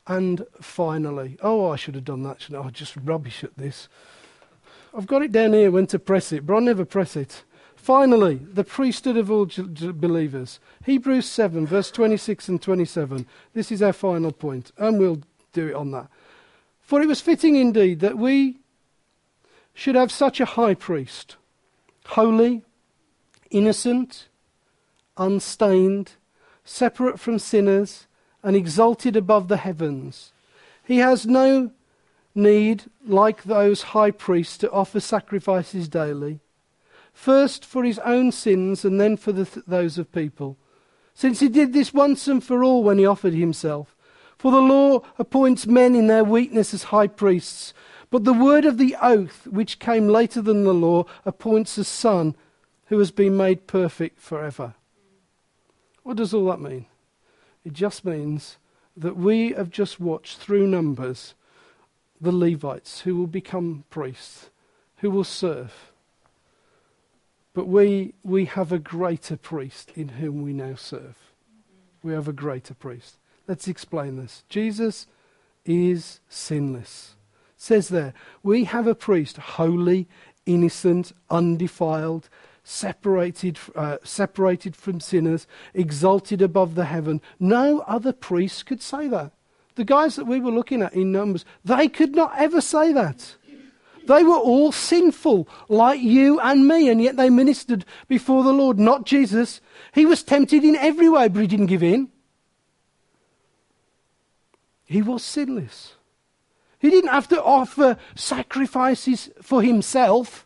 And 0.05 0.45
finally, 0.61 1.39
oh, 1.41 1.71
I 1.71 1.75
should 1.75 1.95
have 1.95 2.05
done 2.05 2.21
that. 2.21 2.45
I? 2.51 2.57
Oh, 2.57 2.69
just 2.69 2.95
rubbish 2.95 3.43
at 3.43 3.57
this. 3.57 3.87
I've 4.95 5.07
got 5.07 5.23
it 5.23 5.31
down 5.31 5.53
here 5.53 5.71
when 5.71 5.87
to 5.87 5.97
press 5.97 6.31
it, 6.31 6.45
but 6.45 6.57
I 6.57 6.59
never 6.59 6.85
press 6.85 7.15
it. 7.15 7.43
Finally, 7.85 8.41
the 8.51 8.63
priesthood 8.63 9.15
of 9.15 9.29
all 9.29 9.45
believers. 9.45 10.59
Hebrews 10.85 11.27
7, 11.27 11.67
verse 11.67 11.91
26 11.91 12.49
and 12.49 12.59
27. 12.59 13.27
This 13.53 13.71
is 13.71 13.83
our 13.83 13.93
final 13.93 14.31
point, 14.31 14.71
and 14.79 14.97
we'll 14.97 15.21
do 15.53 15.67
it 15.67 15.75
on 15.75 15.91
that. 15.91 16.07
For 16.81 16.99
it 16.99 17.07
was 17.07 17.21
fitting 17.21 17.55
indeed 17.55 17.99
that 17.99 18.17
we 18.17 18.57
should 19.75 19.93
have 19.93 20.11
such 20.11 20.39
a 20.39 20.45
high 20.45 20.73
priest, 20.73 21.35
holy, 22.07 22.63
innocent, 23.51 24.29
unstained, 25.15 26.13
separate 26.63 27.19
from 27.19 27.37
sinners, 27.37 28.07
and 28.41 28.55
exalted 28.55 29.15
above 29.15 29.47
the 29.47 29.57
heavens. 29.57 30.33
He 30.83 30.97
has 30.97 31.27
no 31.27 31.69
need, 32.33 32.85
like 33.05 33.43
those 33.43 33.83
high 33.93 34.09
priests, 34.09 34.57
to 34.57 34.71
offer 34.71 34.99
sacrifices 34.99 35.87
daily 35.87 36.39
first 37.15 37.65
for 37.65 37.83
his 37.83 37.97
own 37.99 38.31
sins 38.31 38.85
and 38.85 38.99
then 38.99 39.17
for 39.17 39.31
the 39.31 39.45
th- 39.45 39.65
those 39.65 39.97
of 39.97 40.11
people, 40.11 40.57
since 41.15 41.39
he 41.39 41.47
did 41.49 41.73
this 41.73 41.93
once 41.93 42.27
and 42.27 42.43
for 42.43 42.63
all 42.63 42.83
when 42.83 42.99
he 42.99 43.05
offered 43.05 43.33
himself. 43.33 43.95
For 44.37 44.51
the 44.51 44.59
law 44.59 44.99
appoints 45.17 45.65
men 45.65 45.95
in 45.95 46.07
their 46.07 46.25
weakness 46.25 46.73
as 46.73 46.83
high 46.83 47.07
priests, 47.07 47.73
but 48.11 48.25
the 48.25 48.33
word 48.33 48.65
of 48.65 48.77
the 48.77 48.95
oath, 49.01 49.47
which 49.47 49.79
came 49.79 50.07
later 50.07 50.41
than 50.41 50.65
the 50.65 50.73
law, 50.73 51.05
appoints 51.25 51.77
a 51.77 51.85
son 51.85 52.35
who 52.87 52.99
has 52.99 53.11
been 53.11 53.35
made 53.35 53.65
perfect 53.65 54.19
forever. 54.19 54.75
What 56.03 56.17
does 56.17 56.33
all 56.33 56.45
that 56.47 56.59
mean? 56.59 56.85
It 57.63 57.73
just 57.73 58.05
means 58.05 58.57
that 58.95 59.17
we 59.17 59.53
have 59.53 59.71
just 59.71 59.99
watched 59.99 60.37
through 60.37 60.67
Numbers 60.67 61.33
the 62.19 62.31
Levites 62.31 63.01
who 63.01 63.15
will 63.15 63.27
become 63.27 63.85
priests, 63.89 64.49
who 64.97 65.09
will 65.09 65.23
serve. 65.23 65.91
But 67.55 67.67
we, 67.67 68.13
we 68.21 68.45
have 68.45 68.71
a 68.73 68.77
greater 68.77 69.37
priest 69.37 69.91
in 69.95 70.09
whom 70.09 70.43
we 70.43 70.51
now 70.53 70.75
serve. 70.75 71.15
We 72.03 72.11
have 72.13 72.27
a 72.27 72.33
greater 72.33 72.75
priest. 72.75 73.15
Let's 73.47 73.67
explain 73.67 74.17
this. 74.17 74.43
Jesus 74.49 75.07
is 75.65 76.19
sinless. 76.27 77.15
It 77.55 77.61
says 77.61 77.87
there, 77.87 78.13
we 78.43 78.65
have 78.65 78.87
a 78.87 78.93
priest, 78.93 79.37
holy, 79.37 80.07
innocent, 80.45 81.13
undefiled, 81.29 82.27
separated, 82.65 83.57
uh, 83.73 83.97
separated 84.03 84.75
from 84.75 84.99
sinners, 84.99 85.47
exalted 85.73 86.41
above 86.41 86.75
the 86.75 86.85
heaven. 86.85 87.21
No 87.39 87.79
other 87.87 88.11
priest 88.11 88.65
could 88.65 88.81
say 88.81 89.07
that. 89.07 89.31
The 89.75 89.85
guys 89.85 90.17
that 90.17 90.25
we 90.27 90.41
were 90.41 90.51
looking 90.51 90.81
at 90.81 90.93
in 90.93 91.13
Numbers, 91.13 91.45
they 91.63 91.87
could 91.87 92.15
not 92.15 92.33
ever 92.37 92.59
say 92.59 92.91
that. 92.91 93.35
They 94.07 94.23
were 94.23 94.37
all 94.37 94.71
sinful, 94.71 95.47
like 95.69 96.01
you 96.01 96.39
and 96.39 96.67
me, 96.67 96.89
and 96.89 97.01
yet 97.01 97.17
they 97.17 97.29
ministered 97.29 97.85
before 98.07 98.43
the 98.43 98.53
Lord, 98.53 98.79
not 98.79 99.05
Jesus. 99.05 99.61
He 99.93 100.05
was 100.05 100.23
tempted 100.23 100.63
in 100.63 100.75
every 100.75 101.09
way, 101.09 101.27
but 101.27 101.41
he 101.41 101.47
didn't 101.47 101.67
give 101.67 101.83
in. 101.83 102.09
He 104.85 105.01
was 105.01 105.23
sinless. 105.23 105.95
He 106.79 106.89
didn't 106.89 107.09
have 107.09 107.27
to 107.29 107.43
offer 107.43 107.97
sacrifices 108.13 109.29
for 109.41 109.63
himself. 109.63 110.45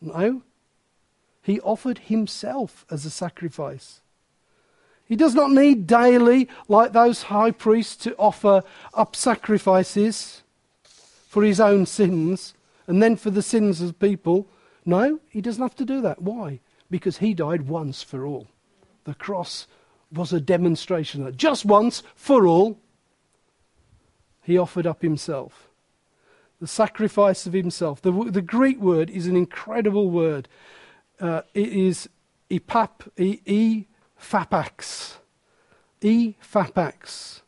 No. 0.00 0.42
He 1.42 1.60
offered 1.60 1.98
himself 1.98 2.84
as 2.90 3.06
a 3.06 3.10
sacrifice. 3.10 4.00
He 5.08 5.16
does 5.16 5.34
not 5.34 5.50
need 5.50 5.86
daily, 5.86 6.48
like 6.68 6.92
those 6.92 7.24
high 7.24 7.50
priests, 7.50 7.96
to 8.04 8.16
offer 8.16 8.62
up 8.94 9.16
sacrifices 9.16 10.42
for 11.32 11.42
his 11.42 11.60
own 11.60 11.86
sins 11.86 12.52
and 12.86 13.02
then 13.02 13.16
for 13.16 13.30
the 13.30 13.40
sins 13.40 13.80
of 13.80 13.98
people. 13.98 14.46
No, 14.84 15.18
he 15.30 15.40
doesn't 15.40 15.62
have 15.62 15.74
to 15.76 15.84
do 15.86 16.02
that. 16.02 16.20
Why? 16.20 16.60
Because 16.90 17.16
he 17.18 17.32
died 17.32 17.62
once 17.62 18.02
for 18.02 18.26
all. 18.26 18.48
The 19.04 19.14
cross 19.14 19.66
was 20.12 20.34
a 20.34 20.42
demonstration 20.42 21.24
that 21.24 21.38
just 21.38 21.64
once 21.64 22.02
for 22.14 22.46
all, 22.46 22.78
he 24.42 24.58
offered 24.58 24.86
up 24.86 25.00
himself. 25.00 25.70
The 26.60 26.66
sacrifice 26.66 27.46
of 27.46 27.54
himself. 27.54 28.02
The, 28.02 28.12
the 28.12 28.42
Greek 28.42 28.78
word 28.78 29.08
is 29.08 29.26
an 29.26 29.34
incredible 29.34 30.10
word. 30.10 30.48
Uh, 31.18 31.40
it 31.54 31.72
is 31.72 32.10
epap, 32.50 33.08
e, 33.16 33.38
e 33.46 33.86
fapax. 34.20 35.14
E 36.02 36.34
fapax. 36.42 37.40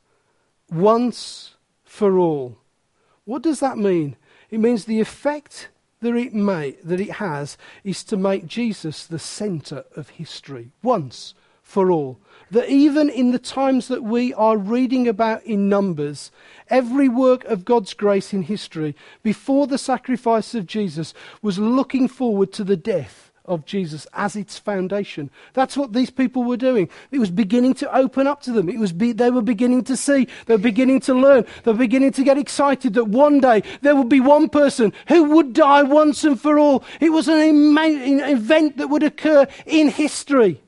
Once 0.71 1.57
for 1.85 2.19
all. 2.19 2.57
What 3.25 3.43
does 3.43 3.61
that 3.61 3.79
mean? 3.79 4.17
It 4.51 4.61
means 4.61 4.85
the 4.85 5.01
effect 5.01 5.69
that 6.01 6.15
it, 6.15 6.35
may, 6.35 6.73
that 6.85 7.01
it 7.01 7.13
has 7.13 7.57
is 7.83 8.05
to 8.05 8.17
make 8.17 8.47
Jesus 8.47 9.07
the 9.07 9.19
centre 9.19 9.85
of 9.97 10.11
history 10.11 10.71
once 10.83 11.35
for 11.63 11.91
all. 11.91 12.19
That 12.51 12.69
even 12.69 13.09
in 13.09 13.33
the 13.33 13.39
times 13.39 13.89
that 13.89 14.05
we 14.05 14.35
are 14.35 14.59
reading 14.59 15.09
about 15.09 15.43
in 15.45 15.69
Numbers, 15.69 16.31
every 16.69 17.09
work 17.09 17.45
of 17.47 17.65
God's 17.65 17.95
grace 17.95 18.35
in 18.35 18.43
history 18.43 18.95
before 19.23 19.67
the 19.67 19.79
sacrifice 19.79 20.55
of 20.55 20.67
Jesus 20.67 21.15
was 21.41 21.59
looking 21.59 22.07
forward 22.07 22.53
to 22.53 22.65
the 22.65 22.77
death 22.77 23.33
of 23.45 23.67
Jesus 23.67 24.07
as 24.15 24.37
its 24.37 24.59
foundation. 24.59 25.31
That's 25.53 25.77
what 25.77 25.93
these 25.93 26.11
people 26.11 26.45
were 26.45 26.57
doing. 26.57 26.89
It 27.11 27.19
was 27.19 27.31
beginning 27.31 27.75
to 27.75 27.97
open 27.97 28.27
up 28.27 28.41
to 28.43 28.53
them. 28.53 28.69
It 28.69 28.79
was 28.79 28.93
be, 28.93 29.13
they 29.13 29.31
were 29.31 29.43
beginning 29.43 29.85
to 29.85 29.97
see. 29.97 30.29
They 30.47 30.55
were 30.55 30.59
beginning 30.59 31.01
to 31.01 31.15
learn. 31.15 31.45
They 31.63 31.73
were 31.73 31.79
beginning 31.79 32.13
to 32.13 32.25
get 32.25 32.39
excited 32.39 32.95
that 32.95 33.05
one 33.05 33.41
day 33.41 33.63
there 33.83 33.97
would 33.97 34.09
be 34.09 34.21
one 34.21 34.49
person 34.49 34.93
who 35.09 35.25
would 35.25 35.53
die 35.53 35.83
once 35.83 36.25
and 36.25 36.41
for 36.41 36.59
all. 36.59 36.85
It 37.01 37.11
was 37.11 37.29
an, 37.29 37.39
an 37.39 38.21
event 38.21 38.79
that 38.79 38.89
would 38.89 39.03
occur 39.03 39.47
in 39.67 39.89
history. 39.89 40.61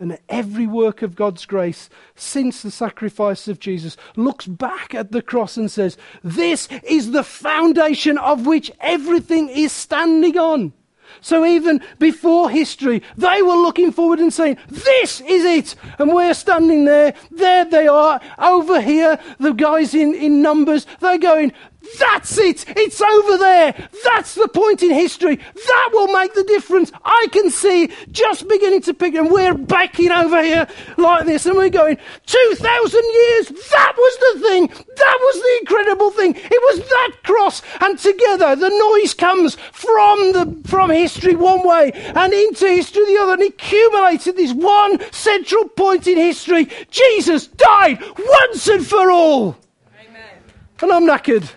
And 0.00 0.16
every 0.28 0.66
work 0.66 1.02
of 1.02 1.16
God's 1.16 1.44
grace 1.44 1.90
since 2.14 2.62
the 2.62 2.70
sacrifice 2.70 3.48
of 3.48 3.58
Jesus 3.58 3.96
looks 4.14 4.46
back 4.46 4.94
at 4.94 5.10
the 5.10 5.22
cross 5.22 5.56
and 5.56 5.68
says, 5.68 5.96
This 6.22 6.68
is 6.84 7.10
the 7.10 7.24
foundation 7.24 8.16
of 8.16 8.46
which 8.46 8.70
everything 8.80 9.48
is 9.48 9.72
standing 9.72 10.38
on. 10.38 10.72
So 11.20 11.44
even 11.44 11.82
before 11.98 12.50
history, 12.50 13.02
they 13.16 13.42
were 13.42 13.54
looking 13.54 13.92
forward 13.92 14.18
and 14.20 14.32
saying, 14.32 14.58
This 14.68 15.20
is 15.20 15.44
it! 15.44 15.74
And 15.98 16.12
we're 16.12 16.34
standing 16.34 16.84
there, 16.84 17.14
there 17.30 17.64
they 17.64 17.86
are, 17.86 18.20
over 18.38 18.80
here, 18.80 19.18
the 19.38 19.52
guys 19.52 19.94
in, 19.94 20.14
in 20.14 20.42
numbers, 20.42 20.86
they're 21.00 21.18
going, 21.18 21.52
that's 21.98 22.38
it. 22.38 22.64
It's 22.68 23.00
over 23.00 23.38
there. 23.38 23.88
That's 24.04 24.34
the 24.34 24.48
point 24.48 24.82
in 24.82 24.90
history. 24.90 25.36
That 25.36 25.90
will 25.92 26.08
make 26.08 26.34
the 26.34 26.44
difference. 26.44 26.92
I 27.04 27.26
can 27.32 27.50
see 27.50 27.90
just 28.10 28.48
beginning 28.48 28.82
to 28.82 28.94
pick, 28.94 29.14
and 29.14 29.30
we're 29.30 29.54
backing 29.54 30.10
over 30.10 30.42
here 30.42 30.66
like 30.96 31.26
this, 31.26 31.46
and 31.46 31.56
we're 31.56 31.70
going, 31.70 31.98
2,000 32.26 33.02
years. 33.02 33.48
That 33.48 33.92
was 33.96 34.16
the 34.34 34.48
thing. 34.48 34.66
That 34.66 35.18
was 35.20 35.42
the 35.42 35.56
incredible 35.60 36.10
thing. 36.10 36.34
It 36.36 36.50
was 36.50 36.80
that 36.88 37.12
cross. 37.22 37.62
And 37.80 37.98
together, 37.98 38.56
the 38.56 38.70
noise 38.70 39.14
comes 39.14 39.56
from 39.72 40.32
the, 40.32 40.68
from 40.68 40.90
history 40.90 41.34
one 41.34 41.66
way 41.66 41.92
and 41.92 42.32
into 42.32 42.66
history 42.66 43.06
the 43.06 43.18
other, 43.18 43.34
and 43.34 43.42
it 43.42 43.54
accumulates 43.54 44.24
this 44.24 44.52
one 44.52 45.00
central 45.12 45.68
point 45.68 46.06
in 46.06 46.16
history. 46.16 46.68
Jesus 46.90 47.46
died 47.46 48.00
once 48.18 48.68
and 48.68 48.86
for 48.86 49.10
all. 49.10 49.56
Amen. 50.00 50.38
And 50.80 50.92
I'm 50.92 51.04
knackered. 51.04 51.50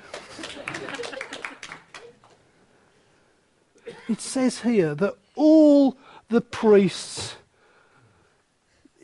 It 4.12 4.22
says 4.22 4.60
here 4.60 4.94
that 4.96 5.16
all 5.36 5.98
the 6.30 6.42
priests 6.42 7.36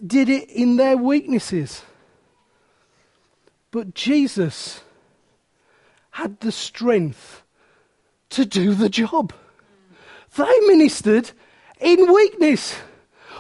did 0.06 0.30
it 0.30 0.50
in 0.50 0.76
their 0.76 0.98
weaknesses. 0.98 1.84
But 3.72 3.94
Jesus 3.94 4.82
had 6.12 6.40
the 6.40 6.52
strength 6.52 7.44
to 8.30 8.46
do 8.46 8.74
the 8.74 8.90
job. 8.90 9.34
They 10.36 10.60
ministered 10.68 11.32
in 11.80 12.14
weakness. 12.14 12.76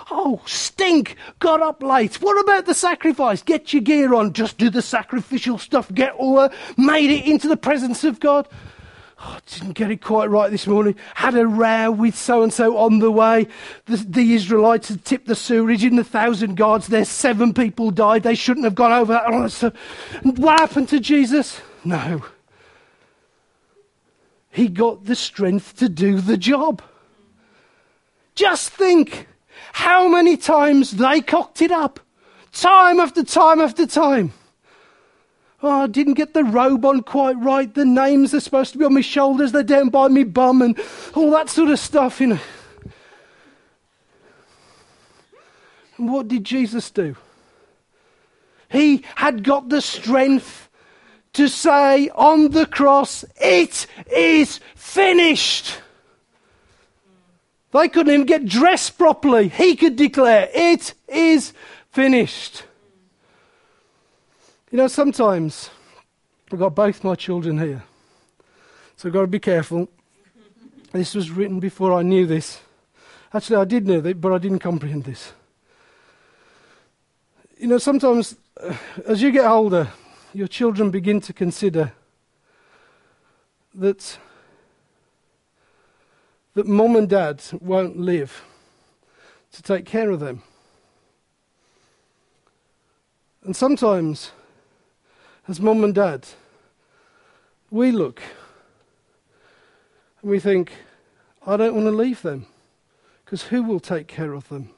Oh, 0.09 0.41
stink, 0.45 1.15
got 1.39 1.61
up 1.61 1.83
late. 1.83 2.21
What 2.21 2.39
about 2.41 2.65
the 2.65 2.73
sacrifice? 2.73 3.41
Get 3.41 3.73
your 3.73 3.81
gear 3.81 4.13
on, 4.13 4.33
just 4.33 4.57
do 4.57 4.69
the 4.69 4.81
sacrificial 4.81 5.57
stuff, 5.57 5.93
get 5.93 6.13
all 6.13 6.49
made 6.77 7.11
it 7.11 7.25
into 7.25 7.47
the 7.47 7.57
presence 7.57 8.03
of 8.03 8.19
God. 8.19 8.47
Oh, 9.19 9.39
didn't 9.47 9.73
get 9.73 9.89
it 9.89 10.01
quite 10.01 10.29
right 10.29 10.51
this 10.51 10.67
morning. 10.67 10.95
Had 11.15 11.35
a 11.35 11.47
row 11.47 11.89
with 11.89 12.15
so 12.15 12.43
and 12.43 12.53
so 12.53 12.77
on 12.77 12.99
the 12.99 13.09
way. 13.09 13.47
The, 13.85 13.97
the, 13.97 14.33
Israelites 14.35 14.89
had 14.89 15.03
tipped 15.05 15.27
the 15.27 15.35
sewerage 15.35 15.83
in 15.83 15.95
the 15.95 16.03
thousand 16.03 16.55
guards. 16.55 16.87
There, 16.87 17.03
seven 17.03 17.53
people 17.53 17.89
died. 17.89 18.21
They 18.21 18.35
shouldn't 18.35 18.65
have 18.65 18.75
gone 18.75 18.91
over 18.91 19.19
oh, 19.25 19.47
that. 19.47 19.75
What 20.23 20.59
happened 20.59 20.89
to 20.89 20.99
Jesus? 20.99 21.59
No. 21.83 22.25
He 24.51 24.67
got 24.67 25.05
the 25.05 25.15
strength 25.15 25.77
to 25.77 25.89
do 25.89 26.21
the 26.21 26.37
job. 26.37 26.83
Just 28.35 28.69
think 28.69 29.27
how 29.73 30.07
many 30.07 30.37
times 30.37 30.91
they 30.91 31.21
cocked 31.21 31.61
it 31.63 31.71
up. 31.71 31.99
Time 32.51 32.99
after 32.99 33.23
time 33.23 33.61
after 33.61 33.87
time. 33.87 34.33
Oh, 35.63 35.83
I 35.83 35.87
didn't 35.87 36.13
get 36.13 36.33
the 36.35 36.43
robe 36.43 36.85
on 36.85 37.01
quite 37.01 37.37
right. 37.37 37.73
The 37.73 37.85
names 37.85 38.33
are 38.33 38.39
supposed 38.39 38.73
to 38.73 38.77
be 38.77 38.85
on 38.85 38.93
my 38.93 39.01
shoulders. 39.01 39.51
They're 39.51 39.63
down 39.63 39.89
by 39.89 40.07
me 40.07 40.23
bum 40.23 40.61
and 40.61 40.79
all 41.15 41.31
that 41.31 41.49
sort 41.49 41.71
of 41.71 41.79
stuff, 41.79 42.21
you 42.21 42.27
know. 42.27 42.39
And 45.97 46.11
what 46.11 46.27
did 46.27 46.43
Jesus 46.43 46.91
do? 46.91 47.15
He 48.69 49.03
had 49.15 49.43
got 49.43 49.69
the 49.69 49.81
strength 49.81 50.69
to 51.33 51.47
say 51.47 52.09
on 52.09 52.51
the 52.51 52.67
cross, 52.67 53.25
It 53.41 53.87
is 54.11 54.59
finished. 54.75 55.79
They 57.71 57.87
couldn't 57.89 58.13
even 58.13 58.25
get 58.25 58.45
dressed 58.45 58.97
properly. 58.97 59.49
He 59.49 59.75
could 59.75 59.95
declare, 59.95 60.49
It 60.53 60.93
is 61.07 61.53
finished. 61.91 62.63
You 64.69 64.77
know, 64.77 64.87
sometimes 64.89 65.69
I've 66.51 66.59
got 66.59 66.75
both 66.75 67.01
my 67.01 67.15
children 67.15 67.57
here, 67.57 67.83
so 68.97 69.07
I've 69.07 69.13
got 69.13 69.21
to 69.21 69.27
be 69.27 69.39
careful. 69.39 69.87
this 70.91 71.15
was 71.15 71.31
written 71.31 71.61
before 71.61 71.93
I 71.93 72.01
knew 72.01 72.25
this. 72.25 72.59
Actually, 73.33 73.57
I 73.57 73.63
did 73.63 73.87
know 73.87 74.01
that, 74.01 74.19
but 74.19 74.33
I 74.33 74.37
didn't 74.37 74.59
comprehend 74.59 75.05
this. 75.05 75.31
You 77.57 77.67
know, 77.67 77.77
sometimes 77.77 78.35
uh, 78.61 78.75
as 79.05 79.21
you 79.21 79.31
get 79.31 79.45
older, 79.45 79.87
your 80.33 80.49
children 80.49 80.91
begin 80.91 81.21
to 81.21 81.31
consider 81.31 81.93
that 83.73 84.17
that 86.55 86.67
mom 86.67 86.97
and 86.97 87.07
dad 87.07 87.41
won't 87.61 87.97
live 87.97 88.43
to 89.53 89.61
take 89.61 89.85
care 89.85 90.09
of 90.09 90.19
them. 90.19 90.43
And 93.43 93.55
sometimes 93.55 94.31
as 95.47 95.61
mum 95.61 95.83
and 95.83 95.95
dad, 95.95 96.27
we 97.69 97.91
look 97.91 98.21
and 100.21 100.31
we 100.31 100.39
think, 100.39 100.73
I 101.45 101.55
don't 101.55 101.73
want 101.73 101.87
to 101.87 101.91
leave 101.91 102.21
them 102.21 102.47
because 103.23 103.43
who 103.43 103.63
will 103.63 103.79
take 103.79 104.07
care 104.07 104.33
of 104.33 104.49
them? 104.49 104.71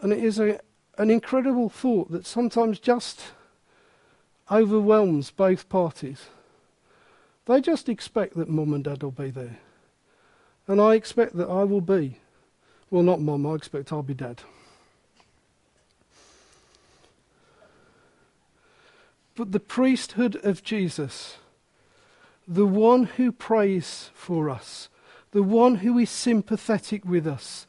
And 0.00 0.12
it 0.12 0.24
is 0.24 0.38
a, 0.38 0.60
an 0.98 1.10
incredible 1.10 1.68
thought 1.68 2.10
that 2.10 2.26
sometimes 2.26 2.80
just 2.80 3.22
overwhelms 4.50 5.30
both 5.30 5.68
parties. 5.68 6.26
They 7.46 7.60
just 7.60 7.88
expect 7.88 8.36
that 8.36 8.48
mum 8.48 8.72
and 8.72 8.84
dad 8.84 9.02
will 9.02 9.10
be 9.10 9.30
there. 9.30 9.58
And 10.66 10.80
I 10.80 10.94
expect 10.94 11.36
that 11.36 11.48
I 11.48 11.64
will 11.64 11.80
be. 11.80 12.18
Well, 12.90 13.02
not 13.02 13.20
mum, 13.20 13.46
I 13.46 13.54
expect 13.54 13.92
I'll 13.92 14.02
be 14.02 14.14
dad. 14.14 14.42
But 19.40 19.52
the 19.52 19.58
priesthood 19.58 20.36
of 20.44 20.62
Jesus 20.62 21.38
the 22.46 22.66
one 22.66 23.04
who 23.04 23.32
prays 23.32 24.10
for 24.12 24.50
us, 24.50 24.90
the 25.30 25.42
one 25.42 25.76
who 25.76 25.96
is 25.96 26.10
sympathetic 26.10 27.06
with 27.06 27.26
us, 27.26 27.66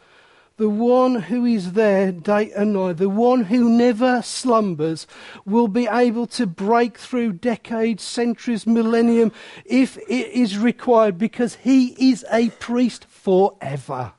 the 0.57 0.67
one 0.67 1.15
who 1.15 1.45
is 1.45 1.71
there 1.71 2.11
day 2.11 2.51
and 2.51 2.73
night, 2.73 2.97
the 2.97 3.07
one 3.07 3.45
who 3.45 3.69
never 3.69 4.21
slumbers, 4.21 5.07
will 5.45 5.69
be 5.69 5.87
able 5.87 6.27
to 6.27 6.45
break 6.45 6.97
through 6.97 7.31
decades, 7.31 8.03
centuries, 8.03 8.67
millennium, 8.67 9.31
if 9.63 9.95
it 10.09 10.27
is 10.33 10.57
required, 10.57 11.17
because 11.17 11.55
he 11.55 12.11
is 12.11 12.25
a 12.33 12.49
priest 12.49 13.05
forever. 13.05 14.11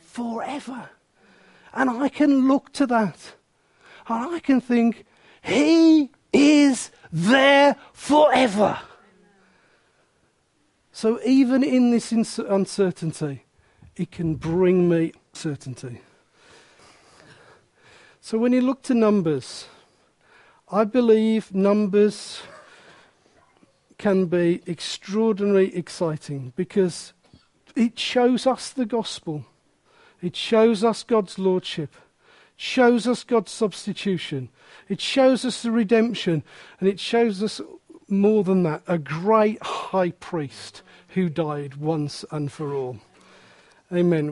Forever. 0.00 0.90
And 1.72 1.90
I 1.90 2.08
can 2.08 2.46
look 2.46 2.72
to 2.74 2.86
that 2.86 3.34
and 4.06 4.32
I 4.32 4.38
can 4.38 4.60
think, 4.60 5.06
he 5.42 6.12
is 6.32 6.90
there 7.12 7.76
forever. 7.92 8.78
So 10.92 11.20
even 11.24 11.62
in 11.62 11.90
this 11.90 12.12
uncertainty, 12.12 13.44
it 13.96 14.10
can 14.10 14.34
bring 14.34 14.88
me 14.88 15.12
certainty. 15.32 16.00
So 18.20 18.36
when 18.36 18.52
you 18.52 18.60
look 18.60 18.82
to 18.82 18.94
numbers, 18.94 19.66
I 20.70 20.84
believe 20.84 21.54
numbers 21.54 22.42
can 23.96 24.26
be 24.26 24.62
extraordinarily 24.66 25.74
exciting 25.74 26.52
because 26.56 27.12
it 27.74 27.98
shows 27.98 28.46
us 28.46 28.70
the 28.70 28.84
gospel. 28.84 29.46
It 30.20 30.36
shows 30.36 30.84
us 30.84 31.02
God's 31.04 31.38
lordship. 31.38 31.94
Shows 32.60 33.06
us 33.06 33.22
God's 33.22 33.52
substitution. 33.52 34.48
It 34.88 35.00
shows 35.00 35.44
us 35.44 35.62
the 35.62 35.70
redemption. 35.70 36.42
And 36.80 36.88
it 36.88 36.98
shows 36.98 37.40
us 37.40 37.60
more 38.08 38.42
than 38.42 38.64
that 38.64 38.82
a 38.88 38.98
great 38.98 39.62
high 39.62 40.10
priest 40.10 40.82
who 41.10 41.28
died 41.28 41.76
once 41.76 42.24
and 42.32 42.50
for 42.50 42.74
all. 42.74 42.98
Amen. 43.92 44.26